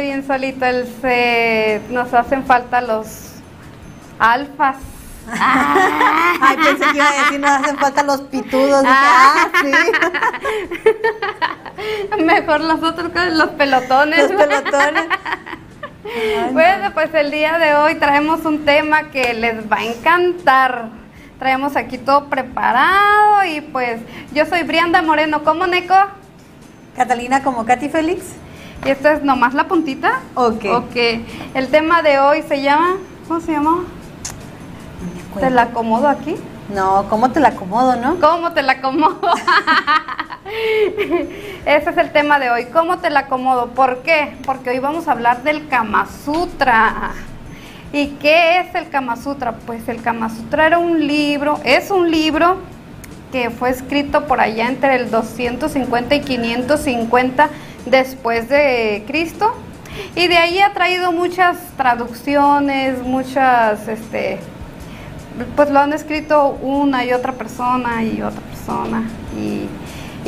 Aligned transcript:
Bien 0.00 0.26
solito 0.26 0.64
el 0.64 0.86
set. 1.00 1.88
Nos 1.90 2.14
hacen 2.14 2.44
falta 2.44 2.80
los 2.80 3.32
alfas. 4.18 4.76
Ay, 5.30 6.56
pensé 6.56 6.84
que 6.90 6.96
iba 6.96 7.08
a 7.08 7.22
decir, 7.24 7.38
nos 7.38 7.50
hacen 7.50 7.76
falta 7.76 8.02
los 8.02 8.22
pitudos. 8.22 8.80
Dije, 8.82 8.94
ah, 8.94 9.48
sí. 9.60 9.72
Mejor 12.24 12.62
los 12.62 12.82
otros, 12.82 13.12
que 13.12 13.30
los 13.30 13.50
pelotones. 13.50 14.30
Los 14.30 14.42
pelotones. 14.42 15.04
Ay, 16.04 16.52
Bueno, 16.52 16.92
pues 16.94 17.12
el 17.14 17.30
día 17.30 17.58
de 17.58 17.74
hoy 17.74 17.94
traemos 17.96 18.44
un 18.46 18.64
tema 18.64 19.10
que 19.10 19.34
les 19.34 19.70
va 19.70 19.76
a 19.76 19.84
encantar. 19.84 20.88
Traemos 21.38 21.76
aquí 21.76 21.98
todo 21.98 22.24
preparado 22.26 23.44
y 23.44 23.60
pues 23.60 24.00
yo 24.32 24.46
soy 24.46 24.62
Brianda 24.62 25.02
Moreno, 25.02 25.44
¿cómo 25.44 25.66
Neco? 25.66 25.94
Catalina 26.96 27.42
como 27.42 27.66
Katy 27.66 27.90
Félix. 27.90 28.24
Y 28.84 28.90
esto 28.90 29.08
es 29.08 29.22
nomás 29.22 29.54
la 29.54 29.68
puntita. 29.68 30.20
Ok. 30.34 30.64
Ok. 30.72 30.96
El 31.54 31.68
tema 31.68 32.02
de 32.02 32.18
hoy 32.18 32.42
se 32.42 32.62
llama, 32.62 32.96
¿cómo 33.28 33.40
se 33.40 33.52
llama? 33.52 33.84
¿Te 35.38 35.50
la 35.50 35.62
acomodo 35.62 36.08
aquí? 36.08 36.36
No, 36.74 37.06
¿cómo 37.08 37.30
te 37.30 37.40
la 37.40 37.48
acomodo, 37.48 37.96
no? 37.96 38.18
¿Cómo 38.20 38.52
te 38.52 38.62
la 38.62 38.72
acomodo? 38.72 39.20
Ese 41.66 41.90
es 41.90 41.96
el 41.96 42.10
tema 42.12 42.38
de 42.38 42.50
hoy. 42.50 42.66
¿Cómo 42.66 42.98
te 42.98 43.10
la 43.10 43.20
acomodo? 43.20 43.68
¿Por 43.68 43.98
qué? 44.02 44.36
Porque 44.46 44.70
hoy 44.70 44.78
vamos 44.78 45.08
a 45.08 45.12
hablar 45.12 45.42
del 45.42 45.68
Kama 45.68 46.06
Sutra. 46.24 47.10
¿Y 47.92 48.08
qué 48.20 48.60
es 48.60 48.74
el 48.74 48.88
Kama 48.88 49.16
Sutra? 49.16 49.52
Pues 49.66 49.88
el 49.88 50.00
Kama 50.00 50.30
Sutra 50.30 50.66
era 50.66 50.78
un 50.78 51.06
libro, 51.06 51.58
es 51.64 51.90
un 51.90 52.10
libro 52.10 52.58
que 53.32 53.50
fue 53.50 53.70
escrito 53.70 54.26
por 54.26 54.40
allá 54.40 54.68
entre 54.68 54.96
el 54.96 55.10
250 55.10 56.14
y 56.14 56.20
550 56.20 57.48
después 57.86 58.48
de 58.48 59.04
Cristo. 59.06 59.54
Y 60.14 60.28
de 60.28 60.36
ahí 60.36 60.60
ha 60.60 60.72
traído 60.72 61.12
muchas 61.12 61.58
traducciones, 61.76 63.00
muchas, 63.02 63.88
este, 63.88 64.38
pues 65.56 65.70
lo 65.70 65.80
han 65.80 65.92
escrito 65.92 66.58
una 66.62 67.04
y 67.04 67.12
otra 67.12 67.32
persona 67.32 68.02
y 68.02 68.22
otra 68.22 68.40
persona 68.40 69.02
y, 69.36 69.66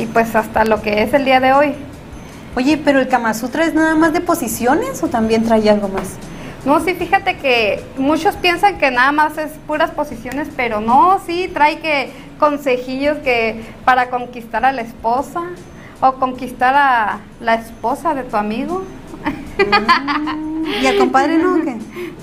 y 0.01 0.05
pues 0.07 0.35
hasta 0.35 0.65
lo 0.65 0.81
que 0.81 1.03
es 1.03 1.13
el 1.13 1.25
día 1.25 1.39
de 1.39 1.53
hoy. 1.53 1.73
Oye, 2.55 2.77
pero 2.77 2.99
el 2.99 3.07
Kama 3.07 3.33
Sutra 3.33 3.65
es 3.65 3.73
nada 3.73 3.95
más 3.95 4.13
de 4.13 4.21
posiciones 4.21 5.01
o 5.01 5.07
también 5.07 5.43
trae 5.43 5.69
algo 5.69 5.87
más? 5.87 6.17
No, 6.65 6.79
sí, 6.79 6.93
fíjate 6.93 7.37
que 7.37 7.83
muchos 7.97 8.35
piensan 8.35 8.77
que 8.77 8.89
nada 8.89 9.11
más 9.11 9.37
es 9.37 9.51
puras 9.67 9.91
posiciones, 9.91 10.47
pero 10.55 10.79
no, 10.79 11.19
sí, 11.25 11.49
trae 11.53 11.79
que 11.79 12.11
consejillos 12.39 13.17
que 13.17 13.61
para 13.83 14.09
conquistar 14.09 14.63
a 14.65 14.71
la 14.71 14.81
esposa 14.81 15.41
o 16.05 16.13
conquistar 16.15 16.75
a 16.75 17.19
la 17.39 17.55
esposa 17.55 18.13
de 18.13 18.23
tu 18.23 18.35
amigo. 18.35 18.83
¿Y 20.81 20.85
al 20.85 20.97
compadre 20.97 21.37
no? 21.37 21.55
o 21.55 21.61
qué? 21.61 21.77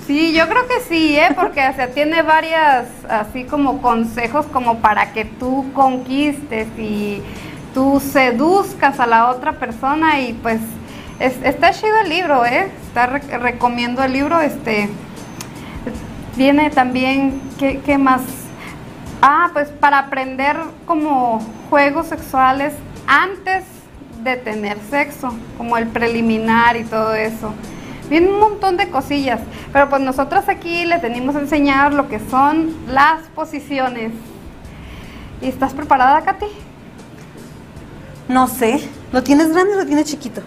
Sí, 0.05 0.33
yo 0.33 0.47
creo 0.47 0.67
que 0.67 0.81
sí, 0.87 1.17
¿eh? 1.17 1.29
porque 1.35 1.67
o 1.67 1.73
sea, 1.73 1.87
tiene 1.91 2.21
varias, 2.21 2.87
así 3.09 3.43
como 3.45 3.81
consejos 3.81 4.45
como 4.47 4.77
para 4.79 5.13
que 5.13 5.25
tú 5.25 5.65
conquistes 5.73 6.67
y 6.77 7.23
tú 7.73 7.99
seduzcas 7.99 8.99
a 8.99 9.07
la 9.07 9.29
otra 9.29 9.53
persona 9.53 10.19
y 10.19 10.33
pues 10.33 10.59
es- 11.19 11.41
está 11.43 11.71
chido 11.71 11.97
el 12.03 12.09
libro, 12.09 12.45
¿eh? 12.45 12.69
Está 12.87 13.07
re- 13.07 13.37
recomiendo 13.39 14.03
el 14.03 14.13
libro, 14.13 14.39
este 14.41 14.89
viene 16.35 16.69
también, 16.69 17.41
¿qué, 17.57 17.79
qué 17.85 17.97
más? 17.97 18.21
Ah, 19.21 19.49
pues 19.53 19.69
para 19.69 19.99
aprender 19.99 20.57
como 20.85 21.41
juegos 21.69 22.07
sexuales 22.07 22.73
antes 23.11 23.65
de 24.23 24.37
tener 24.37 24.77
sexo, 24.89 25.33
como 25.57 25.77
el 25.77 25.87
preliminar 25.87 26.77
y 26.77 26.85
todo 26.85 27.13
eso. 27.13 27.53
Viene 28.09 28.29
un 28.29 28.39
montón 28.39 28.77
de 28.77 28.89
cosillas, 28.89 29.41
pero 29.73 29.89
pues 29.89 30.01
nosotros 30.01 30.47
aquí 30.47 30.85
les 30.85 31.01
venimos 31.01 31.35
a 31.35 31.39
enseñar 31.39 31.93
lo 31.93 32.07
que 32.07 32.19
son 32.19 32.73
las 32.87 33.27
posiciones. 33.35 34.13
¿Y 35.41 35.49
estás 35.49 35.73
preparada, 35.73 36.21
Katy? 36.21 36.45
No 38.29 38.47
sé. 38.47 38.87
¿Lo 39.11 39.23
tienes 39.23 39.51
grande 39.51 39.73
o 39.73 39.77
lo 39.79 39.85
tienes 39.85 40.05
chiquito? 40.05 40.41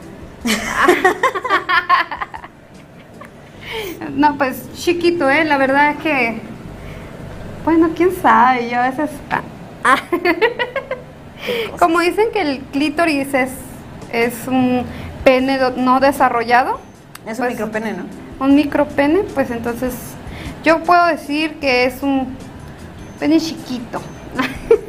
No, 4.15 4.39
pues 4.39 4.73
chiquito, 4.75 5.29
¿eh? 5.29 5.45
La 5.45 5.57
verdad 5.57 5.91
es 5.91 5.97
que, 5.97 6.41
bueno, 7.65 7.91
quién 7.97 8.15
sabe, 8.15 8.71
yo 8.71 8.79
a 8.79 8.91
veces... 8.91 9.11
Como 11.79 12.01
dicen 12.01 12.27
que 12.33 12.41
el 12.41 12.61
clítoris 12.73 13.35
es, 13.35 13.51
es 14.13 14.47
un 14.47 14.85
pene 15.25 15.59
no 15.77 16.01
desarrollado, 16.01 16.81
Es 17.27 17.39
un 17.39 17.47
Pues- 17.47 17.51
micropene, 17.53 17.93
¿no? 17.95 18.05
un 18.41 18.55
micropene, 18.55 19.21
pues 19.35 19.51
entonces 19.51 19.95
yo 20.65 20.83
puedo 20.83 21.07
decir 21.07 21.55
que 21.61 21.85
es 21.87 22.03
un 22.03 22.37
pene 23.19 23.39
chiquito. 23.41 24.01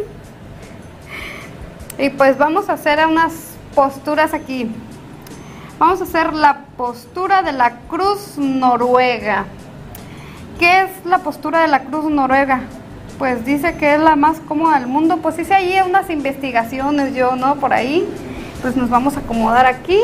y 1.98 2.10
pues 2.10 2.38
vamos 2.38 2.70
a 2.70 2.74
hacer 2.74 3.06
unas 3.08 3.34
posturas 3.74 4.34
aquí. 4.34 4.70
Vamos 5.80 6.02
a 6.02 6.04
hacer 6.06 6.34
la 6.34 6.60
postura 6.78 7.42
de 7.42 7.52
la 7.52 7.78
cruz 7.90 8.38
noruega. 8.38 9.46
¿Qué 10.60 10.84
es 10.84 10.90
la 11.06 11.20
postura 11.20 11.62
de 11.62 11.68
la 11.68 11.82
cruz 11.84 12.06
noruega? 12.10 12.62
Pues 13.18 13.46
dice 13.46 13.76
que 13.76 13.96
es 13.96 14.00
la 14.00 14.16
más 14.16 14.40
cómoda 14.42 14.78
del 14.80 14.88
mundo. 14.88 15.18
Pues 15.22 15.40
hice 15.40 15.54
ahí 15.54 15.78
unas 15.86 16.10
investigaciones 16.10 17.14
yo, 17.16 17.36
¿no? 17.36 17.56
Por 17.56 17.74
ahí. 17.74 18.08
Pues 18.62 18.76
nos 18.76 18.90
vamos 18.90 19.16
a 19.16 19.20
acomodar 19.22 19.66
aquí. 19.66 20.00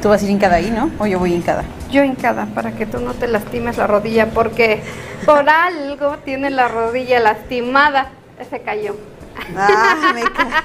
Tú 0.00 0.08
vas 0.08 0.20
a 0.20 0.24
ir 0.24 0.30
hincada 0.32 0.56
ahí, 0.56 0.70
¿no? 0.70 0.90
O 0.98 1.06
yo 1.06 1.18
voy 1.18 1.32
hincada. 1.32 1.64
Yo 1.90 2.02
hincada, 2.02 2.46
para 2.54 2.72
que 2.72 2.86
tú 2.86 2.98
no 3.00 3.12
te 3.14 3.28
lastimes 3.28 3.76
la 3.76 3.86
rodilla, 3.86 4.30
porque 4.30 4.82
por 5.24 5.48
algo 5.48 6.16
tiene 6.24 6.50
la 6.50 6.66
rodilla 6.68 7.20
lastimada. 7.20 8.10
Se 8.50 8.60
cayó. 8.62 8.96
Ah, 9.56 10.12
me 10.14 10.22
ca- 10.22 10.62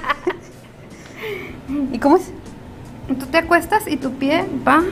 ¿Y 1.92 1.98
cómo 1.98 2.16
es? 2.16 2.32
Tú 3.18 3.26
te 3.26 3.38
acuestas 3.38 3.86
y 3.86 3.96
tu 3.96 4.12
pie 4.14 4.44
va 4.66 4.82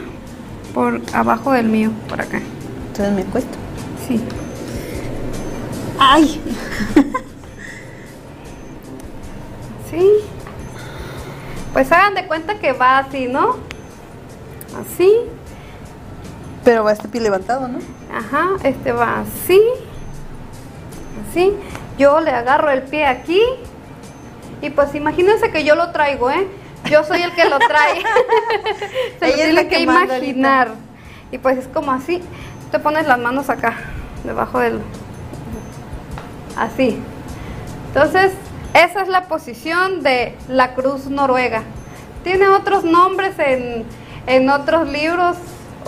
por 0.72 1.00
abajo 1.12 1.52
del 1.52 1.66
mío, 1.66 1.90
por 2.08 2.20
acá. 2.20 2.40
Entonces 2.98 3.14
me 3.14 3.28
acuesto. 3.28 3.58
Sí. 4.08 4.24
¡Ay! 5.98 6.40
Sí. 9.90 10.10
Pues 11.74 11.92
hagan 11.92 12.14
de 12.14 12.26
cuenta 12.26 12.58
que 12.58 12.72
va 12.72 12.98
así, 12.98 13.28
¿no? 13.28 13.56
Así. 14.80 15.12
Pero 16.64 16.84
va 16.84 16.92
este 16.92 17.06
pie 17.08 17.20
levantado, 17.20 17.68
¿no? 17.68 17.78
Ajá, 18.12 18.48
este 18.64 18.92
va 18.92 19.20
así. 19.20 19.60
Así. 21.28 21.52
Yo 21.98 22.20
le 22.20 22.30
agarro 22.30 22.70
el 22.70 22.82
pie 22.82 23.04
aquí. 23.04 23.42
Y 24.62 24.70
pues 24.70 24.94
imagínense 24.94 25.50
que 25.50 25.64
yo 25.64 25.74
lo 25.74 25.92
traigo, 25.92 26.30
¿eh? 26.30 26.48
Yo 26.90 27.04
soy 27.04 27.20
el 27.20 27.32
que 27.34 27.44
lo 27.44 27.58
trae. 27.58 28.02
Se 29.20 29.26
lo 29.28 29.34
Ella 29.34 29.48
es 29.48 29.54
la 29.54 29.60
tiene 29.60 29.68
que 29.68 29.80
imaginar. 29.80 30.70
Y 31.30 31.36
pues 31.36 31.58
es 31.58 31.68
como 31.68 31.92
así. 31.92 32.22
Te 32.70 32.78
pones 32.78 33.06
las 33.06 33.18
manos 33.18 33.48
acá, 33.48 33.74
debajo 34.24 34.58
del... 34.58 34.80
Así. 36.56 36.98
Entonces, 37.88 38.32
esa 38.74 39.02
es 39.02 39.08
la 39.08 39.28
posición 39.28 40.02
de 40.02 40.34
la 40.48 40.74
cruz 40.74 41.06
noruega. 41.06 41.62
Tiene 42.24 42.48
otros 42.48 42.84
nombres 42.84 43.38
en, 43.38 43.84
en 44.26 44.50
otros 44.50 44.88
libros 44.88 45.36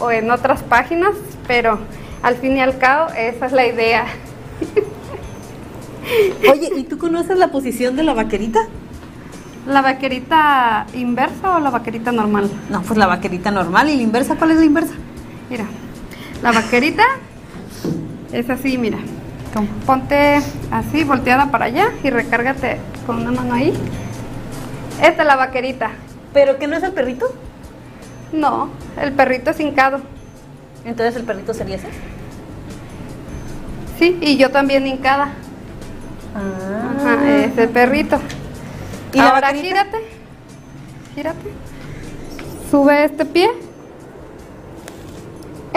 o 0.01 0.11
en 0.11 0.31
otras 0.31 0.63
páginas, 0.63 1.13
pero 1.47 1.79
al 2.23 2.37
fin 2.37 2.57
y 2.57 2.61
al 2.61 2.79
cabo 2.79 3.11
esa 3.17 3.47
es 3.47 3.53
la 3.53 3.67
idea. 3.67 4.07
Oye, 6.51 6.71
¿y 6.77 6.85
tú 6.85 6.97
conoces 6.99 7.39
la 7.39 7.49
posición 7.49 7.97
de 7.97 8.05
la 8.05 8.15
vaquerita? 8.15 8.61
¿La 9.67 9.83
vaquerita 9.83 10.87
inversa 10.95 11.57
o 11.57 11.61
la 11.61 11.71
vaquerita 11.71 12.13
normal? 12.13 12.51
No, 12.71 12.81
pues 12.83 12.99
la 12.99 13.07
vaquerita 13.07 13.51
normal. 13.51 13.91
¿Y 13.91 13.97
la 13.97 14.03
inversa? 14.03 14.37
¿Cuál 14.37 14.53
es 14.53 14.59
la 14.59 14.65
inversa? 14.65 14.95
Mira, 15.51 15.67
la 16.43 16.53
vaquerita 16.53 17.05
es 18.33 18.51
así, 18.51 18.79
mira. 18.79 18.99
¿Cómo? 19.55 19.69
Ponte 19.87 20.41
así, 20.71 21.05
volteada 21.05 21.51
para 21.51 21.67
allá 21.67 21.91
y 22.03 22.11
recárgate 22.11 22.79
con 23.07 23.17
una 23.19 23.33
mano 23.33 23.55
ahí. 23.55 23.73
Esta 25.03 25.23
es 25.23 25.27
la 25.27 25.37
vaquerita. 25.37 25.91
¿Pero 26.33 26.59
que 26.59 26.67
no 26.67 26.77
es 26.77 26.83
el 26.83 26.93
perrito? 26.93 27.27
No, 28.33 28.69
el 29.01 29.13
perrito 29.13 29.51
es 29.51 29.61
hincado. 29.61 30.01
Entonces 30.85 31.17
el 31.17 31.25
perrito 31.25 31.55
sería 31.55 31.77
ese. 31.77 31.89
Sí, 33.99 34.19
y 34.21 34.37
yo 34.37 34.51
también 34.51 34.87
hincada. 34.87 35.33
Ajá, 36.35 37.29
es 37.31 37.57
el 37.59 37.69
perrito. 37.71 38.21
¿Y 39.13 39.19
Ahora 39.19 39.53
gírate. 39.53 39.99
Gírate. 41.15 41.51
Sube 42.71 43.05
este 43.05 43.25
pie. 43.25 43.51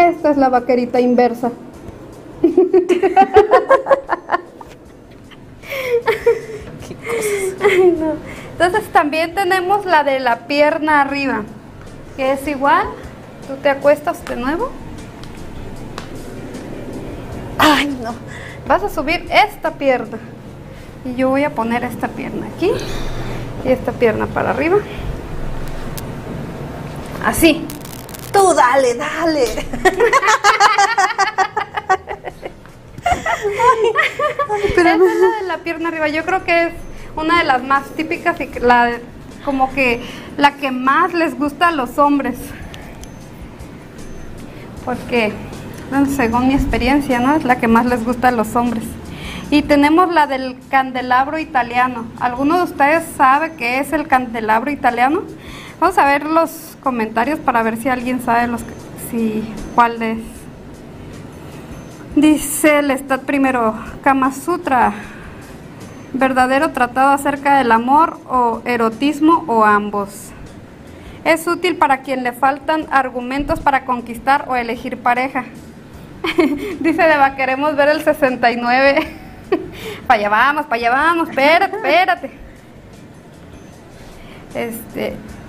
Esta 0.10 0.32
es 0.32 0.38
la 0.38 0.50
vaquerita 0.50 1.00
inversa. 1.00 1.52
Entonces 8.52 8.92
también 8.92 9.36
tenemos 9.36 9.86
la 9.86 10.04
de 10.04 10.20
la 10.20 10.48
pierna 10.48 11.02
arriba, 11.02 11.44
que 12.18 12.32
es 12.32 12.48
igual. 12.48 12.88
Tú 13.48 13.56
te 13.62 13.70
acuestas 13.70 14.26
de 14.26 14.36
nuevo. 14.36 14.72
Ay, 17.58 17.96
no. 18.02 18.16
Vas 18.68 18.84
a 18.84 18.90
subir 18.90 19.28
esta 19.32 19.72
pierna. 19.72 20.18
Y 21.06 21.16
yo 21.16 21.30
voy 21.30 21.44
a 21.44 21.52
poner 21.52 21.84
esta 21.84 22.08
pierna 22.08 22.48
aquí. 22.56 22.72
Y 23.66 23.70
esta 23.70 23.92
pierna 23.92 24.26
para 24.26 24.50
arriba. 24.50 24.78
Así. 27.24 27.66
Tú 28.32 28.54
dale, 28.54 28.96
dale. 28.96 29.44
Esa 34.78 34.96
es 34.96 35.22
la 35.22 35.42
de 35.42 35.48
la 35.48 35.58
pierna 35.64 35.90
arriba. 35.90 36.08
Yo 36.08 36.26
creo 36.26 36.44
que 36.44 36.68
es 36.68 36.74
una 37.16 37.40
de 37.40 37.46
las 37.46 37.64
más 37.64 37.86
típicas 37.96 38.40
y 38.42 38.48
la 38.60 39.00
como 39.46 39.74
que 39.74 40.04
la 40.38 40.56
que 40.56 40.72
más 40.72 41.14
les 41.14 41.38
gusta 41.38 41.70
a 41.70 41.72
los 41.72 41.98
hombres. 41.98 42.38
Porque, 44.86 45.32
según 46.16 46.48
mi 46.48 46.56
experiencia, 46.56 47.20
¿no? 47.20 47.36
Es 47.36 47.44
la 47.44 47.60
que 47.60 47.68
más 47.68 47.86
les 47.86 48.04
gusta 48.04 48.30
a 48.30 48.32
los 48.32 48.56
hombres. 48.56 48.84
Y 49.52 49.64
tenemos 49.64 50.14
la 50.14 50.28
del 50.28 50.58
candelabro 50.70 51.38
italiano. 51.38 52.06
¿Alguno 52.20 52.58
de 52.58 52.64
ustedes 52.64 53.04
sabe 53.18 53.54
qué 53.58 53.80
es 53.80 53.94
el 53.94 54.08
candelabro 54.08 54.72
italiano? 54.72 55.24
Vamos 55.82 55.98
a 55.98 56.06
ver 56.06 56.28
los 56.28 56.78
comentarios 56.84 57.40
para 57.40 57.64
ver 57.64 57.76
si 57.76 57.90
alguien 57.90 58.22
sabe 58.22 58.46
los 58.46 58.62
si 59.10 59.52
cuál 59.74 60.00
es. 60.04 60.20
Dice 62.16 62.78
el 62.78 62.92
Stat 62.92 63.24
primero, 63.24 63.74
Kama 64.04 64.32
Sutra, 64.32 64.94
verdadero 66.14 66.70
tratado 66.70 67.10
acerca 67.10 67.58
del 67.58 67.72
amor 67.72 68.20
o 68.30 68.62
erotismo 68.64 69.44
o 69.48 69.66
ambos. 69.66 70.30
Es 71.24 71.48
útil 71.48 71.78
para 71.78 72.02
quien 72.02 72.22
le 72.22 72.32
faltan 72.32 72.86
argumentos 72.92 73.60
para 73.60 73.84
conquistar 73.84 74.46
o 74.50 74.56
elegir 74.56 74.98
pareja. 74.98 75.46
Dice 76.80 77.02
Deba, 77.02 77.36
queremos 77.36 77.76
ver 77.76 77.90
el 77.90 78.04
69. 78.04 79.00
para 80.06 80.20
allá 80.20 80.30
vamos, 80.30 80.66
para 80.68 80.76
allá 80.76 80.92
vamos, 80.92 81.30
espérate, 81.30 81.76
espérate. 81.76 82.32
Este. 84.54 85.41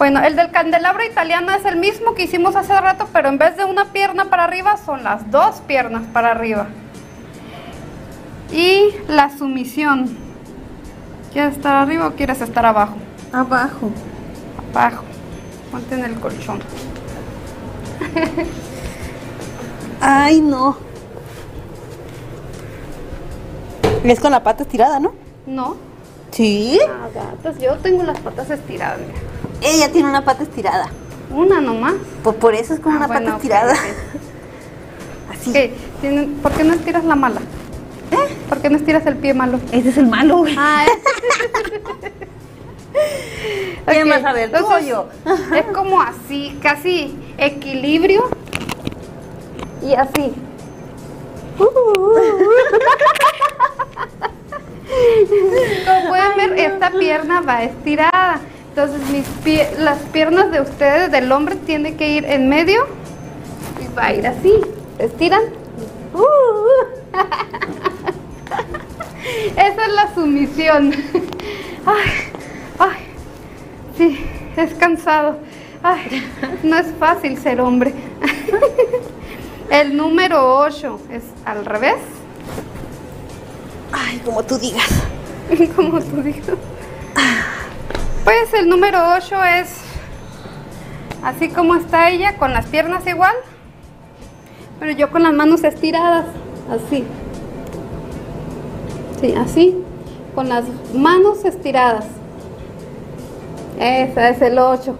Bueno, 0.00 0.24
el 0.24 0.34
del 0.34 0.50
candelabro 0.50 1.04
italiano 1.04 1.52
es 1.52 1.62
el 1.66 1.76
mismo 1.76 2.14
que 2.14 2.22
hicimos 2.22 2.56
hace 2.56 2.72
rato, 2.80 3.06
pero 3.12 3.28
en 3.28 3.36
vez 3.36 3.58
de 3.58 3.66
una 3.66 3.92
pierna 3.92 4.30
para 4.30 4.44
arriba, 4.44 4.78
son 4.78 5.04
las 5.04 5.30
dos 5.30 5.56
piernas 5.66 6.04
para 6.10 6.30
arriba. 6.30 6.68
Y 8.50 8.94
la 9.08 9.28
sumisión. 9.36 10.16
¿Quieres 11.34 11.54
estar 11.54 11.76
arriba 11.76 12.06
o 12.06 12.12
quieres 12.12 12.40
estar 12.40 12.64
abajo? 12.64 12.94
Abajo. 13.30 13.90
Abajo. 14.72 15.04
Ponte 15.70 15.94
en 15.96 16.04
el 16.06 16.14
colchón. 16.14 16.60
Ay, 20.00 20.40
no. 20.40 20.78
Es 24.02 24.18
con 24.18 24.32
la 24.32 24.42
pata 24.42 24.62
estirada, 24.62 24.98
¿no? 24.98 25.12
No. 25.46 25.76
Sí. 26.30 26.80
Ah, 26.88 27.08
gatas, 27.14 27.58
yo 27.58 27.76
tengo 27.76 28.02
las 28.02 28.18
patas 28.20 28.48
estiradas. 28.48 28.98
mira. 29.00 29.29
Ella 29.62 29.90
tiene 29.92 30.08
una 30.08 30.24
pata 30.24 30.42
estirada. 30.42 30.88
Una 31.30 31.60
nomás. 31.60 31.94
Pues 32.22 32.36
por 32.36 32.54
eso 32.54 32.74
es 32.74 32.80
como 32.80 32.94
Ah, 32.96 32.98
una 32.98 33.06
bueno, 33.06 33.24
pata 33.26 33.36
estirada. 33.36 33.72
Así. 35.32 35.50
Ok, 35.50 35.56
tienen- 36.00 36.34
¿Por 36.42 36.52
qué 36.52 36.64
no 36.64 36.74
estiras 36.74 37.04
la 37.04 37.14
mala? 37.16 37.40
¿Eh? 38.10 38.36
¿Por 38.48 38.58
qué 38.60 38.70
no 38.70 38.76
estiras 38.76 39.06
el 39.06 39.16
pie 39.16 39.34
malo? 39.34 39.60
Ese 39.70 39.90
es 39.90 39.98
el 39.98 40.06
malo, 40.06 40.38
güey. 40.38 40.56
Ah, 40.58 40.84
¿Quién 43.86 44.06
Ok, 44.06 44.12
va 44.12 44.16
a 44.16 44.20
saber, 44.22 44.50
tú 44.50 44.56
o 44.56 44.58
entonces, 44.78 44.88
yo? 44.88 45.08
Es 45.56 45.64
como 45.74 46.00
así, 46.02 46.58
casi 46.62 47.14
equilibrio. 47.38 48.28
Y 49.82 49.94
así. 49.94 50.32
Como 55.86 56.08
pueden 56.08 56.36
ver, 56.36 56.58
esta 56.58 56.90
pierna 56.90 57.40
va 57.40 57.62
estirada. 57.64 58.40
Entonces, 58.70 59.00
mis 59.10 59.26
pie- 59.44 59.68
las 59.78 59.98
piernas 60.12 60.50
de 60.52 60.60
ustedes, 60.60 61.10
del 61.10 61.30
hombre, 61.32 61.56
tienen 61.56 61.96
que 61.96 62.08
ir 62.10 62.24
en 62.24 62.48
medio 62.48 62.86
y 63.82 63.94
va 63.96 64.06
a 64.06 64.14
ir 64.14 64.26
así. 64.26 64.52
Estiran. 64.98 65.42
Esa 69.56 69.86
es 69.86 69.92
la 69.94 70.14
sumisión. 70.14 70.92
Ay, 71.86 72.10
ay, 72.78 72.98
sí, 73.96 74.24
es 74.56 74.74
cansado. 74.74 75.38
Ay, 75.82 76.22
no 76.62 76.76
es 76.78 76.86
fácil 76.98 77.38
ser 77.38 77.60
hombre. 77.60 77.94
El 79.70 79.96
número 79.96 80.58
8 80.58 81.00
es 81.12 81.22
al 81.44 81.64
revés, 81.64 81.94
Ay, 83.92 84.20
como 84.24 84.42
tú 84.42 84.58
digas. 84.58 84.88
como 85.76 86.00
tú 86.00 86.22
dices. 86.22 86.54
Pues 88.30 88.54
el 88.54 88.68
número 88.68 88.96
8 89.16 89.42
es 89.42 89.80
así 91.24 91.48
como 91.48 91.74
está 91.74 92.10
ella, 92.10 92.36
con 92.36 92.52
las 92.52 92.64
piernas 92.66 93.04
igual, 93.08 93.34
pero 94.78 94.92
yo 94.92 95.10
con 95.10 95.24
las 95.24 95.32
manos 95.32 95.64
estiradas, 95.64 96.26
así. 96.70 97.02
Sí, 99.20 99.34
así, 99.34 99.82
con 100.36 100.48
las 100.48 100.64
manos 100.94 101.44
estiradas. 101.44 102.04
Ese 103.80 104.28
es 104.28 104.42
el 104.42 104.60
8. 104.60 104.96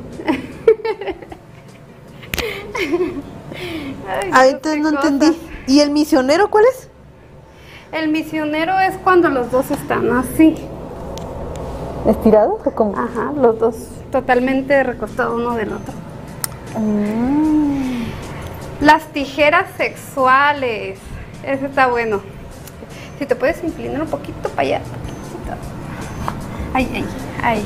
Ahorita 4.33 4.75
no 4.75 4.89
entendí. 4.89 5.39
¿Y 5.69 5.79
el 5.79 5.93
misionero 5.93 6.51
cuál 6.51 6.65
es? 6.65 6.89
El 7.93 8.09
misionero 8.09 8.81
es 8.81 8.97
cuando 8.97 9.29
los 9.29 9.53
dos 9.53 9.71
están 9.71 10.11
así. 10.11 10.57
¿Estirado 12.07 12.59
o 12.65 12.71
cómo? 12.71 12.97
Ajá, 12.97 13.33
los 13.37 13.59
dos 13.59 13.75
totalmente 14.11 14.83
recostados 14.83 15.35
uno 15.35 15.55
del 15.55 15.73
otro. 15.73 15.93
Mm. 16.79 18.05
Las 18.81 19.05
tijeras 19.13 19.67
sexuales. 19.77 20.99
Ese 21.43 21.67
está 21.67 21.89
bueno. 21.89 22.21
Si 23.19 23.27
te 23.27 23.37
puedes 23.37 23.63
inclinar 23.63 24.03
un 24.03 24.09
poquito 24.09 24.49
para 24.51 24.63
allá. 24.63 24.79
poquito. 24.79 25.57
Ay, 26.73 26.91
ay, 26.95 27.05
ay. 27.43 27.65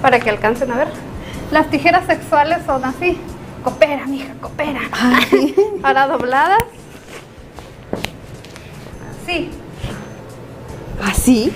Para 0.00 0.20
que 0.20 0.30
alcancen 0.30 0.70
a 0.70 0.76
ver. 0.76 0.88
Las 1.50 1.68
tijeras 1.68 2.06
sexuales 2.06 2.58
son 2.64 2.84
así. 2.84 3.18
Coopera, 3.64 4.06
mija, 4.06 4.34
coopera. 4.40 4.80
Ay. 4.92 5.54
Para 5.82 6.06
dobladas. 6.06 6.62
Así. 9.22 9.50
¿Así? 11.02 11.52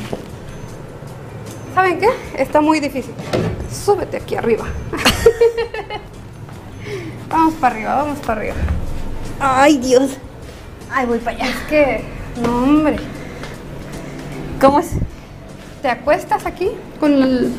¿Saben 1.76 1.98
qué? 1.98 2.08
Está 2.38 2.62
muy 2.62 2.80
difícil. 2.80 3.12
Súbete 3.70 4.16
aquí 4.16 4.34
arriba. 4.34 4.64
vamos 7.28 7.52
para 7.56 7.74
arriba, 7.74 7.96
vamos 7.96 8.18
para 8.20 8.40
arriba. 8.40 8.54
Ay, 9.38 9.76
Dios. 9.76 10.16
Ay, 10.90 11.04
voy 11.04 11.18
para 11.18 11.36
allá. 11.36 11.50
Es 11.50 11.56
que, 11.68 12.02
no 12.42 12.62
hombre. 12.62 12.96
¿Cómo 14.58 14.78
es? 14.78 14.92
¿Te 15.82 15.90
acuestas 15.90 16.46
aquí? 16.46 16.70
Con 16.98 17.12
el 17.12 17.52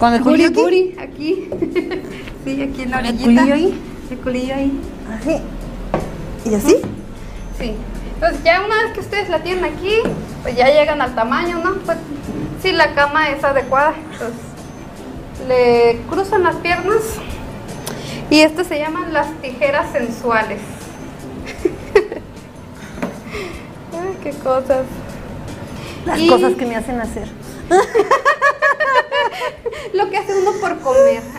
¿Con 0.00 0.14
el 0.14 0.22
Julio 0.22 0.48
aquí? 0.48 0.60
buri 0.60 0.96
aquí. 0.98 1.48
culillo 2.42 2.64
aquí 2.64 2.82
en 2.82 2.90
la 2.90 2.98
¿El 2.98 3.06
orillita. 3.06 3.24
culillo 3.24 3.54
ahí? 3.54 3.80
El 4.10 4.18
culillo 4.18 4.54
ahí. 4.56 4.80
Así. 5.16 5.36
¿Y 6.50 6.54
así? 6.56 6.76
Sí. 7.56 7.74
Entonces 8.14 8.42
ya 8.42 8.64
una 8.66 8.82
vez 8.82 8.94
que 8.94 9.00
ustedes 9.00 9.28
la 9.28 9.40
tienen 9.44 9.64
aquí, 9.64 9.98
pues 10.42 10.56
ya 10.56 10.66
llegan 10.66 11.00
al 11.00 11.14
tamaño, 11.14 11.60
¿no? 11.62 11.74
Pues 11.86 11.98
si 12.62 12.72
la 12.72 12.94
cama 12.94 13.30
es 13.30 13.42
adecuada, 13.44 13.94
entonces 14.12 14.40
le 15.48 16.00
cruzan 16.10 16.42
las 16.42 16.56
piernas 16.56 17.02
y 18.28 18.40
estas 18.40 18.66
se 18.66 18.78
llaman 18.78 19.12
las 19.12 19.28
tijeras 19.40 19.90
sensuales. 19.92 20.60
Ay, 23.92 24.18
qué 24.22 24.30
cosas. 24.32 24.84
Las 26.06 26.18
Y- 26.18 26.28
cosas 26.28 26.54
que 26.54 26.66
me 26.66 26.76
hacen 26.76 27.00
hacer. 27.00 27.28
Lo 29.92 30.08
que 30.10 30.16
hace 30.18 30.36
uno 30.38 30.52
por 30.60 30.78
comer. 30.80 31.22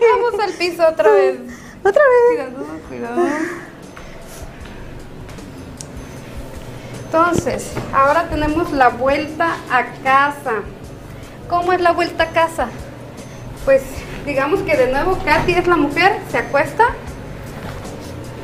Vamos 0.00 0.40
al 0.40 0.52
piso 0.52 0.86
otra 0.86 1.10
vez. 1.10 1.38
Otra 1.84 2.02
vez. 2.02 2.48
Cuidado, 2.48 2.64
cuidado. 2.88 3.22
Entonces, 7.14 7.70
ahora 7.92 8.26
tenemos 8.30 8.72
la 8.72 8.88
vuelta 8.88 9.56
a 9.70 9.84
casa. 10.02 10.62
¿Cómo 11.46 11.74
es 11.74 11.80
la 11.82 11.92
vuelta 11.92 12.24
a 12.24 12.28
casa? 12.28 12.68
Pues 13.66 13.82
digamos 14.24 14.60
que 14.60 14.74
de 14.74 14.90
nuevo 14.90 15.18
Katy 15.22 15.52
es 15.52 15.66
la 15.66 15.76
mujer, 15.76 16.20
se 16.30 16.38
acuesta. 16.38 16.84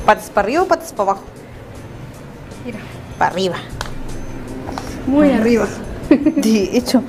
¿Patas 0.04 0.28
para 0.28 0.44
arriba 0.44 0.62
o 0.64 0.66
patas 0.66 0.92
para 0.92 1.12
abajo? 1.12 1.24
Mira, 2.66 2.78
Para 3.16 3.30
arriba. 3.30 3.56
muy 5.06 5.32
arriba. 5.32 5.66
De 6.10 6.76
hecho. 6.76 7.02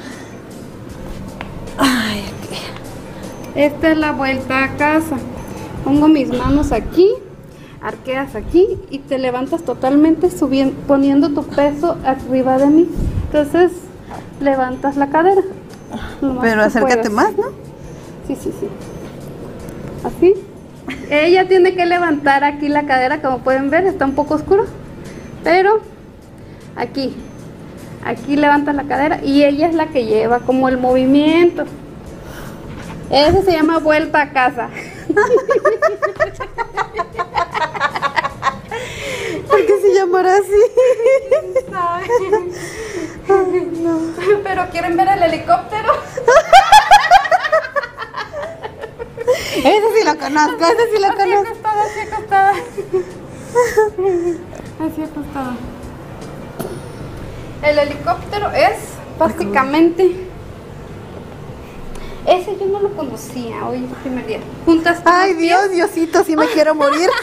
Ay, 1.78 2.24
Esta 3.56 3.92
es 3.92 3.98
la 3.98 4.13
vuelta 4.13 4.63
a 4.63 4.78
casa. 4.78 5.18
Pongo 5.84 6.08
mis 6.08 6.30
manos 6.30 6.72
aquí, 6.72 7.10
arqueas 7.82 8.36
aquí 8.36 8.68
y 8.90 9.00
te 9.00 9.18
levantas 9.18 9.64
totalmente 9.64 10.30
subiendo, 10.30 10.76
poniendo 10.88 11.30
tu 11.30 11.44
peso 11.44 11.98
arriba 12.06 12.58
de 12.58 12.68
mí. 12.68 12.90
Entonces 13.26 13.72
levantas 14.42 14.98
la 14.98 15.10
cadera. 15.10 15.42
más 16.22 16.38
pero 16.42 16.64
acércate 16.64 17.10
puedas. 17.10 17.12
más, 17.12 17.38
¿no? 17.38 17.48
Sí, 18.28 18.36
sí, 18.36 18.54
sí. 18.60 18.68
Así. 20.04 20.34
Ella 21.10 21.48
tiene 21.48 21.76
que 21.76 21.86
levantar 21.86 22.44
aquí 22.44 22.68
la 22.68 22.86
cadera, 22.86 23.22
como 23.22 23.40
pueden 23.40 23.70
ver, 23.70 23.86
está 23.86 24.06
un 24.06 24.14
poco 24.14 24.36
oscuro. 24.36 24.66
Pero 25.44 25.80
aquí, 26.76 27.16
aquí 28.04 28.36
levanta 28.36 28.74
la 28.74 28.84
cadera 28.84 29.24
y 29.24 29.44
ella 29.44 29.68
es 29.68 29.76
la 29.76 29.88
que 29.88 30.06
lleva 30.06 30.40
como 30.40 30.68
el 30.68 30.78
movimiento. 30.78 31.66
Eso 33.10 33.44
se 33.44 33.52
llama 33.52 33.80
vuelta 33.80 34.22
a 34.22 34.32
casa. 34.32 34.70
¿Por 39.48 39.65
qué 39.65 39.81
se 39.81 39.93
llamará 39.93 40.36
así? 40.36 40.62
Pero 44.43 44.69
quieren 44.72 44.98
ver 44.98 45.08
el 45.10 45.24
helicóptero. 45.24 45.93
Ese 49.58 49.88
sí 49.98 50.05
lo 50.05 50.17
conozco, 50.17 50.65
ese 50.65 50.91
sí 50.96 51.00
lo 51.01 51.08
Así 51.08 51.17
conozco. 51.17 51.48
acostada, 51.50 51.84
así 51.84 52.00
acostada. 52.00 52.53
Así 54.79 55.03
acostada. 55.03 55.53
El 57.62 57.79
helicóptero 57.79 58.51
es 58.51 58.77
básicamente. 59.17 60.25
Ese 62.25 62.58
yo 62.58 62.65
no 62.67 62.79
lo 62.79 62.89
conocía, 62.96 63.65
hoy 63.67 63.77
el 63.79 63.86
primer 63.86 64.25
día. 64.27 64.39
Juntas 64.65 65.01
Ay, 65.05 65.34
pies. 65.34 65.41
Dios, 65.48 65.69
Diosito, 65.72 66.24
sí 66.24 66.36
me 66.36 66.48
quiero 66.48 66.74
morir. 66.75 67.10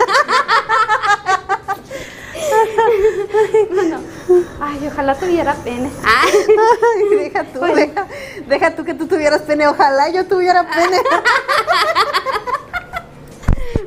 Bueno, 3.71 4.01
ay, 4.61 4.89
ojalá 4.91 5.15
tuviera 5.15 5.55
pene. 5.55 5.91
Ay, 6.05 6.33
Ay, 7.11 7.17
deja 7.19 7.45
tú, 7.45 7.61
deja, 7.61 8.07
deja 8.47 8.75
tú 8.75 8.85
que 8.85 8.95
tú 8.95 9.07
tuvieras 9.07 9.43
pene. 9.43 9.67
Ojalá 9.69 10.09
yo 10.11 10.27
tuviera 10.27 10.67
pene. 10.69 11.01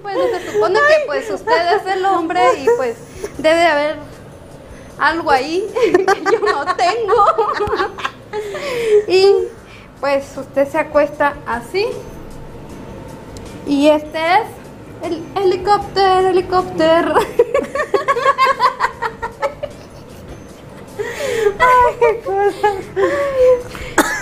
Bueno, 0.01 0.21
se 0.31 0.51
supone 0.51 0.79
que 0.79 1.05
pues 1.05 1.29
usted 1.29 1.75
es 1.75 1.85
el 1.93 2.03
hombre 2.03 2.41
y 2.57 2.65
pues 2.77 2.95
debe 3.37 3.63
haber 3.67 3.97
algo 4.97 5.29
ahí 5.29 5.67
que 5.73 6.23
yo 6.31 6.39
no 6.39 6.65
tengo. 6.75 7.25
Y 9.07 9.35
pues 9.99 10.25
usted 10.35 10.67
se 10.67 10.79
acuesta 10.79 11.35
así. 11.45 11.87
Y 13.67 13.89
este 13.89 14.17
es 14.17 14.47
el 15.03 15.23
helicóptero, 15.35 16.29
helicóptero. 16.29 17.15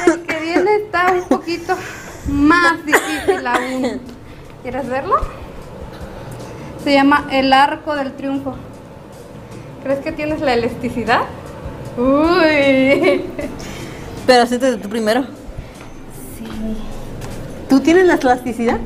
El 0.06 0.22
que 0.24 0.40
viene 0.40 0.76
está 0.76 1.12
un 1.12 1.28
poquito 1.28 1.76
más 2.28 2.86
difícil 2.86 3.48
aún. 3.48 4.02
¿Quieres 4.62 4.88
verlo? 4.90 5.16
Se 6.84 6.94
llama 6.94 7.28
el 7.32 7.54
arco 7.54 7.96
del 7.96 8.14
triunfo. 8.14 8.56
¿Crees 9.84 10.00
que 10.00 10.12
tienes 10.12 10.42
la 10.42 10.54
elasticidad? 10.54 11.22
Uy. 11.98 13.24
Pero 14.26 14.46
siéntate 14.46 14.78
tú 14.78 14.90
primero. 14.90 15.24
Sí. 16.38 16.46
¿Tú 17.70 17.80
tienes 17.80 18.06
la 18.06 18.16
elasticidad? 18.16 18.80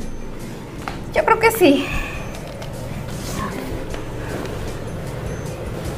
Yo 1.13 1.25
creo 1.25 1.39
que 1.39 1.51
sí. 1.51 1.86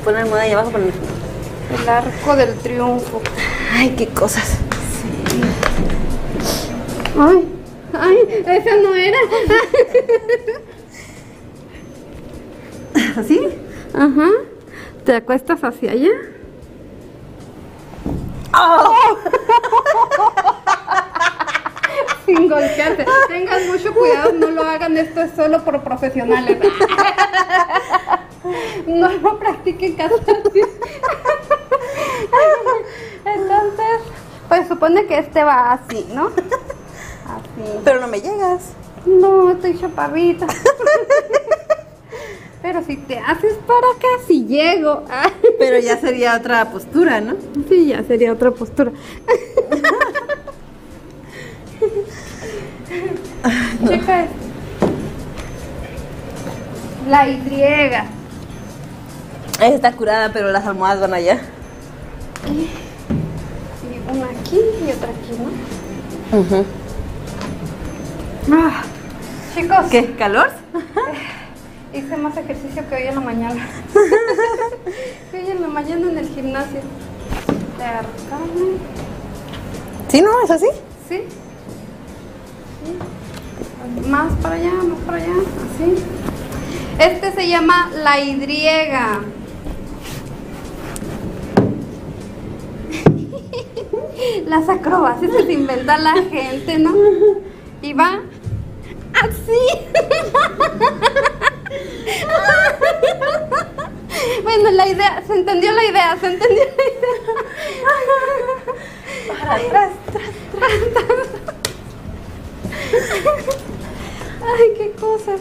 Pon 0.03 0.13
la 0.13 0.21
almohada 0.21 0.43
ahí 0.43 0.51
abajo. 0.51 0.71
Pon... 0.71 0.91
El 1.79 1.89
arco 1.89 2.35
del 2.35 2.55
triunfo. 2.59 3.21
Ay, 3.73 3.95
qué 3.97 4.07
cosas. 4.07 4.57
Ay, 7.17 7.47
ay, 7.93 8.43
esa 8.47 8.75
no 8.77 8.95
era. 8.95 9.17
¿Así? 13.17 13.39
Ajá. 13.93 14.29
¿Te 15.05 15.15
acuestas 15.15 15.63
hacia 15.63 15.91
allá? 15.91 16.11
Sin 22.25 22.49
golpearte. 22.49 23.05
Tengan 23.27 23.67
mucho 23.67 23.93
cuidado, 23.93 24.31
no 24.33 24.51
lo 24.51 24.63
hagan. 24.63 24.97
Esto 24.97 25.21
es 25.21 25.31
solo 25.35 25.63
por 25.63 25.81
profesionales. 25.83 26.57
No 28.87 29.09
lo 29.09 29.39
practiquen 29.39 29.95
casi. 29.95 30.15
Entonces, 33.25 34.01
pues 34.49 34.67
supone 34.67 35.05
que 35.05 35.17
este 35.19 35.43
va 35.43 35.73
así, 35.73 36.05
¿no? 36.13 36.27
Así. 36.27 37.79
Pero 37.83 37.99
no 38.01 38.07
me 38.07 38.19
llegas. 38.19 38.73
No, 39.05 39.51
estoy 39.51 39.79
chaparrita. 39.79 40.47
Pero 42.61 42.81
si 42.83 42.95
te 42.95 43.19
haces 43.19 43.55
para 43.67 43.87
acá, 43.87 44.07
si 44.25 44.45
llego. 44.45 45.03
Pero 45.59 45.79
ya 45.79 45.97
sería 45.97 46.37
otra 46.37 46.71
postura, 46.71 47.19
¿no? 47.19 47.35
Sí, 47.67 47.87
ya 47.87 48.03
sería 48.03 48.31
otra 48.31 48.51
postura. 48.51 48.91
Checa 53.87 54.23
esto. 54.23 54.35
La 57.09 57.27
Y. 57.27 57.43
Está 59.59 59.91
curada, 59.93 60.31
pero 60.31 60.51
las 60.51 60.65
almohadas 60.65 61.01
van 61.01 61.13
allá. 61.13 61.39
Y 62.49 62.69
una 64.09 64.27
aquí 64.27 64.57
y 64.57 64.91
otra 64.91 65.09
aquí, 65.09 65.37
¿no? 65.39 66.65
Ah, 68.51 68.83
chicos, 69.55 69.85
¿Qué? 69.91 70.15
¿Calor? 70.15 70.51
hice 71.93 72.17
más 72.17 72.35
ejercicio 72.37 72.87
que 72.89 72.95
hoy 72.95 73.03
en 73.03 73.15
la 73.15 73.21
mañana. 73.21 73.67
que 75.31 75.37
hoy 75.37 75.49
en 75.49 75.61
la 75.61 75.67
mañana 75.67 76.09
en 76.09 76.17
el 76.17 76.29
gimnasio. 76.29 76.81
Arcarme. 77.79 78.77
¿Sí, 80.07 80.21
no? 80.21 80.41
¿Es 80.41 80.51
así? 80.51 80.67
¿Sí? 81.09 81.23
Sí. 82.85 82.97
Más 84.07 84.31
para 84.41 84.55
allá, 84.55 84.71
más 84.71 84.97
para 85.05 85.17
allá, 85.17 85.33
así. 85.33 85.93
Este 86.99 87.31
se 87.31 87.47
llama 87.47 87.89
la 87.95 88.19
Y. 88.19 88.35
Las 94.45 94.69
acrobacias 94.69 95.31
que 95.31 95.43
se 95.43 95.53
inventa 95.53 95.97
la 95.97 96.13
gente, 96.13 96.77
¿no? 96.79 96.93
Y 97.81 97.93
va 97.93 98.19
así. 99.13 99.57
Bueno, 104.43 104.71
la 104.71 104.87
idea, 104.87 105.21
se 105.25 105.33
entendió 105.33 105.71
la 105.71 105.83
idea, 105.83 106.15
se 106.19 106.27
entendió 106.27 106.63
la 106.63 106.73
idea. 106.73 106.83
Para 109.27 109.55
atrás, 109.55 109.89
Para 110.59 110.75
Ay, 114.55 114.73
qué 114.77 114.91
cosas. 114.99 115.39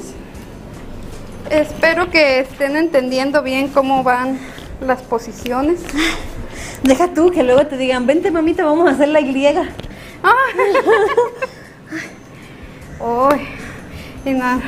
Espero 1.51 2.11
que 2.11 2.41
estén 2.41 2.77
entendiendo 2.77 3.43
bien 3.43 3.69
cómo 3.69 4.03
van 4.03 4.39
las 4.81 5.03
posiciones. 5.03 5.81
Deja 6.83 7.09
tú 7.15 7.31
que 7.31 7.43
luego 7.43 7.67
te 7.67 7.77
digan, 7.77 8.07
vente 8.07 8.31
mamita, 8.31 8.65
vamos 8.65 8.89
a 8.89 8.93
hacer 8.93 9.09
la 9.09 9.21
Y. 9.21 9.57
Uy, 13.01 13.49
y 14.25 14.31
na- 14.31 14.61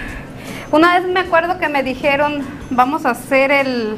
Una 0.72 0.98
vez 0.98 1.08
me 1.08 1.20
acuerdo 1.20 1.58
que 1.58 1.68
me 1.68 1.82
dijeron, 1.82 2.42
vamos 2.70 3.06
a 3.06 3.10
hacer 3.10 3.50
el, 3.52 3.96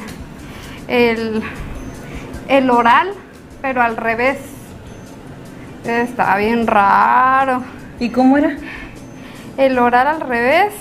el, 0.88 1.42
el 2.48 2.70
oral, 2.70 3.12
pero 3.62 3.80
al 3.82 3.96
revés. 3.96 4.38
Está 5.84 6.36
bien 6.36 6.66
raro. 6.66 7.62
¿Y 8.00 8.10
cómo 8.10 8.36
era? 8.36 8.56
El 9.56 9.78
oral 9.78 10.06
al 10.06 10.20
revés 10.20 10.72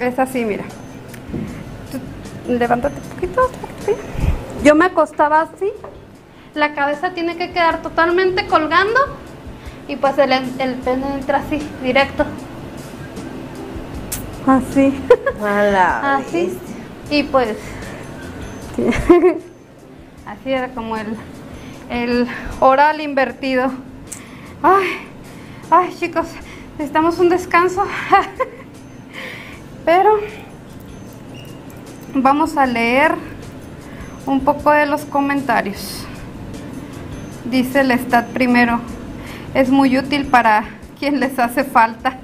es 0.00 0.18
así, 0.18 0.44
mira. 0.44 0.64
Tú- 1.92 2.52
Levántate 2.52 2.96
un 3.00 3.08
poquito. 3.14 3.50
Yo 4.64 4.74
me 4.74 4.86
acostaba 4.86 5.42
así. 5.42 5.70
La 6.54 6.74
cabeza 6.74 7.10
tiene 7.10 7.36
que 7.36 7.52
quedar 7.52 7.82
totalmente 7.82 8.46
colgando. 8.46 8.98
Y 9.86 9.96
pues 9.96 10.18
el, 10.18 10.32
el 10.32 10.74
pene 10.84 11.14
entra 11.14 11.38
así, 11.38 11.58
directo. 11.82 12.24
Así. 14.46 14.94
Así. 16.16 16.58
Y 17.10 17.22
pues. 17.24 17.56
Así 20.26 20.52
era 20.52 20.68
como 20.68 20.96
el, 20.96 21.16
el 21.90 22.26
oral 22.60 23.00
invertido. 23.00 23.70
Ay, 24.62 24.86
ay, 25.70 25.94
chicos, 25.98 26.26
necesitamos 26.78 27.18
un 27.18 27.28
descanso. 27.28 27.84
Pero 29.84 30.20
vamos 32.14 32.56
a 32.56 32.66
leer 32.66 33.14
un 34.26 34.40
poco 34.40 34.70
de 34.70 34.86
los 34.86 35.04
comentarios. 35.04 36.04
Dice 37.50 37.80
el 37.80 37.90
stat 37.90 38.28
primero. 38.28 38.80
Es 39.54 39.70
muy 39.70 39.98
útil 39.98 40.26
para 40.26 40.64
quien 40.98 41.18
les 41.18 41.38
hace 41.38 41.64
falta. 41.64 42.18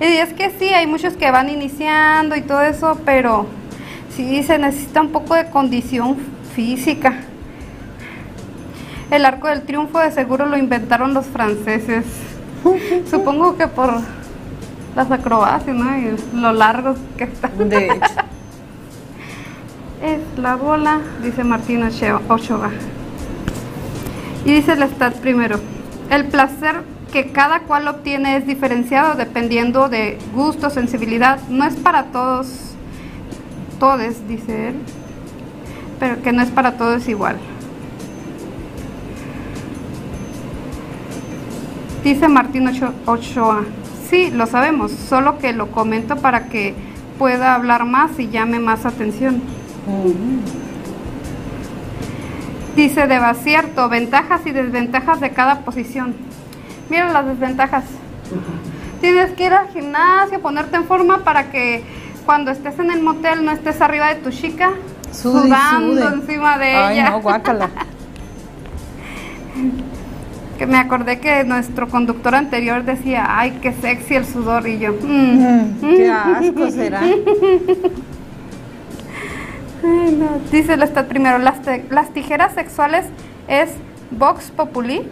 Y 0.00 0.04
es 0.04 0.32
que 0.32 0.50
sí, 0.58 0.66
hay 0.66 0.86
muchos 0.86 1.14
que 1.14 1.30
van 1.30 1.48
iniciando 1.48 2.34
y 2.34 2.40
todo 2.40 2.62
eso, 2.62 2.98
pero 3.04 3.46
sí 4.10 4.42
se 4.42 4.58
necesita 4.58 5.00
un 5.00 5.10
poco 5.10 5.34
de 5.34 5.50
condición 5.50 6.16
física. 6.54 7.20
El 9.10 9.24
arco 9.24 9.46
del 9.46 9.62
triunfo 9.62 10.00
de 10.00 10.10
seguro 10.10 10.46
lo 10.46 10.56
inventaron 10.56 11.14
los 11.14 11.26
franceses. 11.26 12.04
Supongo 13.10 13.56
que 13.56 13.68
por 13.68 14.00
las 14.96 15.10
acrobacias, 15.10 15.76
¿no? 15.76 15.96
Y 15.98 16.16
lo 16.34 16.52
largos 16.52 16.98
que 17.16 17.24
están. 17.24 17.68
De 17.68 17.86
hecho. 17.86 18.04
Es 20.02 20.20
la 20.38 20.56
bola, 20.56 21.00
dice 21.22 21.44
Martín 21.44 21.82
Ochoa. 21.82 22.20
Ochoa. 22.28 22.70
Y 24.44 24.52
dice 24.52 24.72
el 24.72 24.82
stat 24.82 25.14
primero. 25.16 25.58
El 26.10 26.26
placer 26.26 26.82
que 27.12 27.32
cada 27.32 27.60
cual 27.60 27.88
obtiene 27.88 28.36
es 28.36 28.46
diferenciado 28.46 29.14
dependiendo 29.14 29.88
de 29.88 30.18
gusto, 30.34 30.68
sensibilidad. 30.68 31.38
No 31.48 31.64
es 31.64 31.74
para 31.76 32.06
todos, 32.06 32.74
todes, 33.78 34.26
dice 34.28 34.68
él, 34.68 34.74
pero 35.98 36.20
que 36.22 36.32
no 36.32 36.42
es 36.42 36.50
para 36.50 36.76
todos 36.76 37.08
igual. 37.08 37.36
Dice 42.04 42.28
Martín 42.28 42.68
Ocho- 42.68 42.92
Ochoa. 43.06 43.62
Sí, 44.10 44.30
lo 44.30 44.46
sabemos, 44.46 44.92
solo 44.92 45.38
que 45.38 45.52
lo 45.52 45.70
comento 45.72 46.16
para 46.16 46.48
que 46.48 46.74
pueda 47.18 47.54
hablar 47.54 47.84
más 47.86 48.18
y 48.18 48.28
llame 48.28 48.58
más 48.60 48.84
atención. 48.86 49.42
Dice 52.76 53.06
Deba, 53.06 53.32
cierto, 53.34 53.88
ventajas 53.88 54.42
y 54.46 54.50
desventajas 54.50 55.20
de 55.20 55.30
cada 55.30 55.60
posición. 55.60 56.14
Mira 56.90 57.10
las 57.12 57.24
desventajas. 57.26 57.84
Tienes 59.00 59.30
que 59.32 59.46
ir 59.46 59.52
al 59.54 59.68
gimnasio, 59.68 60.40
ponerte 60.40 60.76
en 60.76 60.84
forma 60.84 61.18
para 61.24 61.50
que 61.50 61.82
cuando 62.26 62.50
estés 62.50 62.78
en 62.78 62.90
el 62.90 63.00
motel 63.02 63.44
no 63.44 63.52
estés 63.52 63.80
arriba 63.80 64.08
de 64.08 64.16
tu 64.16 64.30
chica 64.30 64.70
Sude 65.12 65.42
sudando 65.42 65.94
sude. 66.08 66.14
encima 66.14 66.58
de 66.58 66.66
Ay, 66.74 66.98
ella. 66.98 67.10
no, 67.10 67.20
guácala. 67.22 67.70
Que 70.58 70.66
me 70.66 70.76
acordé 70.78 71.18
que 71.18 71.42
nuestro 71.44 71.88
conductor 71.88 72.34
anterior 72.34 72.84
decía, 72.84 73.26
ay, 73.28 73.58
qué 73.60 73.72
sexy 73.72 74.14
el 74.14 74.24
sudor 74.24 74.66
y 74.68 74.78
yo. 74.78 74.92
"Mm". 74.92 75.38
Mm, 75.80 75.80
Qué 75.80 76.10
asco 76.10 76.70
será. 76.70 77.00
Ay, 79.82 80.16
no. 80.18 80.38
Dice 80.50 80.74
el 80.74 80.82
stat 80.82 81.06
primero, 81.08 81.38
las, 81.38 81.56
las 81.90 82.10
tijeras 82.12 82.54
sexuales 82.54 83.04
es 83.48 83.70
Vox 84.10 84.50
Populi, 84.50 85.02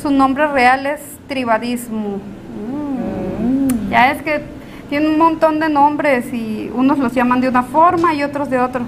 su 0.00 0.10
nombre 0.10 0.46
real 0.48 0.86
es 0.86 1.00
tribadismo. 1.28 2.18
Mm. 2.18 3.90
Ya 3.90 4.10
es 4.10 4.22
que 4.22 4.42
tiene 4.88 5.08
un 5.08 5.18
montón 5.18 5.60
de 5.60 5.68
nombres 5.68 6.32
y 6.32 6.70
unos 6.74 6.98
los 6.98 7.12
llaman 7.14 7.40
de 7.40 7.48
una 7.48 7.62
forma 7.62 8.14
y 8.14 8.22
otros 8.24 8.50
de 8.50 8.58
otro. 8.58 8.82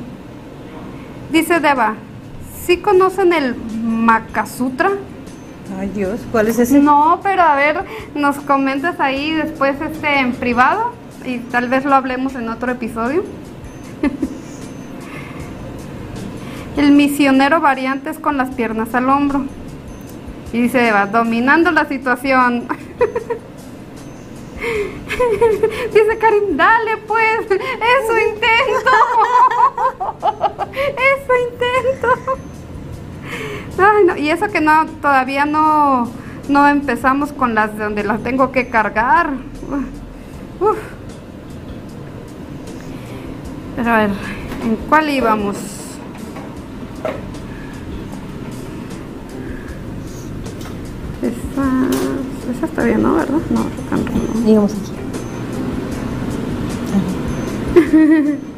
Dice 1.30 1.60
Deva, 1.60 1.94
¿sí 2.64 2.78
conocen 2.78 3.32
el 3.32 3.54
Makasutra? 3.84 4.90
Ay, 5.78 5.90
Dios, 5.94 6.18
¿cuál 6.32 6.48
es 6.48 6.58
ese? 6.58 6.80
No, 6.80 7.20
pero 7.22 7.42
a 7.42 7.54
ver, 7.54 7.84
nos 8.16 8.34
comentas 8.38 8.98
ahí 8.98 9.32
después 9.32 9.80
este 9.80 10.18
en 10.18 10.32
privado 10.32 10.92
y 11.24 11.38
tal 11.38 11.68
vez 11.68 11.84
lo 11.84 11.94
hablemos 11.94 12.34
en 12.34 12.48
otro 12.48 12.72
episodio. 12.72 13.22
El 16.76 16.90
misionero 16.90 17.60
variantes 17.60 18.18
con 18.18 18.36
las 18.36 18.50
piernas 18.50 18.92
al 18.92 19.08
hombro. 19.08 19.44
Y 20.52 20.62
dice 20.62 20.88
Eva, 20.88 21.06
dominando 21.06 21.70
la 21.70 21.86
situación. 21.86 22.66
dice 25.92 26.18
Karim, 26.18 26.56
dale 26.56 26.96
pues, 27.06 27.42
eso 27.42 28.18
intento. 28.18 28.90
eso 31.14 31.32
intento. 31.52 32.08
Ay, 33.78 34.04
no, 34.06 34.16
Y 34.16 34.30
eso 34.30 34.48
que 34.48 34.60
no, 34.60 34.86
todavía 35.00 35.44
no, 35.44 36.10
no 36.48 36.68
empezamos 36.68 37.32
con 37.32 37.54
las 37.54 37.76
de 37.76 37.84
donde 37.84 38.04
las 38.04 38.22
tengo 38.22 38.50
que 38.52 38.68
cargar. 38.68 39.30
Uf. 40.60 40.76
Pero 43.76 43.90
a 43.90 43.98
ver, 43.98 44.10
¿en 44.64 44.76
cuál 44.88 45.08
íbamos? 45.10 45.56
Esa, 51.22 51.88
esa 52.56 52.66
está 52.66 52.84
bien, 52.84 53.02
¿no? 53.02 53.14
¿Verdad? 53.14 53.38
No, 53.50 53.60
no. 53.60 54.44
Digamos 54.44 54.72
aquí. 54.72 54.92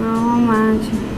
No 0.00 0.38
manches. 0.38 1.15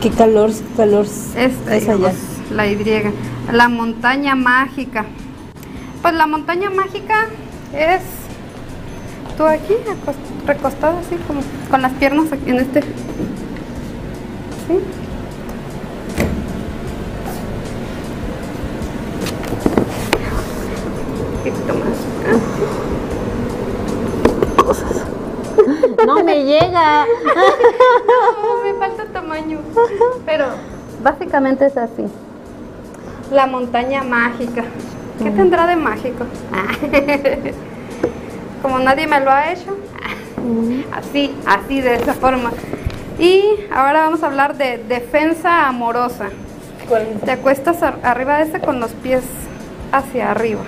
Qué 0.00 0.08
calor, 0.08 0.50
qué 0.50 0.76
calor. 0.78 1.04
Esta, 1.04 1.76
es 1.76 1.86
allá. 1.86 2.12
la 2.50 2.66
Y. 2.66 3.12
La 3.52 3.68
montaña 3.68 4.34
mágica. 4.34 5.04
Pues 6.00 6.14
la 6.14 6.26
montaña 6.26 6.70
mágica 6.70 7.26
es 7.74 8.00
tú 9.36 9.44
aquí, 9.44 9.74
recostado 10.46 10.98
así, 11.00 11.16
como 11.26 11.42
con 11.70 11.82
las 11.82 11.92
piernas 11.92 12.32
aquí 12.32 12.48
en 12.48 12.60
este. 12.60 12.80
¿Sí? 12.80 12.88
Un 21.26 21.52
poquito 21.52 21.74
más. 21.74 21.98
No 26.06 26.24
me 26.24 26.44
llega. 26.44 27.04
Tamaño. 29.30 29.58
Pero 30.26 30.46
básicamente 31.04 31.66
es 31.66 31.76
así. 31.76 32.04
La 33.32 33.46
montaña 33.46 34.02
mágica. 34.02 34.64
¿Qué 35.22 35.30
tendrá 35.30 35.66
de 35.68 35.76
mágico? 35.76 36.24
Como 38.62 38.78
nadie 38.80 39.06
me 39.06 39.20
lo 39.20 39.30
ha 39.30 39.52
hecho. 39.52 39.76
Así, 40.92 41.32
así, 41.46 41.80
de 41.80 41.94
esa 41.94 42.14
forma. 42.14 42.50
Y 43.18 43.44
ahora 43.72 44.00
vamos 44.00 44.22
a 44.22 44.26
hablar 44.26 44.56
de 44.56 44.78
defensa 44.78 45.68
amorosa. 45.68 46.26
¿Cuál 46.88 47.06
Te 47.24 47.30
acuestas 47.32 47.82
ar- 47.82 48.00
arriba 48.02 48.38
de 48.38 48.44
ese 48.44 48.60
con 48.60 48.80
los 48.80 48.90
pies 48.92 49.22
hacia 49.92 50.30
arriba. 50.32 50.62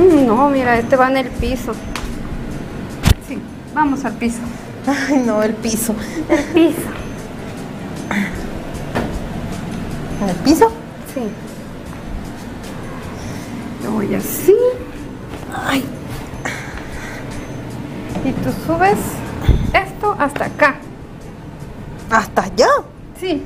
No, 0.26 0.48
mira, 0.50 0.78
este 0.78 0.96
va 0.96 1.10
en 1.10 1.16
el 1.18 1.28
piso. 1.28 1.72
Sí, 3.28 3.38
vamos 3.74 4.04
al 4.04 4.12
piso. 4.14 4.38
Ay, 4.86 5.22
no, 5.26 5.42
el 5.42 5.52
piso. 5.54 5.94
El 6.28 6.44
piso. 6.54 6.88
¿En 10.22 10.28
el 10.28 10.36
piso? 10.36 10.68
Sí. 11.14 11.20
Lo 13.84 13.90
voy 13.92 14.14
así. 14.14 14.54
Ay, 15.66 15.84
Y 18.24 18.32
tú 18.32 18.50
subes 18.66 18.98
esto 19.72 20.14
hasta 20.18 20.44
acá. 20.46 20.76
hasta 22.10 22.42
allá. 22.42 22.68
Sí. 23.18 23.42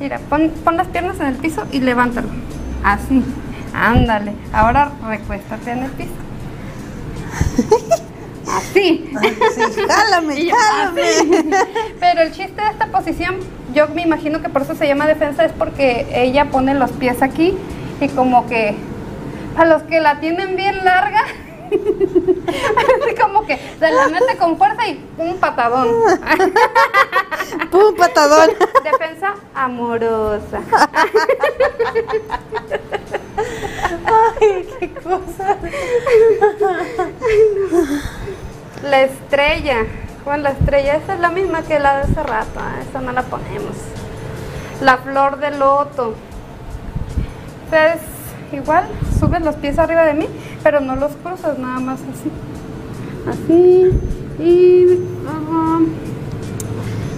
Mira, 0.00 0.18
pon, 0.28 0.50
pon 0.64 0.76
las 0.76 0.86
piernas 0.88 1.18
en 1.20 1.26
el 1.26 1.36
piso 1.36 1.64
y 1.72 1.80
levántalo. 1.80 2.28
Así. 2.82 3.22
Ándale. 3.74 4.32
Ahora 4.52 4.92
recuéstate 5.06 5.72
en 5.72 5.82
el 5.84 5.90
piso. 5.92 6.10
Así. 8.46 9.10
Sí, 9.54 9.80
jálame, 9.88 10.38
Y 10.38 10.48
yo, 10.48 10.56
jálame. 10.56 11.02
así. 11.02 11.50
Pero 11.98 12.20
el 12.22 12.32
chiste 12.32 12.60
de 12.62 12.68
esta 12.68 12.86
posición, 12.86 13.36
yo 13.74 13.88
me 13.88 14.02
imagino 14.02 14.40
que 14.42 14.48
por 14.48 14.62
eso 14.62 14.74
se 14.74 14.86
llama 14.86 15.06
defensa, 15.06 15.44
es 15.44 15.52
porque 15.52 16.06
ella 16.12 16.46
pone 16.50 16.74
los 16.74 16.92
pies 16.92 17.22
aquí 17.22 17.56
y 18.00 18.08
como 18.08 18.46
que 18.46 18.76
a 19.56 19.64
los 19.64 19.82
que 19.84 20.00
la 20.00 20.20
tienen 20.20 20.56
bien 20.56 20.84
larga, 20.84 21.22
así 21.70 23.14
como 23.20 23.46
que 23.46 23.58
se 23.78 23.90
la 23.90 24.08
mete 24.08 24.36
con 24.38 24.56
fuerza 24.58 24.86
y 24.88 25.04
un 25.18 25.36
patadón. 25.38 25.88
Pum, 27.70 27.94
patadón. 27.96 28.50
Defensa 28.84 29.34
amorosa. 29.54 30.60
Ay, 33.36 34.68
qué 34.78 34.90
cosa. 34.94 35.56
La 38.82 39.02
estrella. 39.02 39.86
¿Cuál 40.24 40.42
la 40.42 40.50
estrella? 40.50 40.96
Esa 40.96 41.14
es 41.14 41.20
la 41.20 41.30
misma 41.30 41.62
que 41.62 41.78
la 41.78 41.96
de 41.96 42.02
hace 42.02 42.22
rato. 42.22 42.60
¿eh? 42.60 42.84
Esa 42.88 43.00
no 43.00 43.12
la 43.12 43.22
ponemos. 43.22 43.76
La 44.80 44.98
flor 44.98 45.38
de 45.38 45.50
loto. 45.52 46.14
Ustedes 47.64 48.00
igual 48.52 48.86
suben 49.18 49.44
los 49.44 49.56
pies 49.56 49.78
arriba 49.78 50.04
de 50.04 50.14
mí, 50.14 50.26
pero 50.62 50.80
no 50.80 50.96
los 50.96 51.12
cruzas, 51.16 51.58
nada 51.58 51.80
más 51.80 52.00
así. 52.00 52.30
Así. 53.28 53.90
Y. 54.42 54.98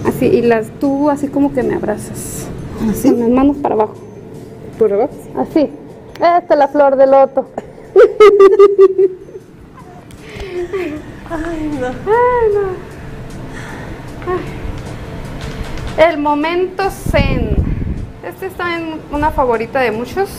así. 0.05 0.25
Y 0.25 0.41
las 0.41 0.69
tú 0.79 1.09
así 1.09 1.27
como 1.27 1.53
que 1.53 1.63
me 1.63 1.75
abrazas. 1.75 2.47
Así. 2.89 3.09
Con 3.09 3.19
las 3.19 3.29
manos 3.29 3.57
para 3.57 3.75
abajo. 3.75 3.95
¿Por 4.77 4.93
abajo? 4.93 5.13
Así. 5.37 5.69
Esta 6.19 6.53
es 6.53 6.57
la 6.57 6.67
flor 6.67 6.95
de 6.95 7.05
loto. 7.05 7.47
Ay, 11.29 11.77
no. 11.79 11.87
Ay, 11.87 12.53
no. 12.53 12.61
Ay. 14.27 16.05
El 16.09 16.17
momento 16.17 16.89
zen. 16.89 17.55
Este 18.23 18.47
está 18.47 18.77
en 18.77 18.99
una 19.11 19.29
favorita 19.29 19.79
de 19.79 19.91
muchos. 19.91 20.29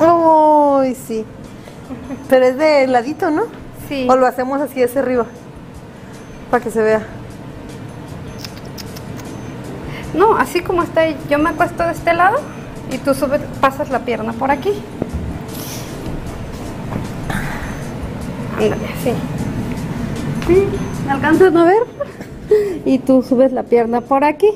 Ay, 0.00 0.94
sí. 0.94 1.24
Pero 2.28 2.46
es 2.46 2.56
de 2.56 2.86
ladito, 2.86 3.30
¿no? 3.30 3.42
Sí. 3.88 4.06
O 4.08 4.14
lo 4.14 4.26
hacemos 4.26 4.60
así 4.60 4.82
hacia 4.82 5.00
arriba. 5.02 5.26
Para 6.48 6.62
que 6.62 6.70
se 6.70 6.80
vea. 6.80 7.02
No, 10.14 10.36
así 10.36 10.60
como 10.60 10.84
está, 10.84 11.08
yo 11.28 11.38
me 11.38 11.50
acuesto 11.50 11.82
de 11.82 11.92
este 11.92 12.12
lado 12.12 12.38
y 12.92 12.98
tú 12.98 13.14
subes, 13.14 13.40
pasas 13.60 13.90
la 13.90 14.00
pierna 14.00 14.32
por 14.32 14.50
aquí. 14.50 14.70
Ándale, 18.56 18.86
así. 18.86 19.12
Sí, 20.46 20.66
¿me 21.06 21.12
alcanzan 21.12 21.56
a 21.56 21.64
ver? 21.64 21.82
Y 22.84 22.98
tú 22.98 23.22
subes 23.22 23.52
la 23.52 23.62
pierna 23.62 24.02
por 24.02 24.24
aquí. 24.24 24.50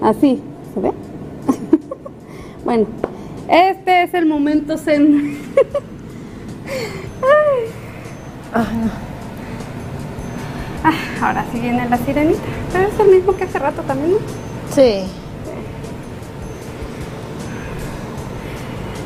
Así, 0.00 0.40
¿se 0.72 0.80
ve? 0.80 0.92
bueno, 2.64 2.86
este 3.48 4.04
es 4.04 4.14
el 4.14 4.26
momento 4.26 4.78
zen. 4.78 5.36
Ay, 8.54 8.64
no. 8.82 9.08
Ah, 10.84 11.26
ahora 11.26 11.44
sí 11.52 11.58
viene 11.58 11.88
la 11.88 11.98
sirenita. 11.98 12.38
Pero 12.72 12.88
es 12.88 13.00
el 13.00 13.08
mismo 13.08 13.36
que 13.36 13.44
hace 13.44 13.58
rato 13.58 13.82
también, 13.82 14.12
¿no? 14.12 14.18
Sí. 14.74 15.02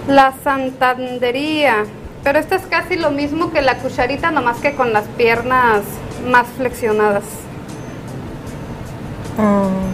La 0.08 0.32
santandería. 0.42 1.84
Pero 2.24 2.38
esto 2.38 2.54
es 2.54 2.62
casi 2.66 2.96
lo 2.96 3.10
mismo 3.10 3.50
que 3.50 3.62
la 3.62 3.78
cucharita, 3.78 4.30
nomás 4.30 4.58
que 4.58 4.74
con 4.74 4.92
las 4.92 5.04
piernas 5.16 5.82
más 6.28 6.46
flexionadas. 6.56 7.24
Mm, 9.38 9.92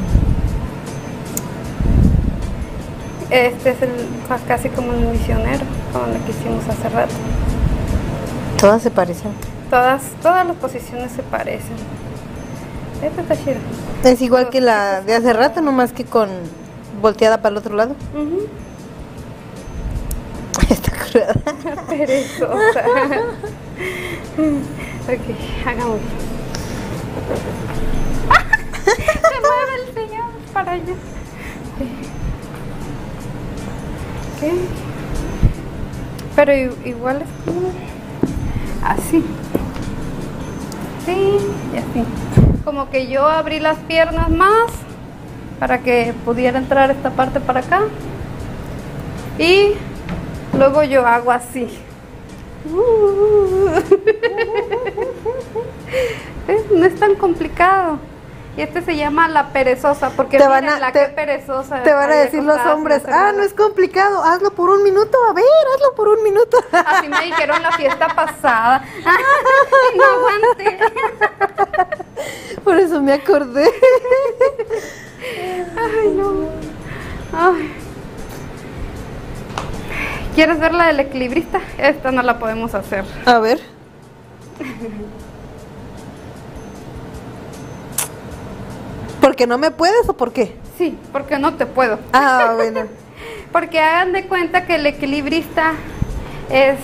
Este 3.30 3.70
es 3.70 3.82
el 3.82 3.90
ca- 4.26 4.38
casi 4.48 4.68
como 4.70 4.92
el 4.92 5.00
misionero, 5.00 5.62
como 5.92 6.06
lo 6.06 6.24
que 6.24 6.30
hicimos 6.30 6.66
hace 6.68 6.88
rato. 6.88 7.12
todas 8.58 8.82
se 8.82 8.90
parecen. 8.90 9.30
Todas, 9.70 10.00
todas 10.22 10.46
las 10.46 10.56
posiciones 10.56 11.12
se 11.12 11.22
parecen. 11.22 11.76
Esta 13.02 13.20
está 13.22 13.36
chida. 13.36 13.56
Es 14.02 14.20
igual 14.22 14.48
que 14.48 14.60
la 14.62 15.02
de 15.02 15.14
hace 15.14 15.32
rato, 15.34 15.60
nomás 15.60 15.92
que 15.92 16.04
con 16.04 16.28
volteada 17.02 17.36
para 17.38 17.50
el 17.52 17.58
otro 17.58 17.76
lado. 17.76 17.94
Está 20.68 20.90
cruda. 20.90 21.34
Perezosa. 21.88 22.84
ok, 25.08 25.26
hagamos. 25.66 26.00
Se 28.84 29.40
mueve 29.40 29.74
el 29.86 29.94
señor 29.94 30.30
para 30.52 30.72
allá. 30.72 30.94
Ok. 34.36 34.42
Pero 36.36 36.52
igual 36.84 37.22
es 37.22 37.28
como 37.44 37.72
así. 38.84 39.24
Sí, 41.04 41.38
y 41.74 41.76
así. 41.76 42.04
Como 42.64 42.90
que 42.90 43.08
yo 43.08 43.26
abrí 43.26 43.60
las 43.60 43.78
piernas 43.78 44.28
más 44.28 44.70
para 45.58 45.78
que 45.78 46.14
pudiera 46.24 46.58
entrar 46.58 46.90
esta 46.90 47.10
parte 47.10 47.40
para 47.40 47.60
acá. 47.60 47.80
Y 49.38 49.72
luego 50.58 50.82
yo 50.82 51.06
hago 51.06 51.30
así. 51.32 51.68
¿Ves? 56.46 56.64
No 56.70 56.84
es 56.84 56.94
tan 56.98 57.14
complicado. 57.14 57.98
Y 58.56 58.62
este 58.62 58.82
se 58.82 58.96
llama 58.96 59.28
la 59.28 59.50
perezosa, 59.52 60.10
porque 60.16 60.36
Te 60.38 60.48
van 60.48 60.68
a- 60.68 60.80
la 60.80 60.90
te- 60.92 60.98
que 61.06 61.12
perezosa. 61.12 61.82
Te 61.84 61.92
van 61.92 62.10
a 62.10 62.14
decir 62.16 62.42
los 62.42 62.58
hombres, 62.66 63.02
ah, 63.06 63.10
no 63.30 63.32
nada". 63.38 63.44
es 63.44 63.54
complicado, 63.54 64.24
hazlo 64.24 64.50
por 64.50 64.70
un 64.70 64.82
minuto, 64.82 65.16
a 65.30 65.32
ver, 65.32 65.44
hazlo 65.76 65.94
por 65.94 66.08
un 66.08 66.22
minuto. 66.24 66.58
Así 66.72 67.08
me 67.08 67.20
dijeron 67.26 67.62
la 67.62 67.70
fiesta 67.72 68.08
pasada. 68.08 68.84
no 69.96 70.04
aguante. 70.04 70.78
Por 72.64 72.76
eso 72.78 73.00
me 73.00 73.12
acordé. 73.12 73.70
Ay, 75.76 76.08
no. 76.16 76.32
Ay. 77.32 77.74
¿Quieres 80.38 80.60
ver 80.60 80.72
la 80.72 80.86
del 80.86 81.00
equilibrista? 81.00 81.60
Esta 81.78 82.12
no 82.12 82.22
la 82.22 82.38
podemos 82.38 82.72
hacer. 82.72 83.04
A 83.26 83.40
ver. 83.40 83.58
¿Porque 89.20 89.48
no 89.48 89.58
me 89.58 89.72
puedes 89.72 90.08
o 90.08 90.12
por 90.12 90.32
qué? 90.32 90.56
Sí, 90.78 90.96
porque 91.10 91.40
no 91.40 91.54
te 91.54 91.66
puedo. 91.66 91.98
Ah, 92.12 92.52
bueno. 92.56 92.82
Porque 93.50 93.80
hagan 93.80 94.12
de 94.12 94.28
cuenta 94.28 94.64
que 94.64 94.76
el 94.76 94.86
equilibrista 94.86 95.72
es 96.50 96.78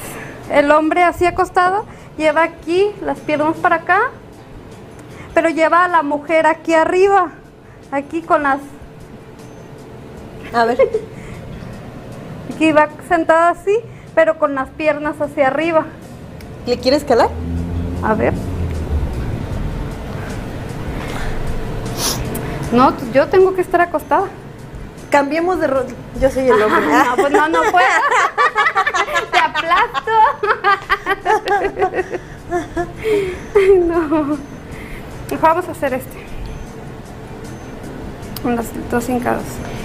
el 0.50 0.72
hombre 0.72 1.04
así 1.04 1.24
acostado, 1.24 1.86
lleva 2.18 2.42
aquí 2.42 2.90
las 3.02 3.20
piernas 3.20 3.56
para 3.58 3.76
acá, 3.76 4.00
pero 5.32 5.48
lleva 5.48 5.84
a 5.84 5.88
la 5.88 6.02
mujer 6.02 6.48
aquí 6.48 6.74
arriba, 6.74 7.30
aquí 7.92 8.20
con 8.20 8.42
las, 8.42 8.58
A 10.52 10.64
ver. 10.64 10.76
aquí 12.54 12.70
va 12.72 12.88
sentada 13.08 13.50
así, 13.50 13.76
pero 14.14 14.38
con 14.38 14.54
las 14.54 14.68
piernas 14.70 15.20
hacia 15.20 15.48
arriba. 15.48 15.86
¿Le 16.66 16.78
quieres 16.78 17.04
calar? 17.04 17.28
A 18.02 18.14
ver. 18.14 18.32
No, 22.72 22.94
yo 23.12 23.28
tengo 23.28 23.54
que 23.54 23.60
estar 23.60 23.80
acostada. 23.80 24.26
Cambiemos 25.10 25.60
de 25.60 25.66
rol. 25.66 25.86
Yo 26.20 26.30
soy 26.30 26.48
el 26.48 26.62
hombre. 26.62 26.86
No, 26.86 27.16
pues 27.16 27.32
no, 27.32 27.48
no 27.48 27.60
puedo. 27.70 27.86
Te 29.32 29.38
aplasto. 29.38 30.10
Ay, 33.54 33.78
no. 33.84 34.38
Vamos 35.40 35.68
a 35.68 35.70
hacer 35.72 35.94
este. 35.94 36.24
Los 38.44 38.90
dos 38.90 39.08
hincados. 39.08 39.44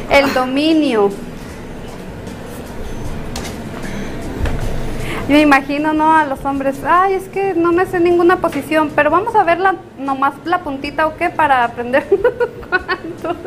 El 0.09 0.33
dominio. 0.33 1.11
Yo 5.29 5.35
me 5.35 5.41
imagino, 5.41 5.93
¿no? 5.93 6.11
A 6.11 6.25
los 6.25 6.43
hombres, 6.43 6.77
ay, 6.83 7.13
es 7.13 7.27
que 7.27 7.53
no 7.53 7.71
me 7.71 7.85
sé 7.85 7.99
ninguna 7.99 8.37
posición, 8.37 8.89
pero 8.95 9.11
vamos 9.11 9.35
a 9.35 9.43
ver 9.43 9.59
la, 9.59 9.75
nomás 9.99 10.33
la 10.45 10.63
puntita 10.63 11.05
o 11.05 11.15
qué 11.17 11.29
para 11.29 11.63
aprender 11.63 12.03
cuantos. 12.69 13.37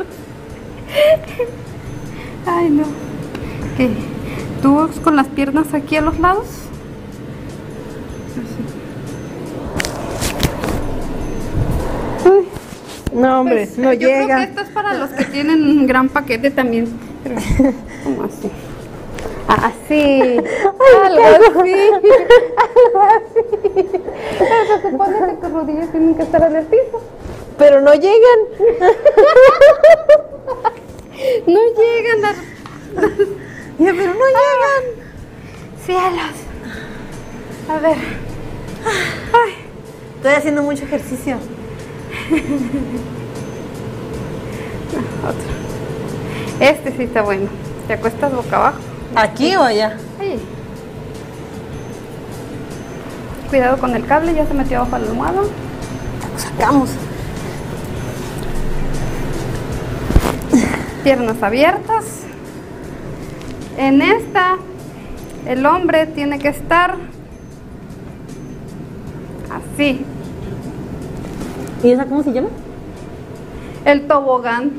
Ay, 2.45 2.69
no. 2.69 2.83
¿Qué? 3.75 3.89
¿Tú 4.61 4.89
con 5.03 5.17
las 5.17 5.27
piernas 5.27 5.73
aquí 5.73 5.97
a 5.97 6.01
los 6.01 6.17
lados? 6.19 6.47
Uy, 12.25 12.47
no, 13.19 13.41
hombre, 13.41 13.67
Pues, 13.67 13.77
no 13.77 13.93
yo 13.93 14.07
creo 14.07 14.13
que 14.15 14.21
llega. 14.23 14.43
esto 14.43 14.61
es 14.61 14.69
para 14.69 14.93
los 14.93 15.09
que 15.11 15.25
tienen 15.25 15.63
un 15.63 15.85
gran 15.87 16.09
paquete 16.09 16.51
también. 16.51 16.87
Pero, 17.23 17.35
¿cómo 18.03 18.23
así? 18.23 18.49
Así. 19.47 20.37
Algo 21.03 21.23
así. 21.23 21.73
Algo 22.63 23.01
así. 23.01 23.41
Pero 24.39 24.55
se 24.67 24.75
supone 24.91 25.15
que 25.27 25.33
tus 25.41 25.51
rodillas 25.51 25.91
tienen 25.91 26.15
que 26.15 26.23
estar 26.23 26.41
en 26.43 26.55
el 26.55 26.65
piso. 26.65 27.01
Pero 27.57 27.81
no 27.81 27.93
llegan. 27.93 28.39
No 31.47 31.59
llegan 31.77 32.21
las 32.21 32.35
Ya, 33.79 33.93
pero 33.93 34.13
no 34.13 34.25
llegan. 34.25 34.83
cielos. 35.85 36.35
A 37.69 37.77
ver. 37.79 37.97
Ay, 39.31 39.53
Estoy 40.17 40.33
haciendo 40.33 40.63
mucho 40.63 40.83
ejercicio. 40.83 41.37
otro. 45.21 45.49
Este 46.59 46.91
sí 46.97 47.03
está 47.03 47.21
bueno. 47.21 47.47
Te 47.87 47.93
acuestas 47.93 48.33
boca 48.33 48.55
abajo. 48.57 48.79
¿Aquí 49.15 49.55
o 49.55 49.61
allá? 49.61 49.97
Ahí. 50.19 50.39
Cuidado 53.49 53.77
con 53.77 53.95
el 53.95 54.05
cable, 54.07 54.33
ya 54.33 54.47
se 54.47 54.53
metió 54.53 54.79
bajo 54.79 54.97
la 54.97 55.07
almohada. 55.07 55.41
Lo 55.41 56.39
sacamos. 56.39 56.89
Piernas 61.03 61.43
abiertas. 61.43 62.21
En 63.77 64.01
esta, 64.01 64.57
el 65.45 65.65
hombre 65.65 66.07
tiene 66.07 66.39
que 66.39 66.47
estar 66.47 66.95
así. 69.51 70.03
¿Y 71.83 71.91
esa 71.91 72.05
cómo 72.05 72.23
se 72.23 72.33
llama? 72.33 72.49
El 73.85 74.07
tobogán. 74.07 74.71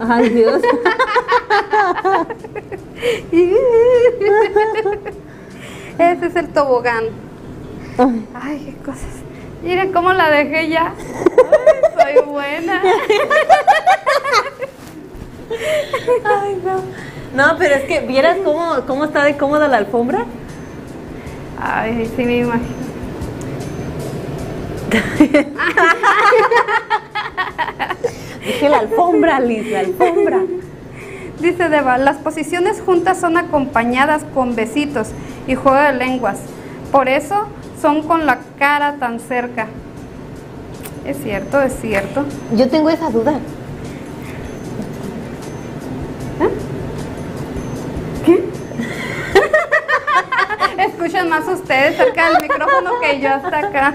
Ay, 0.00 0.28
Dios. 0.28 0.60
Ese 5.98 6.26
es 6.26 6.36
el 6.36 6.48
tobogán. 6.48 7.04
Ay, 8.34 8.64
qué 8.64 8.74
cosas. 8.84 9.22
Miren 9.62 9.92
cómo 9.92 10.12
la 10.12 10.30
dejé 10.30 10.68
ya. 10.68 10.92
Ay, 12.04 12.14
soy 12.14 12.24
buena. 12.24 12.82
Ay, 16.24 16.60
no. 16.64 16.82
No, 17.34 17.58
pero 17.58 17.74
es 17.74 17.82
que, 17.84 18.00
¿vieras 18.00 18.38
cómo, 18.44 18.76
cómo 18.86 19.04
está 19.04 19.24
de 19.24 19.36
cómoda 19.36 19.68
la 19.68 19.76
alfombra? 19.78 20.24
Ay, 21.60 22.10
sí 22.16 22.24
me 22.24 22.38
imagino. 22.38 22.88
Dije 28.44 28.68
la 28.68 28.78
alfombra, 28.78 29.40
Liz, 29.40 29.70
la 29.70 29.80
alfombra. 29.80 30.40
Dice 31.40 31.68
Deva, 31.68 31.98
las 31.98 32.16
posiciones 32.16 32.80
juntas 32.80 33.20
son 33.20 33.36
acompañadas 33.36 34.24
con 34.34 34.56
besitos 34.56 35.10
y 35.46 35.54
juego 35.54 35.78
de 35.78 35.92
lenguas. 35.92 36.40
Por 36.90 37.08
eso 37.08 37.46
son 37.80 38.02
con 38.02 38.26
la 38.26 38.40
cara 38.58 38.96
tan 38.98 39.20
cerca. 39.20 39.68
Es 41.04 41.16
cierto, 41.22 41.62
es 41.62 41.74
cierto. 41.80 42.24
Yo 42.56 42.68
tengo 42.68 42.90
esa 42.90 43.08
duda. 43.10 43.38
Escuchan 50.78 51.28
más 51.28 51.46
ustedes 51.46 51.96
cerca 51.96 52.30
del 52.30 52.42
micrófono 52.42 52.98
que 53.00 53.20
yo 53.20 53.30
hasta 53.30 53.60
acá. 53.60 53.94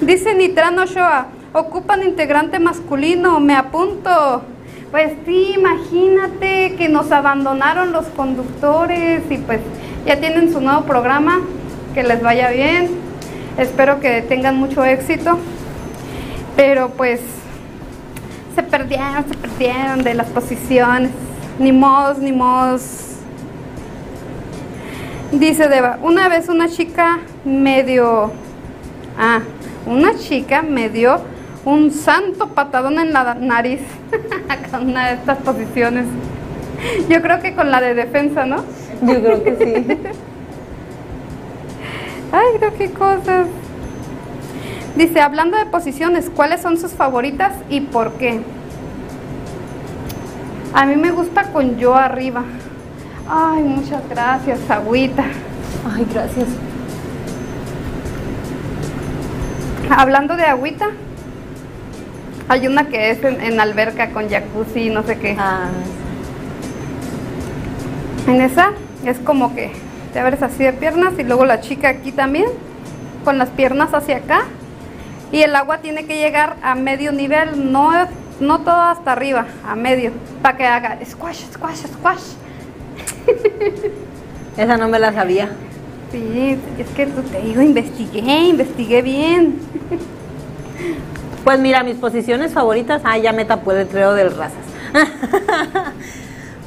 Dice 0.00 0.34
Nitrano 0.34 0.86
Shoa, 0.86 1.28
ocupan 1.52 2.02
integrante 2.02 2.58
masculino, 2.58 3.38
me 3.38 3.54
apunto. 3.54 4.42
Pues 4.90 5.12
sí, 5.26 5.54
imagínate 5.56 6.76
que 6.76 6.88
nos 6.88 7.10
abandonaron 7.10 7.92
los 7.92 8.06
conductores 8.06 9.22
y 9.30 9.38
pues 9.38 9.60
ya 10.06 10.20
tienen 10.20 10.52
su 10.52 10.60
nuevo 10.60 10.82
programa, 10.82 11.40
que 11.92 12.02
les 12.04 12.22
vaya 12.22 12.50
bien. 12.50 12.90
Espero 13.58 14.00
que 14.00 14.22
tengan 14.22 14.56
mucho 14.56 14.84
éxito. 14.84 15.38
Pero 16.54 16.90
pues 16.90 17.20
se 18.54 18.62
perdieron, 18.62 19.24
se 19.28 19.36
perdieron 19.36 20.02
de 20.02 20.14
las 20.14 20.28
posiciones. 20.28 21.10
Ni 21.58 21.72
modos, 21.72 22.18
ni 22.18 22.32
modos. 22.32 23.16
Dice 25.32 25.68
Deva, 25.68 25.98
una 26.02 26.28
vez 26.28 26.48
una 26.48 26.68
chica 26.68 27.18
medio... 27.44 28.30
Ah, 29.18 29.40
una 29.86 30.16
chica 30.16 30.62
me 30.62 30.88
dio 30.88 31.20
un 31.66 31.90
santo 31.90 32.48
patadón 32.48 32.98
en 33.00 33.12
la 33.12 33.34
nariz 33.34 33.80
con 34.70 34.88
una 34.88 35.08
de 35.08 35.14
estas 35.14 35.38
posiciones. 35.38 36.06
Yo 37.10 37.20
creo 37.20 37.40
que 37.40 37.54
con 37.54 37.70
la 37.72 37.80
de 37.80 37.94
defensa, 37.94 38.46
¿no? 38.46 38.58
Yo 39.02 39.20
creo 39.20 39.42
que 39.42 39.56
sí. 39.56 39.98
Ay, 42.32 42.58
creo 42.58 42.74
que 42.76 42.90
cosas. 42.92 43.48
Dice, 44.94 45.20
hablando 45.20 45.58
de 45.58 45.66
posiciones, 45.66 46.30
¿cuáles 46.34 46.62
son 46.62 46.78
sus 46.78 46.92
favoritas 46.92 47.52
y 47.68 47.80
por 47.80 48.12
qué? 48.12 48.40
A 50.72 50.86
mí 50.86 50.94
me 50.94 51.10
gusta 51.10 51.50
con 51.52 51.78
yo 51.78 51.96
arriba. 51.96 52.44
Ay, 53.28 53.64
muchas 53.64 54.08
gracias, 54.08 54.70
agüita. 54.70 55.24
Ay, 55.92 56.06
gracias. 56.12 56.46
Hablando 59.90 60.36
de 60.36 60.44
agüita, 60.44 60.90
hay 62.48 62.66
una 62.66 62.88
que 62.88 63.10
es 63.10 63.22
en, 63.24 63.40
en 63.40 63.60
alberca 63.60 64.10
con 64.10 64.28
jacuzzi, 64.28 64.90
no 64.90 65.02
sé 65.02 65.18
qué. 65.18 65.36
Ah, 65.38 65.68
En 68.26 68.40
esa 68.40 68.72
es 69.04 69.18
como 69.18 69.54
que 69.54 69.72
te 70.12 70.20
abres 70.20 70.42
así 70.42 70.64
de 70.64 70.72
piernas 70.72 71.14
y 71.18 71.24
luego 71.24 71.44
la 71.44 71.60
chica 71.60 71.88
aquí 71.88 72.12
también, 72.12 72.46
con 73.24 73.38
las 73.38 73.50
piernas 73.50 73.92
hacia 73.92 74.18
acá. 74.18 74.44
Y 75.32 75.42
el 75.42 75.56
agua 75.56 75.78
tiene 75.78 76.06
que 76.06 76.18
llegar 76.18 76.56
a 76.62 76.74
medio 76.76 77.12
nivel, 77.12 77.72
no, 77.72 77.90
no 78.40 78.60
todo 78.60 78.80
hasta 78.80 79.12
arriba, 79.12 79.46
a 79.66 79.74
medio, 79.74 80.12
para 80.40 80.56
que 80.56 80.64
haga 80.64 80.98
squash, 81.04 81.42
squash, 81.52 81.86
squash. 81.86 82.22
esa 84.56 84.76
no 84.76 84.88
me 84.88 85.00
la 85.00 85.12
sabía. 85.12 85.50
Sí, 86.12 86.56
es 86.78 86.88
que 86.90 87.06
te 87.06 87.42
digo, 87.42 87.60
investigué, 87.60 88.38
investigué 88.44 89.02
bien. 89.02 89.58
Pues 91.46 91.60
mira, 91.60 91.84
mis 91.84 91.94
posiciones 91.94 92.52
favoritas, 92.52 93.02
ah, 93.04 93.16
ya 93.18 93.32
me 93.32 93.44
tapó 93.44 93.70
el 93.70 93.78
letrero 93.78 94.14
del 94.14 94.36
razas. 94.36 94.58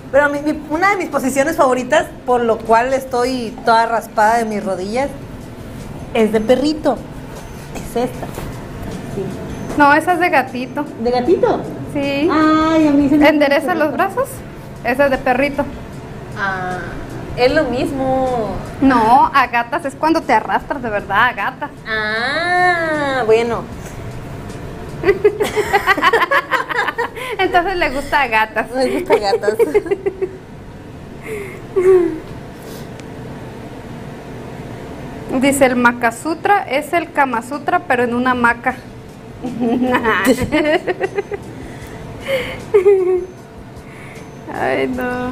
Pero 0.10 0.30
mi- 0.30 0.40
mi- 0.42 0.58
una 0.70 0.92
de 0.92 0.96
mis 0.96 1.10
posiciones 1.10 1.58
favoritas, 1.58 2.06
por 2.26 2.40
lo 2.46 2.58
cual 2.60 2.94
estoy 2.94 3.54
toda 3.66 3.86
raspada 3.88 4.38
de 4.38 4.46
mis 4.46 4.64
rodillas, 4.64 5.10
es 6.14 6.32
de 6.32 6.40
perrito. 6.40 6.98
Es 7.76 7.90
esta. 8.06 8.26
Sí. 9.16 9.26
No, 9.78 9.94
esa 9.94 10.14
es 10.14 10.22
de 10.22 10.30
gatito. 10.30 10.86
¿De 11.04 11.12
gatito? 11.12 11.60
Sí. 11.94 12.30
Ay, 12.32 12.88
a 12.88 12.92
mí 12.92 13.10
se 13.10 13.18
me 13.18 13.28
Endereza 13.28 13.76
los 13.76 13.92
brazos. 13.92 14.30
Esa 14.86 15.06
es 15.08 15.12
de 15.12 15.18
perrito. 15.18 15.66
Ah, 16.38 16.78
es 17.36 17.54
lo 17.54 17.66
mismo. 17.66 18.52
No, 18.80 19.30
a 19.34 19.46
gatas 19.48 19.84
es 19.84 19.94
cuando 19.96 20.22
te 20.22 20.32
arrastras 20.32 20.82
de 20.82 20.90
verdad 20.90 21.26
a 21.26 21.34
gatas. 21.34 21.70
Ah, 21.86 23.24
bueno. 23.26 23.64
Entonces 27.38 27.76
le 27.78 27.90
gusta 27.90 28.22
a 28.22 28.28
gatas. 28.28 28.72
Me 28.72 28.90
gusta 28.90 29.18
gatas. 29.18 29.56
Dice 35.42 35.66
el 35.68 35.76
Makasutra 35.76 36.64
es 36.64 36.92
el 36.92 37.12
Kama 37.12 37.44
Sutra, 37.44 37.84
pero 37.88 38.04
en 38.04 38.16
una 38.16 38.34
maca. 38.34 38.76
Ay, 44.54 44.88
no. 44.88 45.30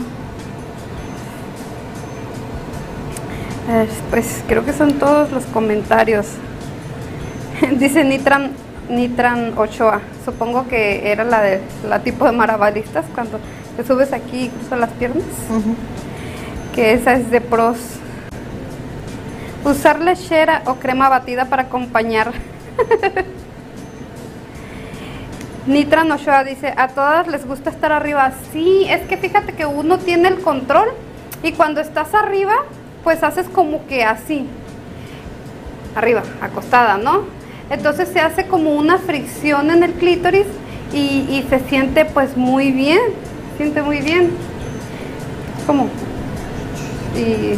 Pues 4.12 4.44
creo 4.48 4.64
que 4.64 4.72
son 4.72 4.94
todos 4.94 5.32
los 5.32 5.44
comentarios. 5.46 6.28
Dice 7.78 8.04
Nitran, 8.04 8.52
Nitran 8.90 9.58
Ochoa. 9.58 10.02
Supongo 10.24 10.68
que 10.68 11.12
era 11.12 11.24
la 11.24 11.42
de 11.42 11.62
la 11.88 12.00
tipo 12.00 12.26
de 12.26 12.32
maravalistas 12.32 13.06
cuando 13.14 13.40
te 13.76 13.84
subes 13.84 14.14
aquí 14.14 14.46
y 14.46 14.50
cruzas 14.50 14.80
las 14.80 14.90
piernas. 14.92 15.26
que 16.74 16.94
esa 16.94 17.14
es 17.14 17.30
de 17.32 17.42
pros. 17.42 17.78
Usar 19.64 20.00
lechera 20.00 20.62
o 20.66 20.76
crema 20.76 21.10
batida 21.10 21.46
para 21.46 21.64
acompañar. 21.64 22.32
Nitra 25.68 26.06
Nochoa 26.06 26.46
dice, 26.46 26.74
a 26.78 26.88
todas 26.88 27.28
les 27.28 27.46
gusta 27.46 27.70
estar 27.70 27.92
arriba. 27.92 28.32
Sí, 28.54 28.86
es 28.90 29.02
que 29.08 29.18
fíjate 29.18 29.54
que 29.54 29.66
uno 29.66 29.98
tiene 29.98 30.30
el 30.30 30.40
control 30.40 30.88
y 31.44 31.52
cuando 31.52 31.82
estás 31.82 32.14
arriba, 32.14 32.54
pues 33.04 33.22
haces 33.22 33.48
como 33.50 33.86
que 33.86 34.06
así. 34.06 34.48
Arriba, 35.96 36.24
acostada, 36.42 36.98
¿no? 36.98 37.37
Entonces 37.70 38.10
se 38.10 38.20
hace 38.20 38.48
como 38.48 38.72
una 38.76 38.98
fricción 38.98 39.72
en 39.72 39.84
el 39.84 39.94
clítoris 39.94 40.46
y, 40.94 40.98
y 41.30 41.46
se 41.50 41.60
siente 41.62 42.06
pues 42.06 42.38
muy 42.38 42.72
bien, 42.72 43.00
siente 43.58 43.82
muy 43.82 44.00
bien. 44.00 44.32
Como... 45.66 45.88
Y 47.16 47.58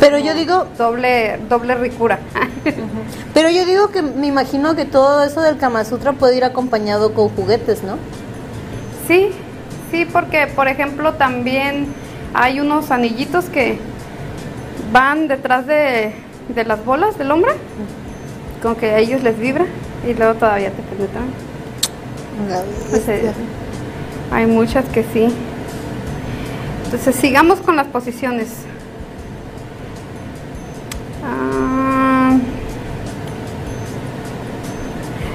Pero 0.00 0.18
yo 0.18 0.34
digo- 0.34 0.66
Doble, 0.76 1.38
doble 1.48 1.74
ricura. 1.76 2.18
Pero 3.34 3.48
yo 3.48 3.64
digo 3.64 3.88
que 3.90 4.02
me 4.02 4.26
imagino 4.26 4.76
que 4.76 4.84
todo 4.84 5.22
eso 5.24 5.40
del 5.40 5.56
Kama 5.56 5.84
Sutra 5.84 6.12
puede 6.12 6.36
ir 6.36 6.44
acompañado 6.44 7.14
con 7.14 7.28
juguetes, 7.30 7.82
¿no? 7.82 7.96
Sí, 9.08 9.30
sí, 9.90 10.04
porque 10.04 10.46
por 10.48 10.68
ejemplo 10.68 11.14
también 11.14 11.86
hay 12.34 12.60
unos 12.60 12.90
anillitos 12.90 13.46
que 13.46 13.78
van 14.92 15.26
detrás 15.28 15.66
de, 15.66 16.12
de 16.54 16.64
las 16.64 16.84
bolas 16.84 17.16
del 17.18 17.30
hombre, 17.30 17.52
como 18.62 18.76
que 18.76 18.86
a 18.86 18.98
ellos 18.98 19.22
les 19.22 19.38
vibra 19.38 19.66
y 20.08 20.14
luego 20.14 20.34
todavía 20.34 20.70
te 20.70 20.82
penetran. 20.82 21.24
Pues, 22.90 23.08
eh, 23.08 23.32
hay 24.30 24.46
muchas 24.46 24.84
que 24.86 25.02
sí. 25.02 25.28
Entonces 26.84 27.16
sigamos 27.16 27.60
con 27.60 27.76
las 27.76 27.88
posiciones. 27.88 28.48
Ah, 31.24 32.36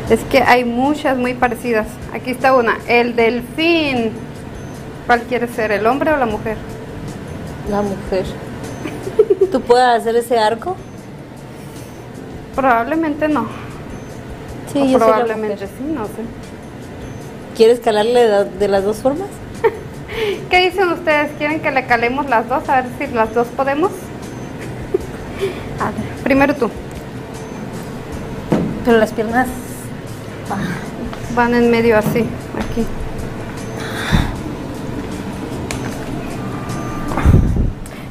es 0.10 0.24
que 0.26 0.40
hay 0.40 0.64
muchas 0.64 1.18
muy 1.18 1.34
parecidas. 1.34 1.88
Aquí 2.14 2.32
está 2.32 2.56
una, 2.56 2.78
el 2.88 3.16
delfín. 3.16 4.12
¿Cuál 5.06 5.22
quiere 5.24 5.48
ser, 5.48 5.72
el 5.72 5.86
hombre 5.86 6.12
o 6.12 6.18
la 6.18 6.26
mujer? 6.26 6.58
La 7.70 7.82
mujer. 7.82 8.26
¿Tú 9.52 9.62
puedes 9.62 9.88
hacer 9.88 10.16
ese 10.16 10.38
arco? 10.38 10.76
Probablemente 12.58 13.28
no. 13.28 13.46
Sí, 14.74 14.80
O 14.80 14.86
yo 14.86 14.98
soy 14.98 15.00
la 15.00 15.06
probablemente 15.06 15.68
sí, 15.68 15.84
no 15.94 16.06
sé. 16.06 16.24
¿Quieres 17.56 17.80
calarle 17.82 18.28
de, 18.28 18.46
de 18.46 18.68
las 18.68 18.84
dos 18.84 18.98
formas? 18.98 19.28
¿Qué 20.50 20.66
dicen 20.72 20.90
ustedes? 20.90 21.34
¿Quieren 21.38 21.60
que 21.60 21.70
le 21.70 21.86
calemos 21.86 22.28
las 22.28 22.50
dos? 22.50 22.68
A 22.68 22.82
ver 22.82 22.86
si 22.98 23.14
las 23.14 23.32
dos 23.36 23.46
podemos. 23.50 23.92
A 25.80 25.92
ver, 25.92 26.24
primero 26.24 26.56
tú. 26.56 26.72
Pero 28.86 28.98
las 28.98 29.14
piernas. 29.14 29.48
Van 31.36 31.54
en 31.54 31.70
medio 31.70 31.96
así, 31.96 32.26
aquí. 32.60 32.88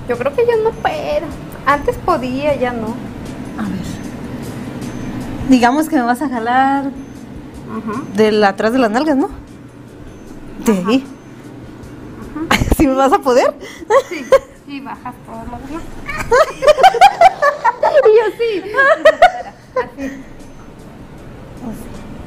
Yo 0.08 0.16
creo 0.16 0.32
que 0.36 0.46
yo 0.46 0.62
no 0.62 0.70
puedo. 0.70 1.26
Antes 1.66 1.96
podía, 1.96 2.54
ya 2.54 2.70
no. 2.70 2.94
A 3.58 3.68
ver. 3.68 4.05
Digamos 5.48 5.88
que 5.88 5.96
me 5.96 6.02
vas 6.02 6.22
a 6.22 6.28
jalar 6.28 6.84
Ajá. 6.86 8.02
de 8.14 8.44
atrás 8.44 8.72
de 8.72 8.78
las 8.78 8.90
nalgas, 8.90 9.16
¿no? 9.16 9.28
De 10.64 10.72
ahí. 10.72 11.06
¿Sí 12.76 12.86
me 12.86 12.94
vas 12.94 13.12
a 13.12 13.18
poder? 13.18 13.54
Sí, 14.08 14.24
y 14.66 14.80
bajas 14.80 15.14
todo 15.24 15.36
lo 15.36 15.66
demás. 15.66 15.82
y 18.04 18.08
yo 18.16 18.24
sí. 18.38 18.62
Así. 19.76 20.12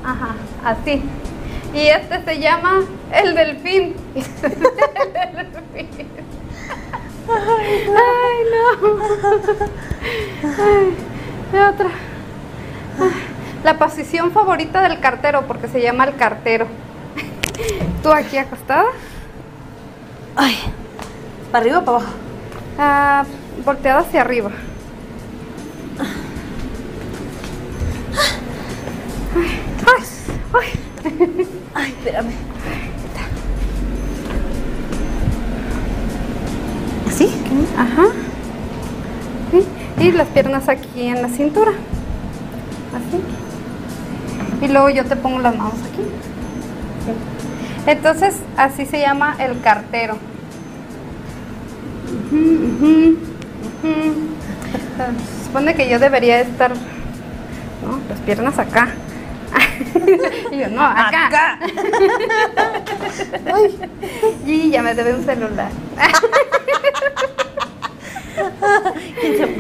Ajá, 0.03 0.36
así. 0.63 1.03
Y 1.73 1.88
este 1.88 2.23
se 2.23 2.39
llama 2.39 2.82
el 3.12 3.36
delfín. 3.36 3.95
El 4.15 5.51
delfín. 5.51 6.08
Ay, 7.29 8.38
no. 8.51 8.97
Ay, 10.58 10.95
de 11.51 11.62
otra. 11.62 11.89
La 13.63 13.77
posición 13.77 14.31
favorita 14.31 14.81
del 14.81 14.99
cartero, 14.99 15.45
porque 15.47 15.67
se 15.67 15.81
llama 15.81 16.05
el 16.05 16.15
cartero. 16.15 16.67
¿Tú 18.03 18.12
aquí 18.12 18.38
acostada? 18.38 18.85
Ay. 20.35 20.55
¿Para 21.51 21.63
arriba 21.63 21.79
o 21.79 21.85
para 21.85 21.97
abajo? 21.97 22.13
Ah, 22.77 23.25
volteada 23.65 23.99
hacia 23.99 24.21
arriba. 24.21 24.51
Ay, 29.35 29.47
ay, 29.85 30.73
ay. 31.33 31.47
Ay, 31.73 31.95
espérame. 31.97 32.31
¿Así? 37.07 37.29
Ajá. 37.77 38.07
Sí, 39.51 39.65
Y 40.05 40.12
las 40.12 40.27
piernas 40.29 40.69
aquí 40.69 41.07
en 41.07 41.21
la 41.21 41.29
cintura. 41.29 41.71
Así. 42.95 43.21
Y 44.62 44.67
luego 44.67 44.89
yo 44.89 45.06
te 45.06 45.15
pongo 45.15 45.39
las 45.39 45.56
manos 45.56 45.73
aquí. 45.91 46.02
Entonces, 47.88 48.36
así 48.58 48.86
se 48.86 48.99
llama 48.99 49.36
el 49.39 49.62
cartero. 49.62 50.17
Se 54.97 55.45
supone 55.45 55.75
que 55.75 55.89
yo 55.89 55.99
debería 55.99 56.41
estar, 56.41 56.71
¿no? 56.71 57.99
Las 58.10 58.19
piernas 58.19 58.60
acá. 58.60 58.89
y 60.52 60.58
yo, 60.58 60.69
no, 60.69 60.84
acá. 60.84 61.60
Y 64.45 64.69
ya 64.71 64.82
me 64.82 64.93
debe 64.93 65.13
un 65.13 65.23
celular. 65.23 65.69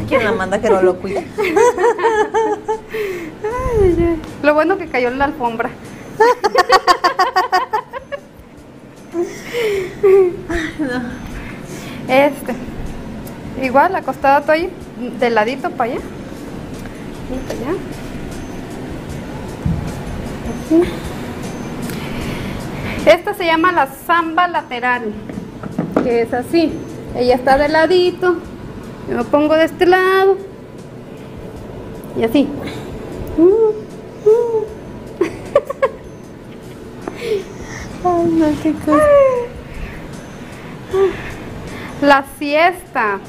¿Quién, 0.07 0.23
la 0.23 0.31
manda 0.31 0.59
que 0.59 0.69
no 0.69 0.81
lo 0.81 0.95
cuide? 0.97 1.25
Lo 4.43 4.53
bueno 4.53 4.77
que 4.77 4.87
cayó 4.87 5.09
en 5.09 5.17
la 5.17 5.25
alfombra. 5.25 5.69
Este. 12.07 12.55
Igual, 13.61 13.95
acostada 13.95 14.41
tú 14.41 14.51
ahí, 14.51 14.69
de 15.19 15.29
ladito 15.29 15.69
para 15.71 15.91
allá. 15.91 16.01
Esta 23.05 23.33
se 23.33 23.45
llama 23.45 23.71
la 23.71 23.87
samba 23.87 24.47
lateral, 24.47 25.13
que 26.03 26.21
es 26.21 26.33
así. 26.33 26.71
Ella 27.15 27.35
está 27.35 27.57
de 27.57 27.69
ladito, 27.69 28.37
yo 29.09 29.17
me 29.17 29.23
pongo 29.23 29.55
de 29.55 29.65
este 29.65 29.85
lado 29.87 30.37
y 32.17 32.23
así. 32.23 32.47
Ay, 38.05 38.25
no, 38.31 38.47
qué 38.61 38.73
cosa. 38.73 39.03
La 42.01 42.25
siesta. 42.37 43.19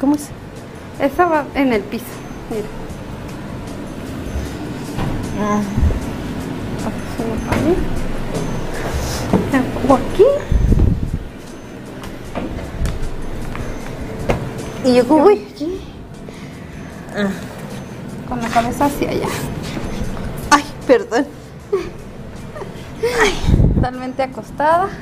¿Cómo 0.00 0.14
es? 0.16 0.28
Esa 1.00 1.26
va 1.26 1.44
en 1.54 1.72
el 1.72 1.82
piso. 1.82 2.04
Mira. 2.50 2.68
La 9.52 9.62
pongo 9.80 9.94
aquí. 9.94 10.24
Y 14.84 14.94
yo 14.94 15.08
como 15.08 15.24
voy 15.24 15.46
aquí. 15.50 15.80
Con 18.28 18.42
la 18.42 18.48
cabeza 18.48 18.84
hacia 18.84 19.10
allá. 19.10 19.28
Ay, 20.50 20.64
perdón. 20.86 21.26
Totalmente 23.74 24.22
acostada. 24.22 24.88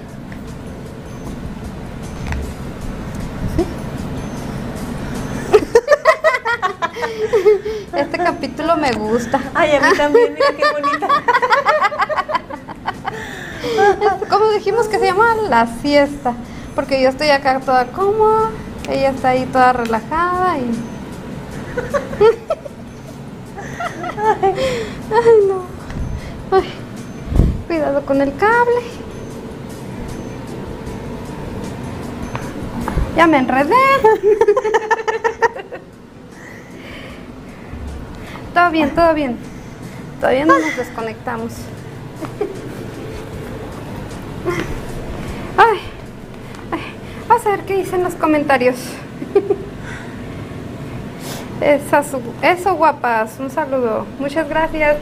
Este 7.95 8.19
capítulo 8.19 8.77
me 8.77 8.93
gusta. 8.93 9.41
Ay, 9.55 9.73
a 9.73 9.81
mí 9.81 9.97
también, 9.97 10.35
mira 10.35 10.53
qué 10.57 10.65
bonita. 10.73 11.09
Como 14.29 14.51
dijimos 14.51 14.87
que 14.89 14.99
se 14.99 15.07
llama 15.07 15.35
la 15.49 15.67
siesta, 15.81 16.35
porque 16.75 17.03
yo 17.03 17.09
estoy 17.09 17.31
acá 17.31 17.61
toda 17.61 17.87
cómoda, 17.87 18.51
ella 18.89 19.11
está 19.11 19.31
ahí 19.31 19.45
toda 19.47 19.73
relajada 19.73 20.59
y... 20.59 20.63
Ay, 24.23 24.55
no. 25.49 25.65
Ay, 26.51 26.71
cuidado 27.67 28.05
con 28.05 28.21
el 28.21 28.37
cable. 28.37 28.83
Ya 33.17 33.27
me 33.27 33.39
enredé. 33.39 33.75
todo 38.55 38.71
bien, 38.71 38.95
todo 38.95 39.15
bien. 39.15 39.39
Todavía 40.21 40.45
no 40.47 40.59
nos 40.59 40.77
desconectamos. 40.77 41.53
Ay, 45.57 45.81
vamos 47.43 47.47
a 47.47 47.57
ver 47.57 47.67
qué 47.67 47.83
dicen 47.83 48.03
los 48.03 48.15
comentarios. 48.15 48.77
Eso, 51.61 52.21
eso, 52.43 52.75
guapas, 52.75 53.39
un 53.39 53.49
saludo. 53.49 54.05
Muchas 54.19 54.49
gracias. 54.49 54.97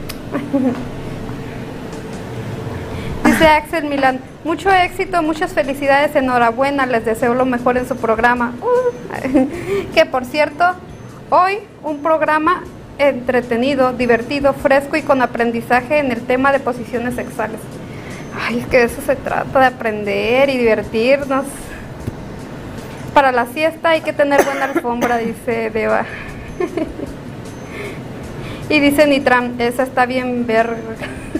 Dice 3.25 3.47
Axel 3.47 3.85
Milan, 3.85 4.19
mucho 4.43 4.71
éxito, 4.71 5.23
muchas 5.23 5.53
felicidades, 5.53 6.15
enhorabuena, 6.15 6.85
les 6.85 7.03
deseo 7.03 7.33
lo 7.33 7.45
mejor 7.45 7.77
en 7.77 7.87
su 7.87 7.95
programa. 7.95 8.53
Uh, 8.61 9.47
que 9.95 10.05
por 10.05 10.23
cierto, 10.25 10.63
hoy 11.31 11.57
un 11.81 12.03
programa 12.03 12.63
entretenido, 12.99 13.93
divertido, 13.93 14.53
fresco 14.53 14.97
y 14.97 15.01
con 15.01 15.23
aprendizaje 15.23 15.97
en 15.97 16.11
el 16.11 16.21
tema 16.21 16.51
de 16.51 16.59
posiciones 16.59 17.15
sexuales. 17.15 17.59
Ay, 18.39 18.59
es 18.59 18.67
que 18.67 18.77
de 18.77 18.83
eso 18.83 19.01
se 19.01 19.15
trata, 19.15 19.59
de 19.59 19.65
aprender 19.65 20.49
y 20.49 20.59
divertirnos. 20.59 21.45
Para 23.13 23.31
la 23.31 23.45
siesta 23.47 23.89
hay 23.89 24.01
que 24.01 24.13
tener 24.13 24.43
buena 24.45 24.65
alfombra, 24.65 25.17
dice 25.17 25.69
Deva. 25.69 26.05
y 28.69 28.79
dice 28.79 29.05
Nitram, 29.05 29.59
esa 29.59 29.83
está 29.83 30.05
bien 30.05 30.47
ver 30.47 30.75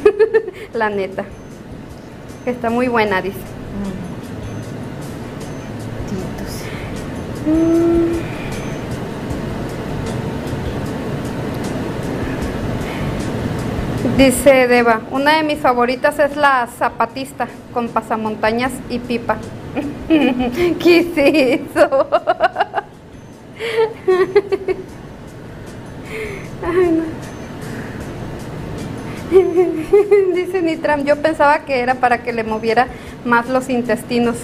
la 0.73 0.89
neta. 0.89 1.23
Está 2.45 2.69
muy 2.69 2.87
buena, 2.87 3.21
dice. 3.21 3.37
Dice 14.21 14.67
Deva, 14.67 15.01
una 15.09 15.37
de 15.37 15.41
mis 15.41 15.57
favoritas 15.57 16.19
es 16.19 16.35
la 16.35 16.67
zapatista 16.77 17.47
con 17.73 17.89
pasamontañas 17.89 18.71
y 18.87 18.99
pipa. 18.99 19.37
¿Qué 20.07 20.99
es? 21.15 21.61
Dice 30.35 30.61
Nitram, 30.61 31.03
yo 31.03 31.15
pensaba 31.15 31.65
que 31.65 31.79
era 31.79 31.95
para 31.95 32.21
que 32.21 32.31
le 32.31 32.43
moviera 32.43 32.89
más 33.25 33.49
los 33.49 33.69
intestinos. 33.69 34.35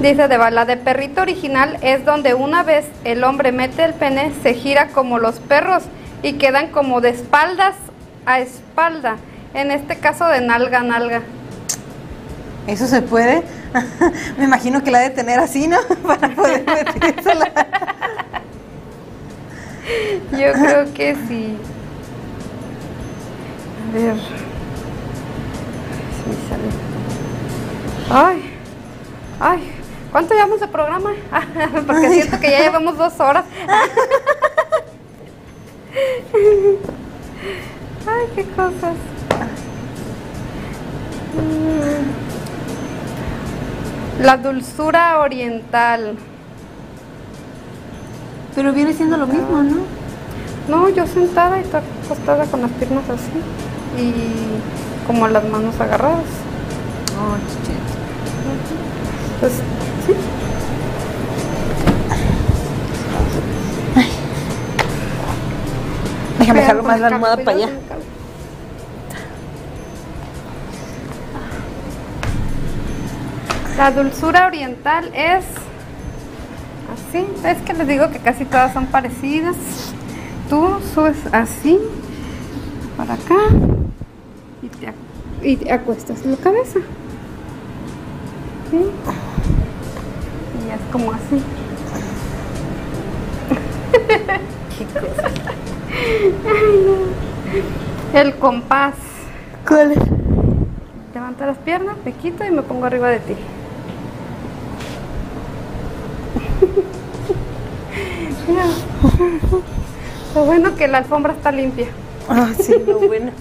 Dice 0.00 0.28
Deva, 0.28 0.50
la 0.50 0.66
de 0.66 0.76
perrito 0.76 1.22
original 1.22 1.78
es 1.80 2.04
donde 2.04 2.34
una 2.34 2.62
vez 2.62 2.84
el 3.04 3.24
hombre 3.24 3.52
mete 3.52 3.84
el 3.84 3.94
pene, 3.94 4.32
se 4.42 4.52
gira 4.52 4.88
como 4.88 5.18
los 5.18 5.40
perros 5.40 5.84
y 6.22 6.34
quedan 6.34 6.68
como 6.68 7.00
de 7.00 7.10
espaldas 7.10 7.74
a 8.26 8.40
espalda. 8.40 9.16
En 9.54 9.70
este 9.70 9.96
caso 9.96 10.26
de 10.26 10.40
nalga 10.40 10.80
a 10.80 10.82
nalga. 10.82 11.22
¿Eso 12.66 12.86
se 12.86 13.00
puede? 13.02 13.42
Me 14.38 14.44
imagino 14.44 14.82
que 14.82 14.90
la 14.90 15.00
de 15.00 15.10
tener 15.10 15.38
así, 15.38 15.68
¿no? 15.68 15.78
Para 16.06 16.28
poder 16.28 16.64
metérsela. 16.64 17.50
Yo 20.32 20.52
creo 20.52 20.92
que 20.92 21.16
sí. 21.26 21.56
A 23.88 23.94
ver. 23.94 24.16
Sí, 24.16 24.20
sale. 26.48 26.68
Ay, 28.10 28.54
ay, 29.40 29.72
¿cuánto 30.12 30.34
llevamos 30.34 30.60
de 30.60 30.68
programa? 30.68 31.10
Porque 31.86 32.10
siento 32.10 32.38
que 32.38 32.50
ya 32.50 32.60
llevamos 32.60 32.98
dos 32.98 33.18
horas. 33.18 33.44
Ay, 38.06 38.26
qué 38.34 38.44
cosas. 38.44 38.94
La 44.22 44.36
dulzura 44.36 45.20
oriental. 45.20 46.16
Pero 48.54 48.72
viene 48.72 48.92
siendo 48.92 49.16
lo 49.16 49.26
mismo, 49.26 49.62
¿no? 49.62 49.76
No, 50.68 50.88
yo 50.88 51.06
sentada 51.06 51.58
y 51.58 51.64
acostada 51.64 52.44
con 52.46 52.60
las 52.62 52.70
piernas 52.72 53.04
así 53.08 54.02
y 54.02 54.12
como 55.06 55.28
las 55.28 55.48
manos 55.48 55.80
agarradas. 55.80 56.24
Oh, 57.18 57.36
chichito. 57.48 57.78
Pues, 59.40 59.52
con 66.76 66.86
más 66.86 67.00
la 67.00 67.06
almohada 67.08 67.36
para 67.38 67.56
allá. 67.56 67.68
La 73.76 73.90
dulzura 73.92 74.46
oriental 74.46 75.10
es 75.14 75.44
así. 76.92 77.26
Es 77.44 77.58
que 77.62 77.74
les 77.74 77.86
digo 77.86 78.10
que 78.10 78.18
casi 78.18 78.44
todas 78.44 78.72
son 78.72 78.86
parecidas. 78.86 79.56
Tú 80.50 80.78
subes 80.94 81.18
así, 81.32 81.78
para 82.96 83.14
acá, 83.14 83.36
y 84.62 84.68
te, 84.68 84.92
y 85.42 85.56
te 85.58 85.70
acuestas 85.70 86.24
la 86.24 86.36
cabeza. 86.38 86.80
¿Sí? 88.70 88.78
Y 90.66 90.70
es 90.70 90.80
como 90.90 91.12
así. 91.12 91.42
El 98.14 98.34
compás. 98.36 98.94
¿Cuál 99.66 99.92
es? 99.92 99.98
Levanta 101.14 101.46
las 101.46 101.58
piernas, 101.58 101.96
me 102.04 102.12
quito 102.12 102.44
y 102.44 102.50
me 102.50 102.62
pongo 102.62 102.86
arriba 102.86 103.08
de 103.08 103.18
ti. 103.20 103.34
Mira. 108.48 108.64
Lo 110.34 110.44
bueno 110.44 110.76
que 110.76 110.88
la 110.88 110.98
alfombra 110.98 111.32
está 111.32 111.50
limpia. 111.50 111.88
Ah, 112.28 112.50
sí, 112.58 112.74
lo 112.86 112.98
bueno. 113.00 113.32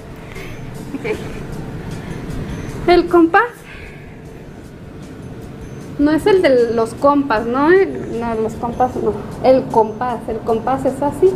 El 2.87 3.07
compás. 3.07 3.43
No 5.99 6.11
es 6.11 6.25
el 6.27 6.41
de 6.41 6.73
los 6.73 6.93
compas, 6.93 7.45
¿no? 7.45 7.71
El- 7.71 8.19
no, 8.19 8.35
los 8.35 8.53
compas 8.53 8.91
no. 8.95 9.11
El 9.43 9.63
compás. 9.65 10.19
El 10.29 10.37
compás 10.37 10.85
es 10.85 11.01
así. 11.01 11.31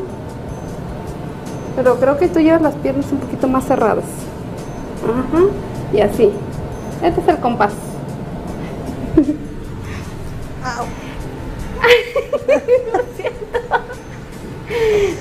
Pero 1.76 1.95
creo 1.99 2.17
que 2.17 2.28
tú 2.28 2.39
llevas 2.39 2.61
las 2.61 2.76
piernas 2.76 3.11
un 3.11 3.19
poquito 3.19 3.47
más 3.47 3.65
cerradas. 3.65 4.05
Ajá. 5.03 5.43
Y 5.93 6.01
así. 6.01 6.32
Este 7.01 7.22
es 7.22 7.28
el 7.28 7.38
compás. 7.39 7.74
Au. 10.63 10.86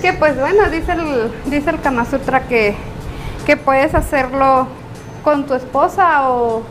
Que 0.01 0.12
pues 0.14 0.38
bueno, 0.38 0.70
dice 0.70 0.92
el, 0.92 1.30
dice 1.51 1.70
el 1.70 1.80
Kama 1.80 2.05
Sutra 2.05 2.46
que, 2.46 2.74
que 3.44 3.57
puedes 3.57 3.94
hacerlo 3.94 4.66
con 5.22 5.46
tu 5.46 5.55
esposa 5.55 6.30
o 6.30 6.62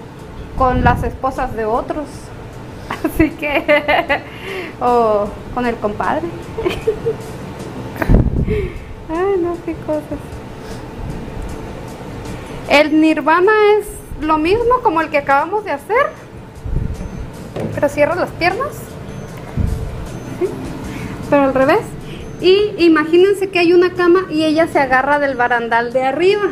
con 0.57 0.83
las 0.83 1.03
esposas 1.03 1.55
de 1.55 1.65
otros. 1.65 2.05
Así 2.89 3.29
que, 3.31 4.21
o 4.81 5.27
con 5.53 5.65
el 5.65 5.75
compadre. 5.75 6.27
Ay, 9.09 9.41
no, 9.41 9.57
qué 9.65 9.73
cosas. 9.85 10.19
El 12.69 13.01
nirvana 13.01 13.51
es 13.79 13.87
lo 14.21 14.37
mismo 14.37 14.81
como 14.83 15.01
el 15.01 15.09
que 15.09 15.17
acabamos 15.17 15.65
de 15.65 15.71
hacer, 15.71 16.07
pero 17.73 17.89
cierras 17.89 18.17
las 18.17 18.29
piernas 18.31 18.89
pero 21.29 21.43
al 21.43 21.53
revés. 21.53 21.81
Y 22.41 22.73
imagínense 22.77 23.49
que 23.49 23.59
hay 23.59 23.73
una 23.73 23.93
cama 23.93 24.21
y 24.29 24.45
ella 24.45 24.67
se 24.67 24.79
agarra 24.79 25.19
del 25.19 25.35
barandal 25.35 25.93
de 25.93 26.03
arriba. 26.03 26.43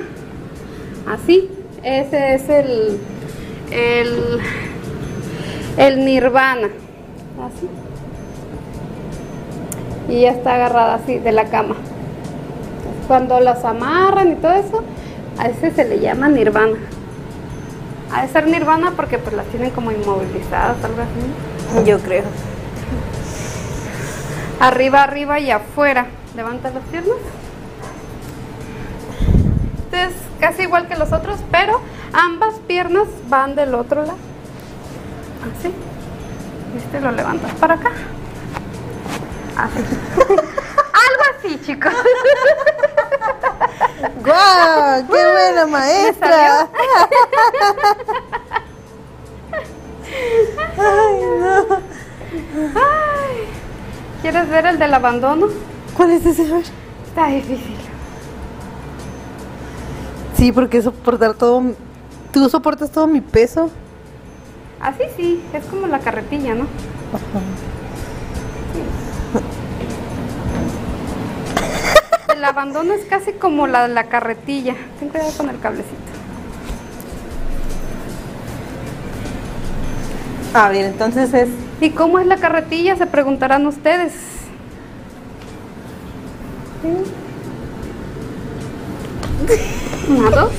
Así. 1.07 1.49
Ese 1.83 2.33
es 2.33 2.49
el, 2.49 2.99
el, 3.71 4.39
el 5.77 6.05
nirvana. 6.05 6.67
Así. 6.67 7.69
Y 10.09 10.17
ella 10.17 10.31
está 10.31 10.55
agarrada 10.55 10.95
así 10.95 11.17
de 11.19 11.31
la 11.31 11.45
cama. 11.45 11.75
Cuando 13.07 13.39
las 13.39 13.63
amarran 13.63 14.33
y 14.33 14.35
todo 14.35 14.53
eso, 14.53 14.83
a 15.37 15.47
ese 15.47 15.71
se 15.71 15.85
le 15.85 15.99
llama 15.99 16.27
nirvana. 16.27 16.77
Ha 18.11 18.23
de 18.23 18.27
ser 18.29 18.47
nirvana 18.47 18.93
porque 18.95 19.17
pues 19.17 19.35
las 19.35 19.45
tienen 19.47 19.71
como 19.71 19.91
inmovilizadas, 19.91 20.83
algo 20.83 21.01
así. 21.01 21.85
Yo 21.85 21.99
creo. 21.99 22.23
Arriba, 24.59 25.03
arriba 25.03 25.39
y 25.39 25.51
afuera. 25.51 26.07
Levanta 26.35 26.69
las 26.71 26.83
piernas. 26.85 27.17
Este 29.83 30.03
es 30.05 30.13
casi 30.39 30.63
igual 30.63 30.87
que 30.87 30.95
los 30.95 31.11
otros, 31.13 31.39
pero 31.51 31.79
ambas 32.13 32.55
piernas 32.67 33.07
van 33.29 33.55
del 33.55 33.75
otro 33.75 34.01
lado. 34.01 34.17
Así. 35.57 35.71
Este 36.77 36.99
lo 36.99 37.11
levantas 37.11 37.51
para 37.53 37.75
acá. 37.75 37.91
Así. 39.55 39.79
Algo 40.17 41.23
así, 41.37 41.61
chicos. 41.65 41.93
¡Guau! 44.23 45.07
¡Qué 45.07 45.31
buena 45.31 45.65
maestra! 45.67 46.69
Ay, 50.77 51.21
no. 51.39 51.75
Ay, 52.75 53.47
¿Quieres 54.21 54.49
ver 54.49 54.65
el 54.65 54.79
del 54.79 54.93
abandono? 54.93 55.47
¿Cuál 55.95 56.11
es 56.11 56.25
ese? 56.25 56.43
Está 57.07 57.27
difícil. 57.27 57.77
Sí, 60.35 60.51
porque 60.51 60.81
soportar 60.81 61.33
todo. 61.33 61.63
Tú 62.31 62.47
soportas 62.49 62.91
todo 62.91 63.07
mi 63.07 63.21
peso. 63.21 63.71
Así 64.79 65.03
sí, 65.15 65.43
es 65.53 65.65
como 65.65 65.87
la 65.87 65.99
carretilla, 65.99 66.53
¿no? 66.53 66.67
El 72.37 72.45
abandono 72.45 72.93
es 72.93 73.03
casi 73.05 73.33
como 73.33 73.65
la, 73.65 73.87
la 73.87 74.03
carretilla. 74.03 74.75
Ten 74.99 75.09
cuidado 75.09 75.31
con 75.35 75.49
el 75.49 75.59
cablecito. 75.59 75.95
A 80.53 80.69
ver, 80.69 80.85
entonces 80.85 81.33
es. 81.33 81.49
¿Y 81.81 81.89
cómo 81.89 82.19
es 82.19 82.27
la 82.27 82.37
carretilla? 82.37 82.95
Se 82.95 83.07
preguntarán 83.07 83.65
ustedes. 83.65 84.13
Una, 90.07 90.29
dos, 90.29 90.51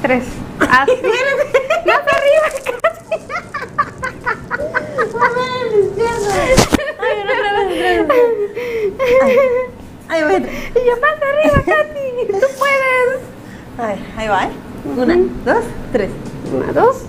tres. 0.00 0.24
Así. 0.60 0.92
Más 1.84 2.00
arriba, 2.08 2.46
casi. 2.80 3.04
Ay, 9.22 9.75
a 10.08 10.24
ver. 10.24 10.42
Y 10.42 10.78
yo 10.86 10.96
más 11.00 11.22
arriba, 11.22 11.62
Katy. 11.64 12.26
Tú 12.32 12.46
puedes. 12.58 13.20
A 13.78 13.86
ver, 13.88 13.98
ahí 14.16 14.28
va, 14.28 14.44
¿eh? 14.44 14.50
Una, 14.96 15.16
dos, 15.44 15.64
tres. 15.92 16.10
Una, 16.52 16.72
dos, 16.72 17.02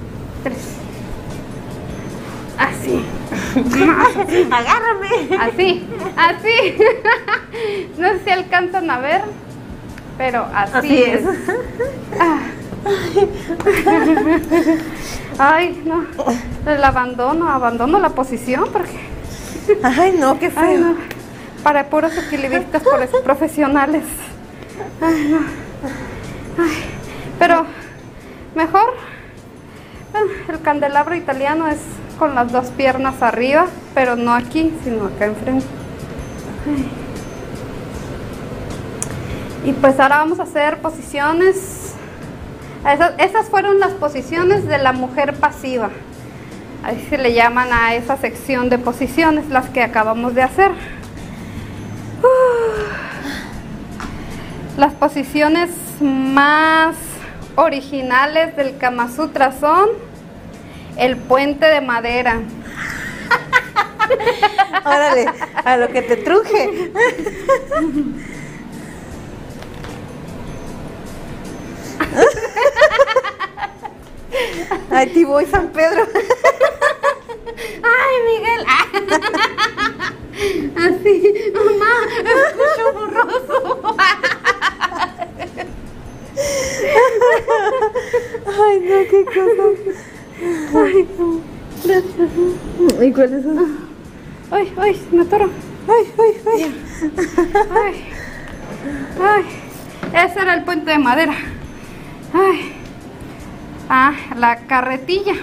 tres. 0.43 0.57
Así. 2.57 3.03
Agárrame. 4.51 5.29
Así. 5.39 5.87
Así. 6.15 6.77
No 7.97 8.07
sé 8.09 8.19
si 8.23 8.29
alcanzan 8.29 8.91
a 8.91 8.99
ver, 8.99 9.21
pero 10.17 10.45
así, 10.53 10.77
Así 10.77 11.03
es. 11.03 11.21
Ah. 12.19 12.39
Ay, 15.39 15.81
no. 15.85 16.05
El 16.71 16.83
abandono, 16.83 17.49
abandono 17.49 17.99
la 17.99 18.09
posición 18.09 18.69
porque. 18.71 18.99
Ay, 19.81 20.15
no, 20.19 20.37
qué 20.37 20.51
feo. 20.51 20.63
Ay, 20.63 20.77
no. 20.77 20.95
Para 21.67 21.89
puros 21.89 22.17
equilibristas 22.17 22.81
profesionales. 23.25 24.05
Pero 27.37 27.65
mejor 28.55 28.93
bueno, 30.13 30.27
el 30.47 30.61
candelabro 30.61 31.13
italiano 31.13 31.67
es 31.67 31.79
con 32.17 32.35
las 32.35 32.53
dos 32.53 32.67
piernas 32.67 33.21
arriba, 33.21 33.65
pero 33.93 34.15
no 34.15 34.33
aquí, 34.33 34.73
sino 34.85 35.07
acá 35.07 35.25
enfrente. 35.25 35.65
Y 39.65 39.73
pues 39.73 39.99
ahora 39.99 40.19
vamos 40.19 40.39
a 40.39 40.43
hacer 40.43 40.77
posiciones. 40.77 41.95
Esas, 42.89 43.11
esas 43.17 43.49
fueron 43.49 43.81
las 43.81 43.91
posiciones 43.91 44.65
de 44.69 44.77
la 44.77 44.93
mujer 44.93 45.33
pasiva. 45.33 45.89
Ahí 46.85 47.05
se 47.09 47.17
le 47.17 47.33
llaman 47.33 47.73
a 47.73 47.93
esa 47.93 48.15
sección 48.15 48.69
de 48.69 48.77
posiciones, 48.77 49.49
las 49.49 49.67
que 49.67 49.83
acabamos 49.83 50.33
de 50.33 50.43
hacer. 50.43 50.71
Uh. 52.23 52.27
Las 54.77 54.93
posiciones 54.93 55.69
más 55.99 56.95
originales 57.55 58.55
del 58.55 58.77
Kama 58.77 59.11
Sutra 59.11 59.51
son 59.51 59.89
el 60.97 61.17
puente 61.17 61.65
de 61.65 61.81
madera. 61.81 62.41
Órale, 64.85 65.25
a 65.65 65.77
lo 65.77 65.89
que 65.89 66.01
te 66.03 66.17
truje. 66.17 66.91
Ay, 74.89 75.07
ti 75.07 75.23
voy, 75.23 75.45
San 75.45 75.67
Pedro. 75.69 76.07
¡Ay, 77.83 78.15
Miguel! 78.25 78.65
Así, 80.75 81.33
mamá, 81.53 81.93
escucho 82.19 82.85
borroso. 82.93 83.95
Ay, 88.45 88.79
no, 88.81 88.97
qué 89.09 89.25
cosa. 89.25 89.65
Ay, 90.75 91.07
no. 91.17 91.41
Gracias. 91.83 92.29
¿Y 93.01 93.11
cuál 93.13 93.33
es 93.33 93.45
eso? 93.45 93.65
Ay, 94.51 94.73
ay, 94.77 95.07
me 95.11 95.21
atoro. 95.21 95.49
Ay, 95.87 96.13
ay, 96.19 96.33
ay. 96.45 96.61
Ay, 97.71 98.05
ay, 99.21 99.43
ese 100.25 100.39
era 100.39 100.53
el 100.53 100.63
puente 100.63 100.91
de 100.91 100.99
madera. 100.99 101.33
Ay, 102.33 102.73
ah, 103.89 104.13
la 104.35 104.57
carretilla. 104.67 105.33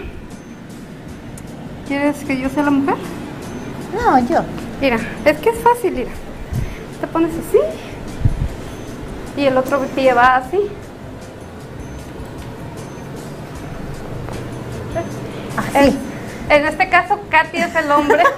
¿Quieres 1.88 2.24
que 2.24 2.40
yo 2.40 2.48
sea 2.48 2.62
la 2.64 2.70
mujer? 2.70 2.96
No, 3.94 4.18
yo. 4.28 4.44
Mira, 4.80 4.98
es 5.24 5.38
que 5.38 5.50
es 5.50 5.58
fácil, 5.58 5.92
mira. 5.94 6.10
Te 7.00 7.06
pones 7.06 7.32
así 7.32 7.58
y 9.36 9.46
el 9.46 9.56
otro 9.56 9.80
pie 9.94 10.12
va 10.12 10.36
así. 10.36 10.60
Así. 15.56 15.98
En 16.50 16.66
este 16.66 16.88
caso, 16.88 17.18
Katy 17.30 17.58
es 17.58 17.74
el 17.74 17.90
hombre. 17.90 18.22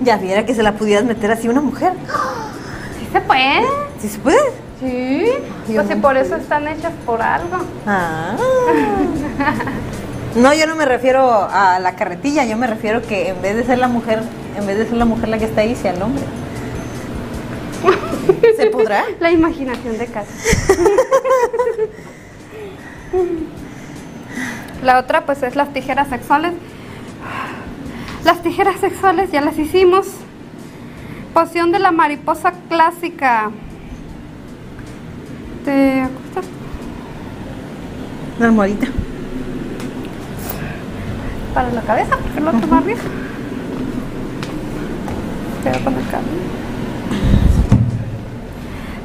Ya 0.00 0.18
viera 0.18 0.44
que 0.44 0.54
se 0.54 0.62
la 0.62 0.72
pudieras 0.72 1.04
meter 1.04 1.30
así 1.30 1.48
una 1.48 1.62
mujer. 1.62 1.92
¿Sí 2.98 3.08
se 3.10 3.20
puede? 3.22 3.66
¿Sí 3.98 4.08
se 4.08 4.18
puede? 4.18 4.38
Sí. 4.78 5.32
Pues 5.74 5.88
si 5.88 5.94
por 5.94 6.16
eso 6.18 6.36
están 6.36 6.68
hechas 6.68 6.92
por 7.06 7.22
algo. 7.22 7.56
Ah. 7.86 8.36
No, 10.36 10.52
yo 10.52 10.66
no 10.66 10.76
me 10.76 10.84
refiero 10.84 11.48
a 11.50 11.78
la 11.78 11.96
carretilla, 11.96 12.44
yo 12.44 12.58
me 12.58 12.66
refiero 12.66 13.00
que 13.00 13.30
en 13.30 13.40
vez 13.40 13.56
de 13.56 13.64
ser 13.64 13.78
la 13.78 13.88
mujer, 13.88 14.20
en 14.56 14.66
vez 14.66 14.78
de 14.78 14.86
ser 14.86 14.96
la 14.96 15.04
mujer 15.04 15.28
la 15.28 15.38
que 15.38 15.44
está 15.44 15.60
ahí, 15.60 15.74
sea 15.74 15.92
el 15.92 16.02
hombre. 16.02 16.22
¿Se 18.56 18.66
podrá? 18.66 19.04
La 19.20 19.30
imaginación 19.30 19.98
de 19.98 20.06
Katy. 20.06 20.30
La 24.82 24.98
otra 24.98 25.24
pues 25.26 25.42
es 25.42 25.56
las 25.56 25.72
tijeras 25.72 26.08
sexuales. 26.08 26.52
Las 28.24 28.42
tijeras 28.42 28.80
sexuales 28.80 29.30
ya 29.30 29.40
las 29.40 29.58
hicimos. 29.58 30.06
Posición 31.34 31.70
de 31.72 31.78
la 31.78 31.92
mariposa 31.92 32.52
clásica. 32.68 33.50
Te 35.64 36.00
acuestas 36.00 36.44
Una 38.38 38.46
almohadita. 38.46 38.86
para 41.54 41.70
la 41.72 41.80
cabeza, 41.82 42.16
porque 42.18 42.38
el 42.38 42.48
otro 42.48 42.68
va 42.68 42.78
arriba. 42.78 43.00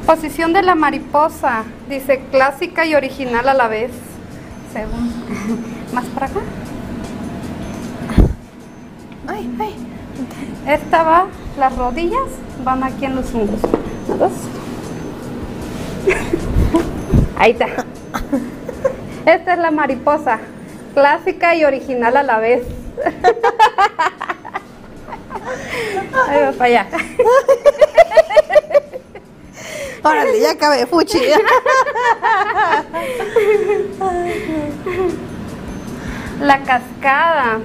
Posición 0.06 0.52
de 0.52 0.62
la 0.62 0.74
mariposa. 0.74 1.64
Dice 1.88 2.22
clásica 2.30 2.84
y 2.84 2.94
original 2.94 3.48
a 3.48 3.54
la 3.54 3.68
vez. 3.68 3.90
Según. 4.72 5.12
Más 5.94 6.04
para 6.06 6.26
acá. 6.26 6.40
Ay, 9.26 9.50
ay. 9.58 9.74
Esta 10.66 11.02
va, 11.02 11.26
las 11.58 11.76
rodillas 11.76 12.28
van 12.64 12.84
aquí 12.84 13.06
en 13.06 13.16
los 13.16 13.32
Dos. 13.32 14.32
Ahí 17.38 17.52
está. 17.52 17.66
Esta 19.26 19.54
es 19.54 19.58
la 19.58 19.70
mariposa. 19.70 20.38
Clásica 20.94 21.54
y 21.56 21.64
original 21.64 22.16
a 22.16 22.22
la 22.22 22.38
vez. 22.38 22.62
Ahí 26.28 26.42
va 26.42 26.52
para 26.52 26.64
allá. 26.64 26.86
Órale, 30.04 30.40
ya 30.40 30.50
acabé, 30.52 30.86
fuchi. 30.86 31.18
La 36.40 36.62
cascada. 36.62 37.60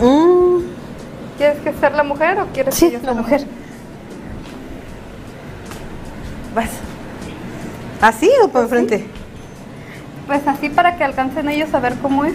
Mm, 0.00 0.58
¿Quieres 1.38 1.58
que 1.60 1.72
ser 1.74 1.94
la 1.94 2.02
mujer 2.02 2.38
o 2.40 2.46
quieres 2.46 2.74
sí, 2.74 2.86
que 2.86 2.92
yo 2.92 2.98
sea 3.00 3.14
la 3.14 3.20
mujer. 3.22 3.46
Vas. 6.54 6.70
¿Así 8.00 8.30
o 8.42 8.48
para 8.48 8.64
enfrente? 8.64 9.06
Pues 10.26 10.46
así 10.46 10.68
para 10.68 10.96
que 10.96 11.04
alcancen 11.04 11.48
ellos 11.48 11.72
a 11.72 11.80
ver 11.80 11.94
cómo 12.02 12.24
es. 12.24 12.34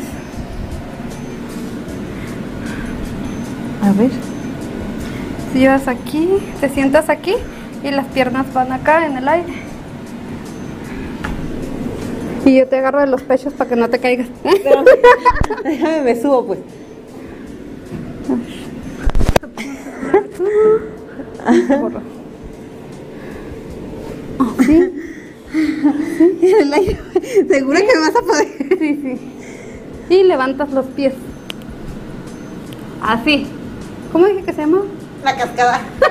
A 3.87 3.91
ver. 3.93 4.11
Si 5.53 5.59
llevas 5.59 5.87
aquí, 5.87 6.27
te 6.59 6.67
sientas 6.67 7.07
aquí 7.09 7.35
y 7.81 7.91
las 7.91 8.05
piernas 8.07 8.51
van 8.53 8.73
acá 8.73 9.05
en 9.05 9.15
el 9.15 9.27
aire. 9.29 9.53
Y 12.43 12.57
yo 12.57 12.67
te 12.67 12.79
agarro 12.79 12.99
de 12.99 13.07
los 13.07 13.21
pechos 13.21 13.53
para 13.53 13.69
que 13.69 13.77
no 13.77 13.89
te 13.89 13.99
caigas. 13.99 14.27
Déjame, 15.63 16.01
me 16.03 16.21
subo 16.21 16.47
pues. 16.47 16.59
¿Sí? 24.65 24.91
En 26.41 26.61
el 26.61 26.73
aire. 26.73 26.99
¿Segura 27.47 27.79
que 27.79 27.95
me 27.95 27.99
vas 28.01 28.15
a 28.17 28.21
poder? 28.21 28.47
Sí, 28.79 28.99
sí. 29.01 30.13
Y 30.13 30.23
levantas 30.23 30.73
los 30.73 30.87
pies. 30.87 31.13
Así. 33.01 33.47
¿Cómo 34.11 34.25
dije 34.27 34.43
que 34.43 34.53
se 34.53 34.61
llama? 34.61 34.81
La 35.23 35.35
cascada. 35.35 35.81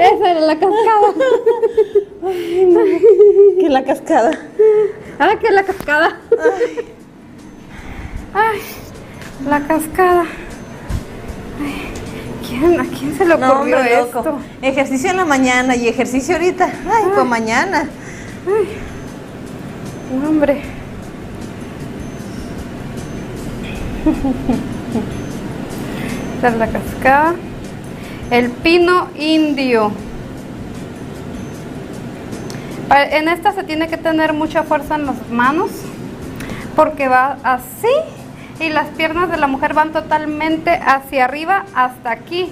Esa 0.00 0.30
era 0.30 0.40
la 0.40 0.58
cascada. 0.58 1.14
Que 3.60 3.68
la 3.68 3.84
cascada. 3.84 4.30
Ahora 5.18 5.38
que 5.38 5.50
la 5.50 5.62
cascada. 5.64 6.16
Ay, 8.34 8.60
la 9.48 9.60
cascada. 9.66 10.24
Ay, 11.62 11.92
¿quién, 12.48 12.80
¿A 12.80 12.84
quién 12.84 13.16
se 13.16 13.24
le 13.26 13.36
No, 13.36 13.52
ocurrió 13.52 13.76
hombre, 13.76 14.00
esto? 14.00 14.22
loco. 14.24 14.38
Ejercicio 14.62 15.10
en 15.10 15.16
la 15.18 15.24
mañana 15.24 15.76
y 15.76 15.88
ejercicio 15.88 16.34
ahorita. 16.36 16.66
Ay, 16.66 17.04
pues 17.14 17.26
mañana. 17.26 17.88
No, 20.22 20.28
hombre. 20.28 20.62
Esta 26.36 26.48
es 26.48 26.56
la 26.56 26.68
cascada. 26.68 27.34
El 28.30 28.50
pino 28.50 29.08
indio. 29.18 29.92
En 32.90 33.28
esta 33.28 33.52
se 33.52 33.62
tiene 33.62 33.88
que 33.88 33.96
tener 33.96 34.32
mucha 34.32 34.62
fuerza 34.62 34.96
en 34.96 35.06
las 35.06 35.28
manos 35.30 35.70
porque 36.74 37.08
va 37.08 37.38
así 37.42 37.92
y 38.58 38.70
las 38.70 38.88
piernas 38.88 39.30
de 39.30 39.36
la 39.36 39.46
mujer 39.46 39.74
van 39.74 39.92
totalmente 39.92 40.70
hacia 40.70 41.26
arriba 41.26 41.64
hasta 41.74 42.10
aquí. 42.10 42.48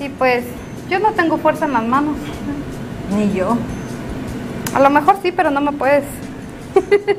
Y 0.00 0.08
pues 0.10 0.44
yo 0.90 0.98
no 0.98 1.12
tengo 1.12 1.38
fuerza 1.38 1.64
en 1.64 1.72
las 1.72 1.84
manos. 1.84 2.16
Ni 3.16 3.32
yo. 3.32 3.56
A 4.74 4.80
lo 4.80 4.90
mejor 4.90 5.16
sí, 5.22 5.32
pero 5.32 5.50
no 5.50 5.60
me 5.60 5.72
puedes. 5.72 6.04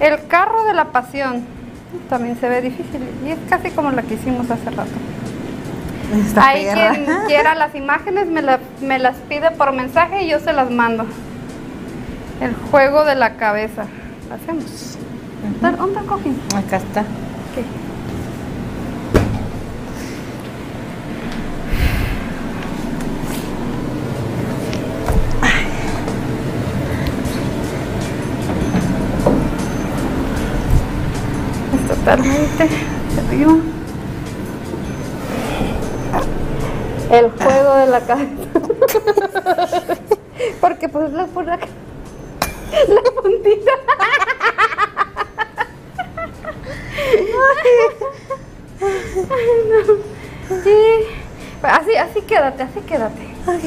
El 0.00 0.26
carro 0.28 0.64
de 0.64 0.72
la 0.72 0.86
pasión 0.86 1.59
también 2.08 2.36
se 2.38 2.48
ve 2.48 2.60
difícil 2.62 3.00
y 3.26 3.30
es 3.30 3.38
casi 3.48 3.70
como 3.70 3.90
la 3.90 4.02
que 4.02 4.14
hicimos 4.14 4.50
hace 4.50 4.70
rato. 4.70 4.90
Hay 6.40 6.64
perra. 6.64 6.90
quien 6.94 7.06
quiera 7.26 7.54
las 7.54 7.74
imágenes 7.74 8.26
me, 8.26 8.42
la- 8.42 8.58
me 8.80 8.98
las 8.98 9.16
pide 9.28 9.50
por 9.52 9.72
mensaje 9.72 10.24
y 10.24 10.28
yo 10.30 10.40
se 10.40 10.52
las 10.52 10.70
mando. 10.70 11.06
El 12.40 12.54
juego 12.70 13.04
de 13.04 13.14
la 13.14 13.34
cabeza. 13.36 13.84
Lo 14.28 14.34
hacemos. 14.34 14.96
¿Dónde 15.60 15.76
¿Dónde 15.78 15.98
está 15.98 16.00
el 16.00 16.06
cojín? 16.06 16.40
Acá 16.56 16.76
está. 16.78 17.00
Ok. 17.00 17.64
El 37.10 37.30
juego 37.30 37.74
de 37.76 37.86
la 37.86 38.00
cabeza. 38.00 38.30
Porque 40.60 40.88
pues 40.88 41.12
la 41.12 41.26
por 41.26 41.48
acá. 41.48 41.66
La 42.88 43.02
puntita. 43.22 43.72
Sí. 50.64 50.80
Así, 51.62 51.94
así 51.96 52.22
quédate, 52.22 52.62
así 52.64 52.80
quédate. 52.80 53.22
Ok. 53.46 53.64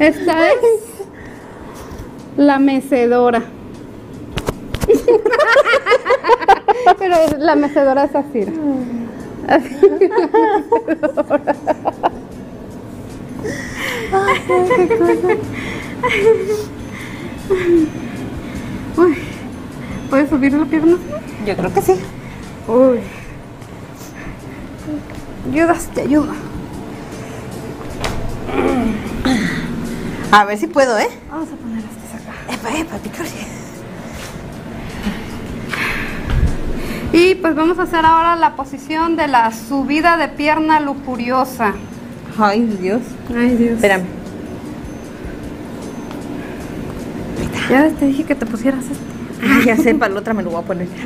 Esta 0.00 0.50
es. 0.52 0.58
La 2.36 2.58
mecedora. 2.58 3.42
Pero 6.98 7.14
es- 7.16 7.38
la 7.38 7.54
mecedora 7.56 8.04
es 8.04 8.14
así. 8.14 8.44
Así. 9.48 9.76
Uy, 18.96 19.16
¿Puedes 20.10 20.28
subir 20.30 20.52
la 20.52 20.64
pierna? 20.64 20.96
Yo 21.46 21.56
creo 21.56 21.72
que 21.72 21.82
sí. 21.82 21.92
Uy. 22.66 22.98
Ayudas, 25.52 25.86
te 25.94 26.02
ayuda. 26.02 26.32
A 30.30 30.44
ver 30.44 30.58
si 30.58 30.66
puedo, 30.66 30.98
¿eh? 30.98 31.08
Vamos 31.30 31.48
a 31.48 31.56
poner 31.56 31.78
este 31.78 32.16
acá. 32.16 32.34
Epa, 32.52 32.78
epa, 32.78 32.98
picorre. 32.98 33.28
Y 37.12 37.34
pues 37.36 37.54
vamos 37.54 37.78
a 37.78 37.84
hacer 37.84 38.04
ahora 38.04 38.36
la 38.36 38.54
posición 38.54 39.16
de 39.16 39.26
la 39.26 39.50
subida 39.52 40.18
de 40.18 40.28
pierna 40.28 40.80
lujuriosa. 40.80 41.72
Ay, 42.38 42.64
Dios. 42.78 43.00
Ay, 43.34 43.56
Dios. 43.56 43.74
Espérame. 43.76 44.04
Ya 47.70 47.88
te 47.90 48.06
dije 48.06 48.24
que 48.24 48.34
te 48.34 48.44
pusieras 48.44 48.84
este. 48.84 49.04
Ah, 49.42 49.60
ya 49.64 49.76
sé, 49.76 49.94
para 49.94 50.12
la 50.12 50.20
otra 50.20 50.34
me 50.34 50.42
lo 50.42 50.50
voy 50.50 50.60
a 50.60 50.64
poner. 50.64 50.88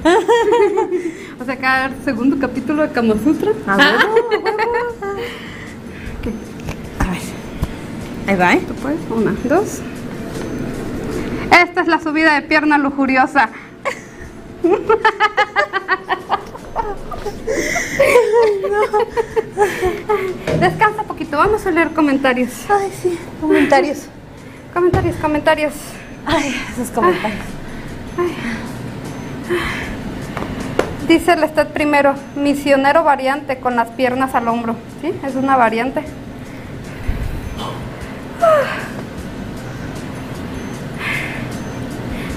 O 1.41 1.45
sea, 1.45 1.55
acá 1.55 1.87
el 1.87 2.05
segundo 2.05 2.39
capítulo 2.39 2.83
de 2.83 2.93
Kama 2.93 3.14
Sutra. 3.14 3.51
A 3.66 3.77
ver. 3.77 3.97
Ok, 3.97 4.05
A 5.03 5.12
ver. 5.14 6.35
Ahí 8.27 8.37
va, 8.37 8.55
¿eh? 8.55 8.62
¿tú 8.66 8.75
puedes? 8.75 8.99
Una, 9.11 9.35
dos. 9.45 9.81
Esta 11.62 11.81
es 11.81 11.89
la 11.89 12.01
subida 12.01 12.35
de 12.35 12.43
pierna 12.43 12.79
lujuriosa. 12.79 13.51
Descansa 20.61 21.03
poquito, 21.03 21.37
vamos 21.37 21.66
a 21.66 21.70
leer 21.70 21.91
comentarios. 21.91 22.51
Ay, 22.68 22.93
sí. 23.03 23.18
Comentarios. 23.41 24.07
Comentarios, 24.73 25.16
comentarios. 25.16 25.75
Ay, 26.25 26.55
esos 26.73 26.91
comentarios. 26.91 27.41
Dice 31.09 31.33
el 31.33 31.41
Lestat 31.41 31.68
primero, 31.73 32.14
misionero 32.37 33.03
variante 33.05 33.59
con 33.59 33.77
las 33.77 33.89
piernas 33.91 34.35
al 34.35 34.49
hombro. 34.49 34.77
¿Sí? 35.01 35.12
Es 35.27 35.35
una 35.35 35.57
variante. 35.57 36.05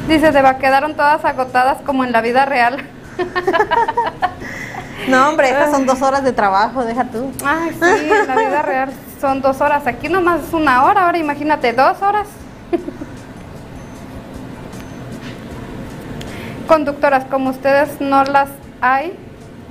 Dice, 0.08 0.32
Deba, 0.32 0.58
quedaron 0.58 0.96
todas 0.96 1.24
agotadas 1.26 1.78
como 1.86 2.04
en 2.04 2.12
la 2.12 2.22
vida 2.22 2.46
real. 2.46 2.84
No, 5.08 5.30
hombre, 5.30 5.50
estas 5.50 5.72
son 5.72 5.86
dos 5.86 6.02
horas 6.02 6.24
de 6.24 6.34
trabajo, 6.34 6.84
deja 6.84 7.04
tú. 7.04 7.32
Ay, 7.46 7.70
sí, 7.80 8.10
en 8.12 8.28
la 8.28 8.36
vida 8.36 8.62
real 8.64 8.90
son 9.22 9.42
dos 9.42 9.62
horas. 9.62 9.86
Aquí 9.88 10.10
nomás 10.10 10.42
es 10.48 10.54
una 10.54 10.84
hora, 10.84 11.06
ahora 11.06 11.18
imagínate, 11.18 11.74
dos 11.74 12.02
horas. 12.02 12.28
Conductoras, 16.68 17.26
como 17.26 17.52
ustedes 17.52 18.02
no 18.02 18.24
las 18.24 18.50
hay, 18.82 19.14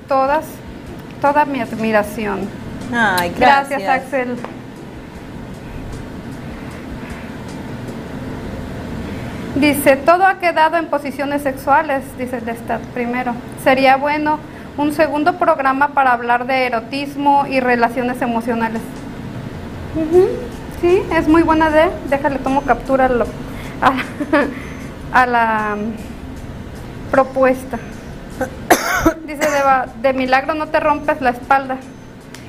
todas, 0.07 0.45
toda 1.21 1.45
mi 1.45 1.61
admiración. 1.61 2.49
Ay, 2.93 3.35
Gracias, 3.37 3.81
gracias. 3.81 3.89
Axel. 3.89 4.37
Dice, 9.65 9.97
todo 9.97 10.27
ha 10.27 10.41
quedado 10.41 10.77
en 10.77 10.89
posiciones 10.89 11.41
sexuales, 11.41 12.05
dice 12.19 12.37
el 12.37 12.45
Lestat 12.45 12.83
primero. 12.93 13.33
Sería 13.63 13.97
bueno 13.97 14.39
un 14.77 14.93
segundo 14.93 15.39
programa 15.39 15.95
para 15.95 16.13
hablar 16.13 16.47
de 16.47 16.67
erotismo 16.67 17.47
y 17.47 17.61
relaciones 17.61 18.21
emocionales. 18.21 18.83
Sí, 20.83 21.03
es 21.15 21.29
muy 21.29 21.43
buena 21.43 21.71
idea. 21.71 21.89
Déjale, 22.11 22.41
tomo 22.41 22.61
captura 22.61 23.07
a 23.07 23.09
lo, 23.09 23.25
a, 23.81 25.23
a 25.23 25.27
la 25.27 25.77
mm, 25.77 27.11
propuesta. 27.11 27.79
Dice, 29.27 29.49
de, 29.49 29.63
de 30.03 30.13
milagro 30.13 30.53
no 30.53 30.67
te 30.67 30.79
rompes 30.79 31.23
la 31.23 31.31
espalda. 31.31 31.79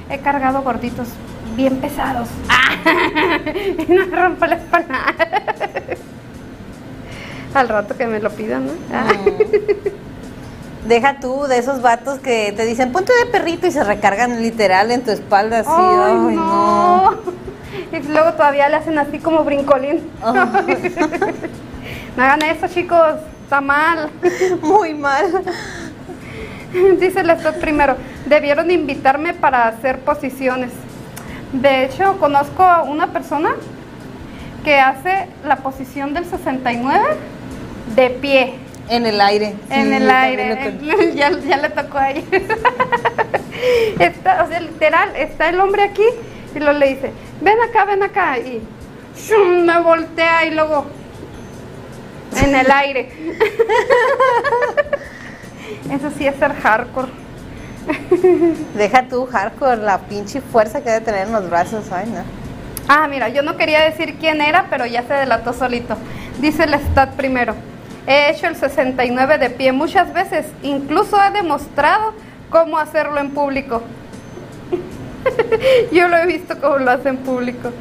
He 0.10 0.18
cargado 0.20 0.64
gorditos 0.64 1.08
bien 1.56 1.78
pesados. 1.78 2.28
y 3.88 3.90
no 3.90 4.04
rompo 4.14 4.46
la 4.46 4.56
espalda. 4.56 5.00
Al 7.56 7.70
rato 7.70 7.96
que 7.98 8.06
me 8.06 8.20
lo 8.20 8.30
pidan, 8.32 8.68
¿no? 8.68 8.74
Deja 10.88 11.20
tú 11.20 11.44
de 11.48 11.58
esos 11.58 11.82
vatos 11.82 12.20
que 12.20 12.54
te 12.56 12.66
dicen 12.66 12.92
ponte 12.92 13.12
de 13.24 13.32
perrito 13.32 13.66
y 13.66 13.72
se 13.72 13.84
recargan 13.84 14.42
literal 14.42 14.92
en 14.92 15.04
tu 15.04 15.12
espalda 15.12 15.60
así. 15.60 15.70
Ay, 15.72 16.14
Ay, 16.30 16.36
no. 16.36 17.12
no. 17.12 17.18
Y 17.92 18.00
luego 18.08 18.34
todavía 18.34 18.68
le 18.68 18.76
hacen 18.76 18.98
así 18.98 19.20
como 19.20 19.44
brincolín. 19.44 20.02
no 22.18 22.24
hagan 22.24 22.42
eso, 22.44 22.68
chicos. 22.68 23.16
Está 23.44 23.62
mal. 23.62 24.10
Muy 24.62 24.94
mal. 24.94 25.44
Dice 27.00 27.22
el 27.22 27.30
Stop 27.30 27.56
primero. 27.62 27.96
Debieron 28.26 28.70
invitarme 28.70 29.34
para 29.34 29.68
hacer 29.68 30.00
posiciones. 30.00 30.72
De 31.54 31.86
hecho, 31.86 32.18
conozco 32.20 32.64
a 32.64 32.84
una 32.84 33.08
persona 33.08 33.52
que 34.64 34.80
hace 34.80 35.28
la 35.46 35.58
posición 35.58 36.14
del 36.14 36.26
69 36.26 37.00
de 37.96 38.10
pie. 38.10 38.56
En 38.90 39.06
el 39.06 39.20
aire. 39.20 39.56
en 39.70 39.90
Sí, 39.90 39.94
el 39.96 40.10
aire. 40.10 40.50
lo 40.50 40.56
con- 40.98 41.14
ya, 41.16 41.32
ya 41.32 41.58
le 41.58 41.70
tocó 41.70 41.98
a 41.98 42.12
ella. 42.12 42.24
está, 44.00 44.44
o 44.44 44.48
sea, 44.48 44.60
literal, 44.60 45.16
está 45.16 45.50
el 45.50 45.60
hombre 45.60 45.84
aquí 45.84 46.04
y 46.56 46.60
luego 46.60 46.78
le 46.80 46.88
dice, 46.90 47.12
ven 47.42 47.58
acá, 47.68 47.86
ven 47.86 48.04
acá. 48.04 48.38
Y 48.38 48.62
¡shum! 49.18 49.66
me 49.66 49.80
voltea 49.82 50.46
y 50.46 50.52
luego 50.52 50.86
en 52.44 52.56
el 52.56 52.72
aire. 52.72 53.10
Eso 55.92 56.12
sí 56.18 56.28
es 56.28 56.36
ser 56.36 56.54
hardcore. 56.54 57.08
Deja 58.76 59.08
tú 59.08 59.26
hardcore, 59.28 59.78
la 59.78 60.00
pinche 60.00 60.42
fuerza 60.42 60.82
que 60.84 60.90
debe 60.90 61.06
tener 61.06 61.28
en 61.28 61.34
los 61.34 61.50
brazos. 61.50 61.92
Ay, 61.92 62.08
no. 62.08 62.24
Ah, 62.88 63.08
mira, 63.08 63.30
yo 63.30 63.42
no 63.42 63.58
quería 63.58 63.82
decir 63.82 64.16
quién 64.20 64.42
era, 64.42 64.68
pero 64.70 64.86
ya 64.86 65.04
se 65.04 65.14
delató 65.14 65.54
solito. 65.54 65.98
Dice 66.40 66.64
el 66.66 66.74
stat 66.76 67.14
primero. 67.16 67.56
He 68.08 68.30
hecho 68.30 68.48
el 68.48 68.56
69 68.56 69.38
de 69.40 69.50
pie 69.50 69.72
muchas 69.72 70.14
veces, 70.14 70.46
incluso 70.62 71.18
he 71.24 71.32
demostrado 71.32 72.14
cómo 72.50 72.78
hacerlo 72.78 73.20
en 73.20 73.32
público. 73.32 73.82
yo 75.92 76.08
lo 76.08 76.18
he 76.18 76.26
visto 76.28 76.60
cómo 76.62 76.78
lo 76.78 76.92
hace 76.92 77.10
en 77.10 77.18
público. 77.18 77.72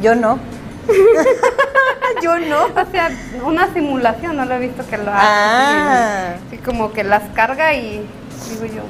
Yo 0.00 0.14
no. 0.14 0.38
Yo 2.22 2.38
no. 2.38 2.64
O 2.66 2.90
sea, 2.90 3.10
una 3.44 3.72
simulación, 3.72 4.36
no 4.36 4.44
lo 4.44 4.54
he 4.54 4.60
visto 4.60 4.86
que 4.86 4.96
lo 4.96 5.10
haga. 5.10 5.20
Ah. 5.20 6.34
Así 6.46 6.58
como 6.58 6.92
que 6.92 7.04
las 7.04 7.24
carga 7.34 7.74
y 7.74 8.06
digo 8.48 8.66
yo, 8.66 8.82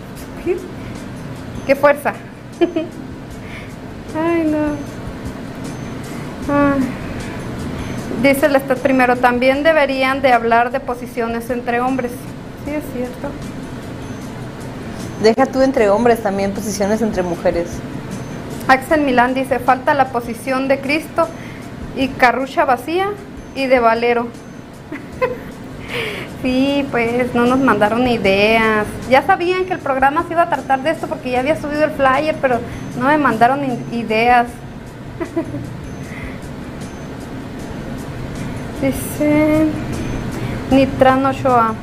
¿qué, 0.45 0.59
¿Qué 1.66 1.74
fuerza? 1.74 2.12
Ay, 4.14 4.45
no. 4.45 4.76
Ay. 6.53 7.05
Dice 8.22 8.46
el 8.46 8.61
primero, 8.78 9.16
también 9.16 9.62
deberían 9.62 10.22
de 10.22 10.32
hablar 10.32 10.70
de 10.70 10.80
posiciones 10.80 11.50
entre 11.50 11.80
hombres. 11.80 12.12
Sí, 12.64 12.70
es 12.72 12.82
cierto. 12.94 13.28
Deja 15.22 15.46
tú 15.46 15.62
entre 15.62 15.88
hombres 15.90 16.22
también 16.22 16.52
posiciones 16.52 17.02
entre 17.02 17.22
mujeres. 17.22 17.68
Axel 18.68 19.02
Milán 19.02 19.34
dice, 19.34 19.59
falta 19.59 19.94
la 19.94 20.09
posición 20.09 20.66
de 20.66 20.80
Cristo 20.80 21.28
y 21.96 22.09
carrucha 22.09 22.64
vacía 22.64 23.11
y 23.54 23.66
de 23.66 23.80
Valero. 23.80 24.28
sí, 26.42 26.86
pues 26.90 27.34
no 27.34 27.46
nos 27.46 27.59
mandaron 27.59 28.07
ideas. 28.09 28.86
Ya 29.09 29.22
sabían 29.22 29.66
que 29.66 29.74
el 29.74 29.78
programa 29.78 30.24
se 30.26 30.32
iba 30.32 30.42
a 30.42 30.48
tratar 30.48 30.82
de 30.82 30.90
esto 30.90 31.07
porque 31.07 31.30
ya 31.30 31.40
había 31.40 31.61
subido 31.61 31.84
el 31.84 31.92
flyer, 31.92 32.36
pero 32.40 32.59
no 32.98 33.07
me 33.07 33.18
mandaron 33.18 33.61
ideas. 33.92 34.46
dice 38.81 39.66
Nitrano 40.70 41.33
Shoa. 41.33 41.74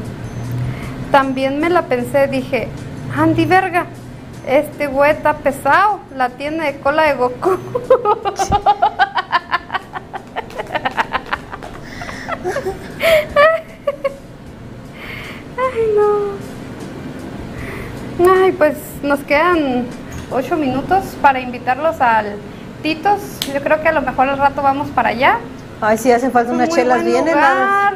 También 1.12 1.60
me 1.60 1.70
la 1.70 1.84
pensé, 1.84 2.28
dije, 2.28 2.70
Andy 3.16 3.46
Verga, 3.46 3.86
este 4.48 4.88
güey 4.88 5.12
está 5.12 5.38
pesado, 5.38 6.00
la 6.16 6.30
tiene 6.30 6.66
de 6.66 6.80
cola 6.80 7.04
de 7.04 7.14
Goku. 7.14 7.58
Ay, 15.58 15.94
no. 15.96 16.34
Ay, 18.32 18.52
pues 18.52 18.76
nos 19.02 19.20
quedan 19.22 19.86
ocho 20.32 20.58
minutos 20.58 21.16
para 21.22 21.40
invitarlos 21.40 22.02
al 22.02 22.38
Titos. 22.82 23.40
Yo 23.54 23.62
creo 23.62 23.82
que 23.82 23.90
a 23.90 23.94
lo 23.94 24.02
mejor 24.02 24.30
al 24.30 24.38
rato 24.38 24.62
vamos 24.62 24.90
para 24.90 25.10
allá. 25.10 25.40
Ay, 25.86 25.98
sí, 25.98 26.12
hacen 26.12 26.32
falta 26.32 26.54
unas 26.54 26.70
chelas 26.70 27.04
bien 27.04 27.28
heladas. 27.28 27.96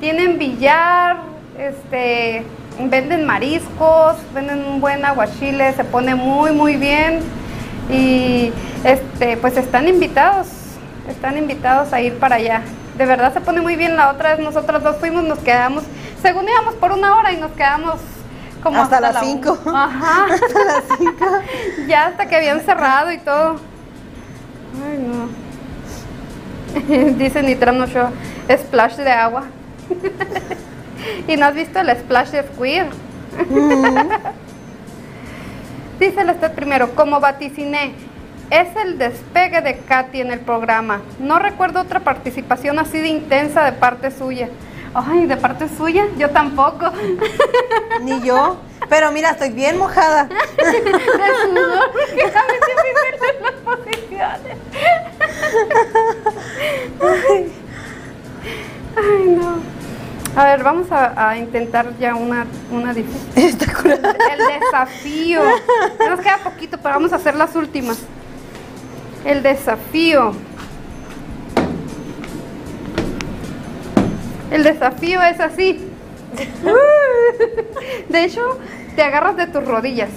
Tienen 0.00 0.38
billar, 0.38 1.18
este, 1.58 2.44
venden 2.78 3.26
mariscos, 3.26 4.16
venden 4.32 4.64
un 4.64 4.80
buen 4.80 5.04
aguachile, 5.04 5.72
se 5.74 5.84
pone 5.84 6.14
muy 6.14 6.52
muy 6.52 6.76
bien 6.76 7.20
y 7.90 8.52
este, 8.84 9.36
pues 9.36 9.56
están 9.58 9.86
invitados, 9.86 10.46
están 11.08 11.36
invitados 11.36 11.92
a 11.92 12.00
ir 12.00 12.18
para 12.18 12.36
allá. 12.36 12.62
De 12.96 13.04
verdad 13.04 13.34
se 13.34 13.40
pone 13.42 13.60
muy 13.60 13.76
bien. 13.76 13.96
La 13.96 14.10
otra 14.10 14.30
vez 14.34 14.44
nosotros 14.44 14.82
dos 14.82 14.96
fuimos, 14.96 15.22
nos 15.24 15.38
quedamos, 15.40 15.84
según 16.22 16.48
íbamos 16.48 16.74
por 16.76 16.92
una 16.92 17.16
hora 17.18 17.32
y 17.32 17.36
nos 17.36 17.50
quedamos 17.52 17.96
como 18.62 18.80
Hasta 18.82 18.98
las 19.00 19.14
la 19.14 19.20
cinco. 19.20 19.58
un- 19.64 19.76
Ajá. 19.76 20.24
Hasta 20.32 20.64
las 20.64 20.84
cinco. 20.98 21.26
ya 21.86 22.06
hasta 22.06 22.26
que 22.26 22.36
habían 22.36 22.60
cerrado 22.62 23.12
y 23.12 23.18
todo. 23.18 23.56
Ay, 24.82 24.98
no. 24.98 25.45
Dice 27.18 27.42
Nitrano 27.42 27.86
Show, 27.86 28.08
splash 28.50 28.96
de 28.96 29.10
agua. 29.10 29.44
¿Y 31.28 31.36
no 31.36 31.46
has 31.46 31.54
visto 31.54 31.78
el 31.78 31.90
splash 31.96 32.30
de 32.30 32.42
Squid? 32.42 32.82
Dice 36.00 36.20
el 36.20 36.30
este 36.30 36.50
primero, 36.50 36.94
como 36.94 37.20
vaticiné, 37.20 37.92
es 38.50 38.68
el 38.76 38.98
despegue 38.98 39.62
de 39.62 39.78
Katy 39.78 40.20
en 40.20 40.30
el 40.30 40.40
programa. 40.40 41.00
No 41.18 41.38
recuerdo 41.38 41.80
otra 41.80 42.00
participación 42.00 42.78
así 42.78 42.98
de 42.98 43.08
intensa 43.08 43.64
de 43.64 43.72
parte 43.72 44.10
suya. 44.10 44.48
Ay, 44.94 45.26
de 45.26 45.36
parte 45.36 45.68
suya, 45.68 46.06
yo 46.16 46.30
tampoco. 46.30 46.90
Ni 48.02 48.20
yo. 48.22 48.56
Pero 48.88 49.10
mira, 49.12 49.30
estoy 49.30 49.50
bien 49.50 49.78
mojada. 49.78 50.24
de 50.24 50.34
sudor, 51.42 51.92
porque 51.92 52.22
a 52.22 53.42
las 53.42 53.52
posiciones. 53.64 54.58
Ay, 58.96 59.24
no. 59.28 59.58
A 60.36 60.44
ver, 60.44 60.62
vamos 60.62 60.92
a, 60.92 61.30
a 61.30 61.38
intentar 61.38 61.96
ya 61.98 62.14
una, 62.14 62.46
una 62.70 62.92
difícil. 62.92 63.28
Está 63.34 63.72
curada. 63.72 64.14
El 64.30 64.60
desafío. 64.60 65.40
Nos 66.08 66.20
queda 66.20 66.38
poquito, 66.44 66.78
pero 66.78 66.94
vamos 66.94 67.12
a 67.12 67.16
hacer 67.16 67.34
las 67.34 67.56
últimas. 67.56 67.98
El 69.24 69.42
desafío. 69.42 70.34
El 74.50 74.64
desafío 74.64 75.22
es 75.22 75.40
así. 75.40 75.80
De 78.08 78.24
hecho, 78.24 78.58
te 78.94 79.02
agarras 79.02 79.36
de 79.36 79.46
tus 79.46 79.64
rodillas. 79.64 80.10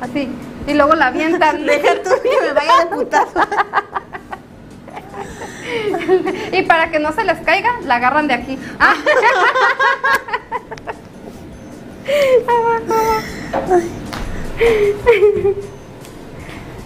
Así. 0.00 0.28
Y 0.66 0.74
luego 0.74 0.94
la 0.94 1.08
avientan. 1.08 1.64
Deja 1.66 2.02
tú 2.02 2.10
que 2.22 2.46
me 2.46 2.52
vaya 2.52 2.84
de 2.84 2.96
putazo. 2.96 3.40
Y 6.52 6.62
para 6.62 6.90
que 6.90 7.00
no 7.00 7.12
se 7.12 7.24
les 7.24 7.38
caiga, 7.40 7.70
la 7.82 7.96
agarran 7.96 8.28
de 8.28 8.34
aquí. 8.34 8.58
Ah. 8.78 8.94
Abajo. 12.46 13.16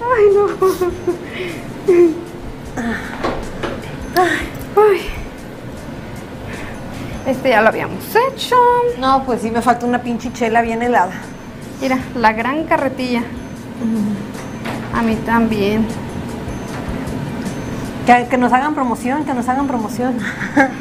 Ay, 0.00 0.24
no. 0.34 0.48
Este 7.30 7.50
ya 7.50 7.62
lo 7.62 7.68
habíamos 7.68 8.04
hecho. 8.32 8.56
No, 8.98 9.22
pues 9.24 9.42
sí, 9.42 9.50
me 9.52 9.62
falta 9.62 9.86
una 9.86 10.02
pinche 10.02 10.32
chela 10.32 10.62
bien 10.62 10.82
helada. 10.82 11.12
Mira, 11.80 11.98
la 12.16 12.32
gran 12.32 12.64
carretilla. 12.64 13.22
A 14.94 15.02
mí 15.02 15.14
también. 15.24 15.86
Que, 18.04 18.26
que 18.28 18.36
nos 18.36 18.52
hagan 18.52 18.74
promoción, 18.74 19.24
que 19.24 19.32
nos 19.32 19.48
hagan 19.48 19.68
promoción. 19.68 20.16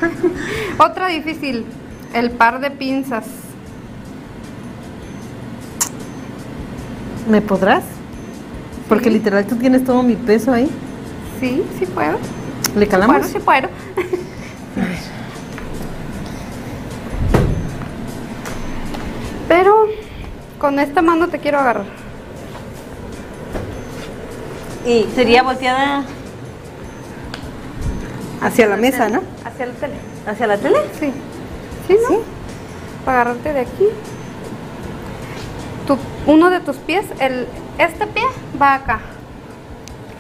Otra 0.80 1.08
difícil, 1.08 1.66
el 2.14 2.32
par 2.32 2.60
de 2.60 2.72
pinzas. 2.72 3.26
¿Me 7.30 7.42
podrás? 7.42 7.84
Porque 8.88 9.06
Sí. 9.06 9.12
literal 9.12 9.46
tú 9.46 9.56
tienes 9.58 9.84
todo 9.84 10.02
mi 10.02 10.16
peso 10.16 10.52
ahí. 10.52 10.68
Sí, 11.40 11.64
sí 11.78 11.86
puedo. 11.86 12.18
¿Le 12.76 12.88
calamos? 12.88 13.18
Bueno, 13.18 13.32
sí 13.32 13.40
puedo. 13.40 13.68
Con 20.70 20.78
esta 20.78 21.02
mano 21.02 21.28
te 21.30 21.40
quiero 21.40 21.58
agarrar. 21.58 21.86
Y 24.86 25.08
sería 25.16 25.42
volteada 25.42 26.04
hacia 28.40 28.68
la 28.68 28.78
mesa, 28.78 29.10
¿no? 29.10 29.24
Hacia 29.44 29.66
la 29.66 29.74
tele. 29.74 29.94
¿Hacia 30.28 30.46
la 30.46 30.58
tele? 30.60 30.78
Sí. 31.00 31.12
¿Sí, 31.88 31.98
no? 32.04 32.10
Sí. 32.10 32.16
Para 33.04 33.22
agarrarte 33.22 33.54
de 33.54 33.60
aquí. 33.62 33.88
Tu, 35.88 35.98
uno 36.28 36.52
de 36.52 36.60
tus 36.60 36.76
pies, 36.78 37.04
el, 37.20 37.48
este 37.80 38.06
pie 38.06 38.26
va 38.62 38.76
acá. 38.76 39.00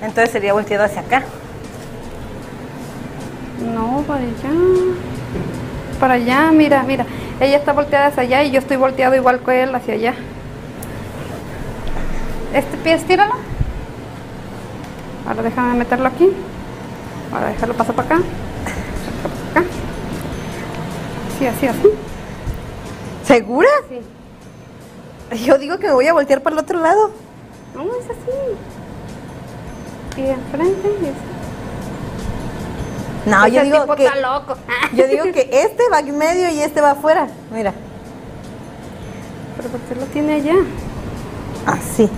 Entonces 0.01 0.31
sería 0.31 0.53
volteado 0.53 0.83
hacia 0.83 1.01
acá. 1.01 1.25
No, 3.71 4.03
para 4.07 4.21
allá. 4.21 4.55
Para 5.99 6.13
allá, 6.15 6.51
mira, 6.51 6.81
mira. 6.81 7.05
Ella 7.39 7.57
está 7.57 7.71
volteada 7.71 8.07
hacia 8.07 8.23
allá 8.23 8.43
y 8.45 8.49
yo 8.49 8.57
estoy 8.57 8.77
volteado 8.77 9.13
igual 9.13 9.41
que 9.41 9.61
él 9.61 9.75
hacia 9.75 9.93
allá. 9.93 10.15
Este 12.53 12.77
pie 12.77 12.93
estíralo. 12.93 13.33
Ahora 15.27 15.43
déjame 15.43 15.75
meterlo 15.75 16.07
aquí. 16.07 16.29
Ahora 17.31 17.47
dejarlo 17.47 17.75
pasar 17.75 17.95
para 17.95 18.15
acá. 18.15 18.23
Para 19.53 19.61
acá. 19.63 19.71
Sí, 21.37 21.45
así, 21.45 21.67
así. 21.67 21.87
¿Segura? 23.23 23.69
Sí. 23.89 24.01
Yo 25.45 25.57
digo 25.59 25.77
que 25.77 25.87
me 25.87 25.93
voy 25.93 26.07
a 26.07 26.13
voltear 26.13 26.41
para 26.41 26.55
el 26.55 26.59
otro 26.63 26.79
lado. 26.79 27.11
No, 27.75 27.83
es 27.83 28.05
así. 28.09 28.31
Y 30.17 30.21
de 30.23 30.31
enfrente 30.31 30.87
y 31.01 31.05
así. 31.05 31.13
No, 33.27 33.47
yo 33.47 33.63
digo 33.63 33.95
que 33.95 34.05
está 34.05 34.19
loco. 34.19 34.55
yo 34.95 35.07
digo 35.07 35.25
que 35.31 35.49
este 35.51 35.83
va 35.91 35.99
en 35.99 36.17
medio 36.17 36.49
y 36.49 36.61
este 36.61 36.81
va 36.81 36.91
afuera. 36.91 37.27
Mira, 37.53 37.73
Pero 39.57 39.69
¿por 39.69 39.79
qué 39.81 39.95
lo 39.95 40.05
tiene 40.07 40.33
allá? 40.35 40.55
así, 41.67 42.09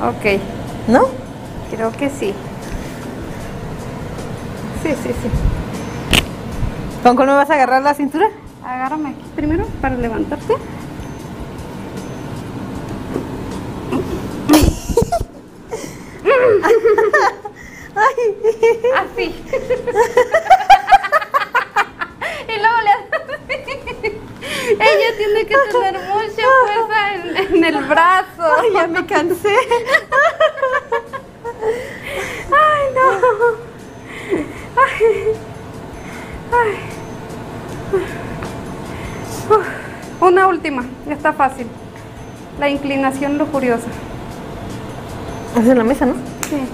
Ok, 0.00 0.40
¿no? 0.86 1.08
creo 1.70 1.90
que 1.92 2.08
sí. 2.08 2.32
Sí, 4.82 4.94
sí, 5.02 5.08
sí. 5.08 5.28
¿Con 7.02 7.16
cuál 7.16 7.28
me 7.28 7.34
vas 7.34 7.50
a 7.50 7.54
agarrar 7.54 7.82
la 7.82 7.94
cintura? 7.94 8.28
Agárrame 8.64 9.10
aquí 9.10 9.24
primero 9.34 9.66
para 9.80 9.96
levantarte. 9.96 10.54
Así. 18.96 19.24
y 22.48 22.58
luego 22.60 22.78
le 22.84 22.92
Ella 24.74 25.10
tiene 25.16 25.46
que 25.46 25.56
tener 25.72 25.98
mucha 26.08 26.46
fuerza 26.62 26.98
en, 27.14 27.36
en 27.56 27.64
el 27.64 27.84
brazo. 27.84 28.37
Ay, 28.58 28.72
ya 28.72 28.86
me 28.88 29.06
cansé. 29.06 29.54
Ay, 32.50 32.82
no. 32.94 33.10
Ay. 34.82 35.34
Ay. 36.52 36.76
Una 40.20 40.46
última, 40.48 40.84
está 41.08 41.32
fácil. 41.32 41.66
La 42.58 42.68
inclinación 42.68 43.38
lujuriosa. 43.38 43.86
Es 45.56 45.66
en 45.66 45.78
la 45.78 45.84
mesa, 45.84 46.06
¿no? 46.06 46.14
Sí. 46.48 46.66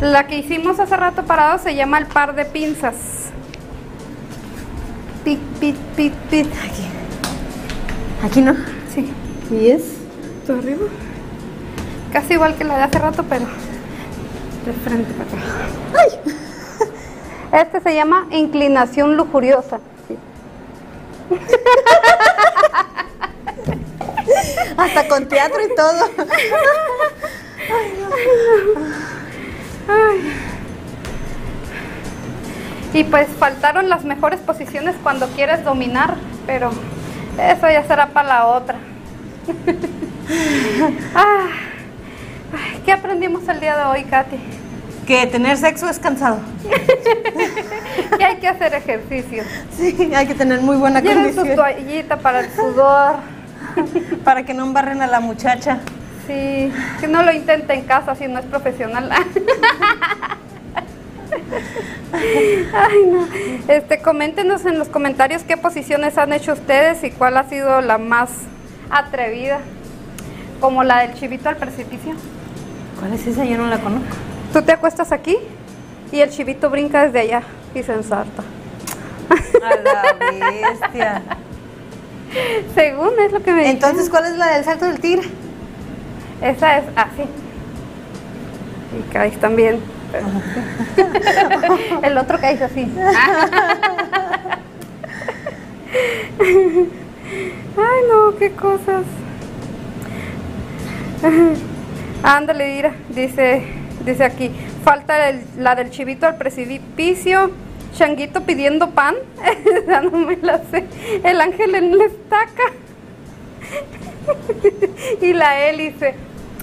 La 0.00 0.26
que 0.26 0.38
hicimos 0.38 0.80
hace 0.80 0.96
rato 0.96 1.24
parado 1.24 1.58
se 1.58 1.74
llama 1.74 1.98
el 1.98 2.06
par 2.06 2.34
de 2.34 2.44
pinzas. 2.44 2.94
Pit, 5.24 5.40
pit, 5.60 5.76
pit, 5.96 6.14
pit. 6.30 6.46
Aquí. 6.46 6.86
Aquí 8.24 8.40
no. 8.40 8.54
Sí. 8.94 9.12
¿Y 9.50 9.70
es? 9.70 9.97
¿Tú 10.48 10.54
arriba? 10.54 10.86
Casi 12.10 12.32
igual 12.32 12.56
que 12.56 12.64
la 12.64 12.78
de 12.78 12.84
hace 12.84 12.98
rato, 12.98 13.22
pero 13.28 13.44
de 14.64 14.72
frente 14.72 15.12
para 15.12 15.28
acá. 15.28 15.38
Este 17.52 17.82
se 17.82 17.94
llama 17.94 18.26
inclinación 18.30 19.18
lujuriosa. 19.18 19.78
Hasta 24.78 25.08
con 25.08 25.28
teatro 25.28 25.60
y 25.62 25.74
todo. 25.74 26.08
Y 32.94 33.04
pues 33.04 33.28
faltaron 33.38 33.90
las 33.90 34.06
mejores 34.06 34.40
posiciones 34.40 34.96
cuando 35.02 35.28
quieres 35.28 35.62
dominar, 35.62 36.16
pero 36.46 36.70
eso 37.38 37.70
ya 37.70 37.86
será 37.86 38.14
para 38.14 38.28
la 38.28 38.46
otra. 38.46 38.78
Ah, 41.14 41.46
¿Qué 42.84 42.92
aprendimos 42.92 43.48
el 43.48 43.60
día 43.60 43.76
de 43.76 43.84
hoy, 43.84 44.04
Katy? 44.04 44.36
Que 45.06 45.26
tener 45.26 45.56
sexo 45.56 45.88
es 45.88 45.98
cansado. 45.98 46.38
Que 48.16 48.24
hay 48.24 48.36
que 48.36 48.48
hacer 48.48 48.74
ejercicio. 48.74 49.42
Sí, 49.76 50.12
hay 50.14 50.26
que 50.26 50.34
tener 50.34 50.60
muy 50.60 50.76
buena 50.76 51.00
Lleven 51.00 51.30
su 51.30 51.36
condición 51.36 51.56
toallita 51.56 52.18
para 52.18 52.40
el 52.40 52.50
sudor. 52.50 53.16
para 54.24 54.44
que 54.44 54.54
no 54.54 54.64
embarren 54.64 55.02
a 55.02 55.06
la 55.06 55.20
muchacha. 55.20 55.80
Sí, 56.26 56.72
que 57.00 57.08
no 57.08 57.22
lo 57.22 57.32
intente 57.32 57.74
en 57.74 57.82
casa 57.82 58.14
si 58.14 58.28
no 58.28 58.38
es 58.38 58.46
profesional. 58.46 59.10
Ay, 62.12 63.06
no. 63.06 63.26
Este, 63.68 64.00
coméntenos 64.00 64.64
en 64.66 64.78
los 64.78 64.88
comentarios 64.88 65.42
qué 65.42 65.56
posiciones 65.56 66.18
han 66.18 66.32
hecho 66.32 66.52
ustedes 66.52 67.02
y 67.04 67.10
cuál 67.10 67.36
ha 67.36 67.44
sido 67.44 67.80
la 67.80 67.98
más 67.98 68.30
atrevida, 68.90 69.60
como 70.60 70.84
la 70.84 71.00
del 71.00 71.14
chivito 71.14 71.48
al 71.48 71.56
precipicio. 71.56 72.14
¿Cuál 72.98 73.14
es 73.14 73.26
esa? 73.26 73.44
Yo 73.44 73.56
no 73.56 73.66
la 73.66 73.78
conozco. 73.78 74.16
Tú 74.52 74.62
te 74.62 74.72
acuestas 74.72 75.12
aquí 75.12 75.36
y 76.10 76.20
el 76.20 76.30
chivito 76.30 76.70
brinca 76.70 77.04
desde 77.04 77.20
allá 77.20 77.42
y 77.74 77.82
se 77.82 77.92
ensarta. 77.92 78.42
A 79.62 79.76
la 79.76 80.16
bestia. 80.18 81.22
Según 82.74 83.10
es 83.20 83.32
lo 83.32 83.42
que 83.42 83.52
me 83.52 83.70
Entonces, 83.70 84.08
¿cuál 84.10 84.26
es 84.26 84.36
la 84.36 84.48
del 84.54 84.64
salto 84.64 84.86
del 84.86 85.00
tigre? 85.00 85.28
esa 86.40 86.78
es 86.78 86.84
así. 86.94 87.24
Y 88.98 89.02
caes 89.12 89.38
también. 89.38 89.80
el 92.02 92.16
otro 92.16 92.38
caes 92.40 92.62
así. 92.62 92.90
Ay, 96.40 98.00
no, 98.08 98.36
qué 98.38 98.52
cosas. 98.52 99.04
Ándale, 102.22 102.64
Dira, 102.74 102.92
dice, 103.10 103.62
dice 104.04 104.24
aquí, 104.24 104.50
falta 104.84 105.28
el- 105.28 105.44
la 105.58 105.74
del 105.74 105.90
chivito 105.90 106.26
al 106.26 106.36
precipicio, 106.36 107.50
changuito 107.96 108.42
pidiendo 108.42 108.90
pan, 108.90 109.14
no 110.02 110.10
me 110.18 110.36
la 110.36 110.60
sé, 110.70 110.84
el 111.24 111.40
ángel 111.40 111.74
en 111.74 111.96
la 111.98 112.04
estaca 112.06 112.62
y 115.22 115.32
la 115.32 115.60
hélice. 115.68 116.14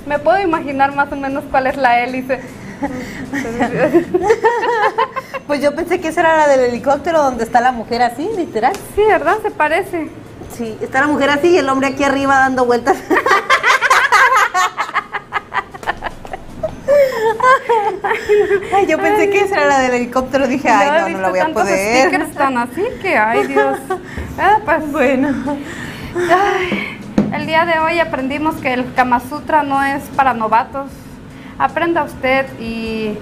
Me 0.05 0.19
puedo 0.19 0.39
imaginar 0.39 0.93
más 0.95 1.11
o 1.11 1.15
menos 1.15 1.43
cuál 1.49 1.67
es 1.67 1.77
la 1.77 1.99
hélice. 2.03 2.39
Pues 5.47 5.61
yo 5.61 5.73
pensé 5.75 5.99
que 5.99 6.09
esa 6.09 6.19
era 6.21 6.37
la 6.37 6.47
del 6.47 6.59
helicóptero 6.61 7.23
donde 7.23 7.43
está 7.43 7.59
la 7.61 7.71
mujer 7.71 8.01
así, 8.03 8.29
literal. 8.37 8.73
Sí, 8.95 9.01
¿verdad? 9.07 9.37
Se 9.41 9.49
parece. 9.49 10.09
Sí, 10.55 10.77
está 10.81 11.01
la 11.01 11.07
mujer 11.07 11.29
así 11.31 11.47
y 11.49 11.57
el 11.57 11.67
hombre 11.69 11.87
aquí 11.87 12.03
arriba 12.03 12.35
dando 12.37 12.65
vueltas. 12.65 12.97
Ay, 18.75 18.87
yo 18.87 18.97
pensé 18.97 19.29
que 19.29 19.41
esa 19.41 19.55
era 19.55 19.67
la 19.67 19.79
del 19.79 19.93
helicóptero. 19.95 20.47
Dije, 20.47 20.69
ay, 20.69 21.11
no, 21.11 21.17
no 21.17 21.21
la 21.21 21.29
voy 21.29 21.39
a 21.39 21.47
poder. 21.49 22.07
stickers 22.07 22.33
tan 22.33 22.57
así 22.57 22.83
que, 23.01 23.17
ay 23.17 23.47
Dios. 23.47 23.77
Ah, 24.37 24.57
pues, 24.65 24.91
Bueno, 24.91 25.29
ay, 26.29 26.99
el 27.33 27.45
día 27.47 27.65
de 27.65 27.79
hoy 27.79 27.99
aprendimos 27.99 28.55
que 28.55 28.73
el 28.73 28.93
Kama 28.93 29.21
Sutra 29.21 29.63
no 29.63 29.81
es 29.81 30.03
para 30.15 30.33
novatos. 30.33 30.91
Aprenda 31.57 32.03
usted 32.03 32.45
y 32.59 33.17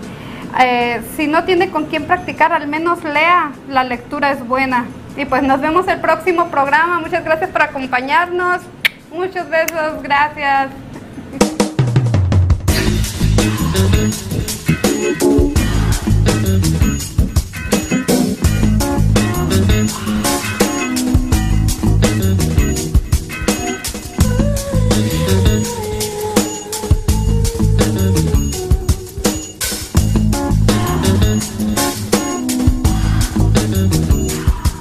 eh, 0.59 1.01
si 1.15 1.27
no 1.27 1.43
tiene 1.43 1.69
con 1.69 1.85
quién 1.85 2.05
practicar, 2.05 2.51
al 2.51 2.67
menos 2.67 3.03
lea. 3.03 3.51
La 3.69 3.83
lectura 3.83 4.31
es 4.31 4.45
buena. 4.47 4.85
Y 5.15 5.25
pues 5.25 5.43
nos 5.43 5.61
vemos 5.61 5.87
el 5.87 5.99
próximo 5.99 6.47
programa. 6.47 6.99
Muchas 6.99 7.23
gracias 7.23 7.51
por 7.51 7.61
acompañarnos. 7.61 8.61
Muchos 9.11 9.47
besos. 9.49 10.01
Gracias. 10.01 10.69